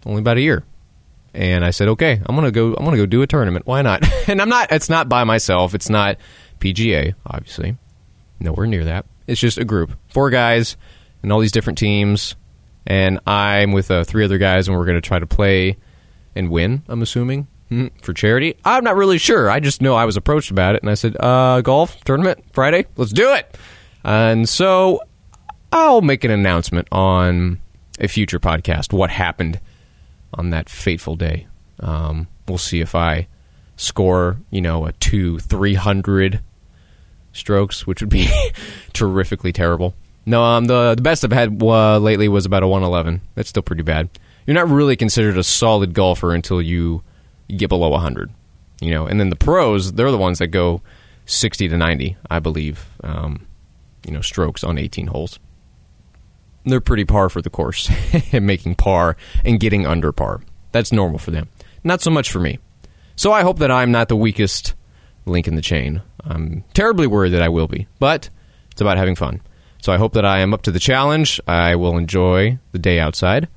only 0.07 0.21
about 0.21 0.37
a 0.37 0.43
year, 0.43 0.65
and 1.33 1.65
I 1.65 1.71
said, 1.71 1.89
"Okay, 1.89 2.21
I'm 2.25 2.35
gonna 2.37 2.51
go. 2.51 2.75
I'm 2.75 2.85
gonna 2.85 2.97
go 2.97 3.07
do 3.07 3.23
a 3.23 3.27
tournament. 3.27 3.67
Why 3.67 3.83
not?" 3.83 4.05
and 4.29 4.41
I'm 4.41 4.49
not. 4.49 4.71
It's 4.71 4.89
not 4.89 5.09
by 5.09 5.25
myself. 5.25 5.75
It's 5.75 5.91
not 5.91 6.19
PGA, 6.61 7.15
obviously. 7.27 7.77
Nowhere 8.39 8.67
near 8.67 8.85
that. 8.85 9.07
It's 9.27 9.41
just 9.41 9.59
a 9.59 9.65
group, 9.65 9.93
four 10.09 10.31
guys, 10.31 10.77
and 11.23 11.33
all 11.33 11.41
these 11.41 11.53
different 11.53 11.79
teams. 11.79 12.37
And 12.87 13.19
I'm 13.27 13.73
with 13.73 13.91
uh, 13.91 14.05
three 14.05 14.25
other 14.25 14.39
guys, 14.39 14.69
and 14.69 14.77
we're 14.77 14.85
gonna 14.85 15.01
try 15.01 15.19
to 15.19 15.27
play 15.27 15.79
and 16.37 16.51
win. 16.51 16.83
I'm 16.87 17.03
assuming 17.03 17.49
for 18.03 18.13
charity. 18.13 18.57
I'm 18.65 18.85
not 18.85 18.97
really 18.97 19.19
sure. 19.19 19.51
I 19.51 19.61
just 19.61 19.83
know 19.83 19.95
I 19.95 20.05
was 20.05 20.17
approached 20.17 20.51
about 20.51 20.75
it, 20.75 20.83
and 20.83 20.91
I 20.91 20.95
said, 20.95 21.17
uh, 21.19 21.61
"Golf 21.61 22.03
tournament 22.05 22.45
Friday. 22.53 22.87
Let's 22.97 23.13
do 23.13 23.33
it." 23.33 23.57
And 24.05 24.49
so 24.49 25.01
I'll 25.73 26.03
make 26.03 26.25
an 26.25 26.31
announcement 26.31 26.89
on 26.93 27.61
a 27.99 28.09
future 28.09 28.39
podcast 28.39 28.93
what 28.93 29.11
happened 29.11 29.61
on 30.35 30.51
that 30.51 30.69
fateful 30.69 31.17
day. 31.17 31.47
Um, 31.81 32.29
we'll 32.47 32.59
see 32.59 32.81
if 32.81 32.95
I 32.95 33.29
score, 33.77 34.39
you 34.51 34.61
know, 34.61 34.87
a 34.87 34.93
two, 34.93 35.39
three 35.39 35.75
hundred 35.75 36.41
strokes, 37.33 37.87
which 37.87 38.01
would 38.01 38.11
be 38.11 38.29
terrifically 38.93 39.53
terrible. 39.53 39.95
No, 40.27 40.43
um, 40.43 40.67
the 40.67 40.95
the 40.95 41.03
best 41.03 41.25
I've 41.25 41.33
had 41.33 41.63
uh, 41.63 41.99
lately 41.99 42.29
was 42.29 42.47
about 42.47 42.63
a 42.63 42.69
111. 42.69 43.21
That's 43.35 43.49
still 43.49 43.63
pretty 43.63 43.83
bad. 43.83 44.09
You're 44.47 44.55
not 44.55 44.69
really 44.69 44.97
considered 44.97 45.39
a 45.39 45.43
solid 45.43 45.95
golfer 45.95 46.35
until 46.35 46.61
you, 46.61 47.03
you 47.49 47.59
get 47.59 47.69
below 47.69 47.91
100. 47.91 48.31
You 48.81 48.91
know, 48.91 49.07
and 49.07 49.21
then 49.21 49.31
the 49.31 49.37
pros, 49.37 49.93
they're 49.93 50.11
the 50.11 50.19
ones 50.19 50.39
that 50.41 50.49
go 50.49 50.83
60 51.27 51.69
to 51.69 51.77
90, 51.77 52.17
I 52.31 52.39
believe. 52.39 52.87
Um, 53.03 53.47
you 54.07 54.13
know, 54.13 54.21
strokes 54.21 54.63
on 54.65 54.79
18 54.79 55.09
holes. 55.09 55.39
They're 56.65 56.81
pretty 56.81 57.05
par 57.05 57.29
for 57.29 57.43
the 57.43 57.51
course, 57.51 57.91
making 58.33 58.77
par 58.77 59.17
and 59.45 59.61
getting 59.61 59.87
under 59.87 60.13
par. 60.13 60.41
That's 60.73 60.93
normal 60.93 61.19
for 61.19 61.31
them. 61.31 61.49
Not 61.83 62.01
so 62.01 62.11
much 62.11 62.31
for 62.31 62.41
me. 62.41 62.59
So 63.17 63.33
I 63.33 63.43
hope 63.43 63.59
that 63.59 63.71
I'm 63.71 63.93
not 63.93 64.09
the 64.09 64.17
weakest 64.17 64.75
link 65.27 65.47
in 65.47 65.55
the 65.55 65.63
chain. 65.63 66.03
I'm 66.25 66.65
terribly 66.75 67.07
worried 67.07 67.31
that 67.31 67.43
I 67.43 67.49
will 67.49 67.69
be, 67.69 67.87
but 67.99 68.29
it's 68.73 68.81
about 68.81 68.97
having 68.97 69.15
fun. 69.15 69.41
So 69.83 69.93
I 69.93 69.99
hope 69.99 70.15
that 70.15 70.25
I 70.25 70.41
am 70.41 70.55
up 70.55 70.63
to 70.63 70.71
the 70.71 70.79
challenge. 70.79 71.41
I 71.47 71.77
will 71.77 71.99
enjoy 71.99 72.59
the 72.73 72.79
day 72.79 72.99
outside, 72.99 73.49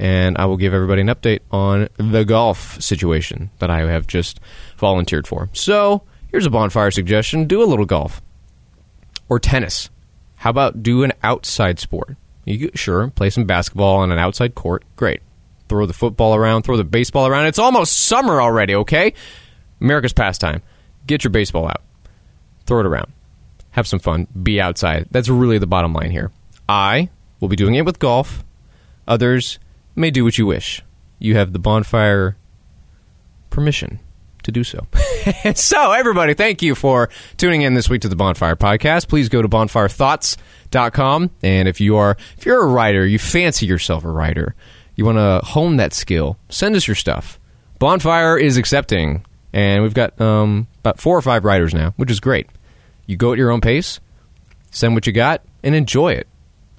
and 0.00 0.38
I 0.38 0.46
will 0.46 0.56
give 0.56 0.72
everybody 0.72 1.02
an 1.02 1.08
update 1.08 1.40
on 1.50 1.88
the 1.98 2.24
golf 2.24 2.80
situation 2.82 3.50
that 3.58 3.68
I 3.68 3.80
have 3.80 4.06
just 4.06 4.40
volunteered 4.78 5.28
for. 5.28 5.50
So 5.52 6.02
here's 6.30 6.46
a 6.46 6.50
bonfire 6.50 6.90
suggestion 6.90 7.46
do 7.46 7.62
a 7.62 7.68
little 7.68 7.84
golf 7.84 8.22
or 9.28 9.38
tennis. 9.38 9.90
How 10.36 10.48
about 10.48 10.82
do 10.82 11.02
an 11.02 11.12
outside 11.22 11.78
sport? 11.78 12.16
You 12.46 12.70
sure 12.74 13.08
play 13.10 13.28
some 13.28 13.44
basketball 13.44 13.98
on 13.98 14.10
an 14.10 14.18
outside 14.18 14.54
court. 14.54 14.84
Great. 14.96 15.20
Throw 15.68 15.84
the 15.84 15.92
football 15.92 16.34
around, 16.34 16.62
throw 16.62 16.78
the 16.78 16.82
baseball 16.84 17.26
around. 17.26 17.44
It's 17.44 17.58
almost 17.58 18.06
summer 18.06 18.40
already, 18.40 18.74
okay? 18.76 19.12
America's 19.82 20.14
pastime. 20.14 20.62
Get 21.06 21.24
your 21.24 21.30
baseball 21.30 21.68
out. 21.68 21.82
Throw 22.64 22.80
it 22.80 22.86
around. 22.86 23.12
Have 23.72 23.86
some 23.86 23.98
fun. 23.98 24.28
Be 24.42 24.62
outside. 24.62 25.08
That's 25.10 25.28
really 25.28 25.58
the 25.58 25.66
bottom 25.66 25.92
line 25.92 26.10
here. 26.10 26.32
I 26.66 27.10
will 27.38 27.48
be 27.48 27.56
doing 27.56 27.74
it 27.74 27.84
with 27.84 27.98
golf. 27.98 28.44
Others 29.06 29.58
may 29.94 30.10
do 30.10 30.24
what 30.24 30.38
you 30.38 30.46
wish. 30.46 30.82
You 31.18 31.36
have 31.36 31.52
the 31.52 31.58
bonfire 31.58 32.36
permission 33.50 34.00
to 34.42 34.52
do 34.52 34.64
so. 34.64 34.86
so, 35.54 35.92
everybody, 35.92 36.34
thank 36.34 36.62
you 36.62 36.74
for 36.74 37.10
tuning 37.36 37.62
in 37.62 37.74
this 37.74 37.88
week 37.88 38.02
to 38.02 38.08
the 38.08 38.16
Bonfire 38.16 38.56
Podcast. 38.56 39.08
Please 39.08 39.28
go 39.28 39.42
to 39.42 39.48
bonfirethoughts.com. 39.48 41.30
And 41.42 41.68
if 41.68 41.80
you 41.80 41.96
are 41.96 42.16
if 42.36 42.46
you're 42.46 42.62
a 42.62 42.68
writer, 42.68 43.06
you 43.06 43.18
fancy 43.18 43.66
yourself 43.66 44.04
a 44.04 44.10
writer, 44.10 44.54
you 44.96 45.04
want 45.04 45.18
to 45.18 45.40
hone 45.46 45.76
that 45.76 45.92
skill, 45.92 46.38
send 46.48 46.76
us 46.76 46.86
your 46.86 46.94
stuff. 46.94 47.38
Bonfire 47.78 48.38
is 48.38 48.56
accepting, 48.56 49.24
and 49.52 49.82
we've 49.82 49.94
got 49.94 50.20
um, 50.20 50.68
about 50.80 51.00
four 51.00 51.16
or 51.16 51.22
five 51.22 51.44
writers 51.44 51.72
now, 51.72 51.94
which 51.96 52.10
is 52.10 52.20
great. 52.20 52.46
You 53.06 53.16
go 53.16 53.32
at 53.32 53.38
your 53.38 53.50
own 53.50 53.60
pace, 53.60 54.00
send 54.70 54.94
what 54.94 55.06
you 55.06 55.12
got, 55.12 55.42
and 55.62 55.74
enjoy 55.74 56.12
it. 56.12 56.28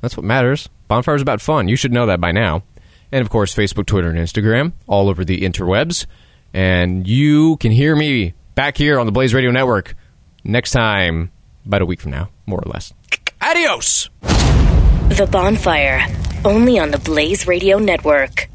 That's 0.02 0.16
what 0.16 0.24
matters. 0.24 0.70
Bonfire 0.88 1.16
is 1.16 1.22
about 1.22 1.42
fun. 1.42 1.68
You 1.68 1.76
should 1.76 1.92
know 1.92 2.06
that 2.06 2.22
by 2.22 2.32
now. 2.32 2.64
And 3.12 3.22
of 3.22 3.30
course, 3.30 3.54
Facebook, 3.54 3.86
Twitter, 3.86 4.10
and 4.10 4.18
Instagram, 4.18 4.74
all 4.88 5.10
over 5.10 5.26
the 5.26 5.42
interwebs. 5.42 6.06
And 6.54 7.08
you 7.08 7.58
can 7.58 7.72
hear 7.72 7.96
me 7.96 8.34
back 8.56 8.78
here 8.78 9.00
on 9.00 9.06
the 9.06 9.12
Blaze 9.12 9.34
Radio 9.34 9.52
Network 9.52 9.96
next 10.44 10.72
time, 10.72 11.32
about 11.66 11.82
a 11.82 11.86
week 11.86 12.02
from 12.02 12.12
now, 12.12 12.30
more 12.46 12.60
or 12.60 12.70
less. 12.72 12.94
Adios! 13.42 14.10
The 14.22 15.28
Bonfire, 15.32 16.06
only 16.46 16.80
on 16.80 16.92
the 16.92 17.00
Blaze 17.00 17.48
Radio 17.48 17.80
Network. 17.80 18.50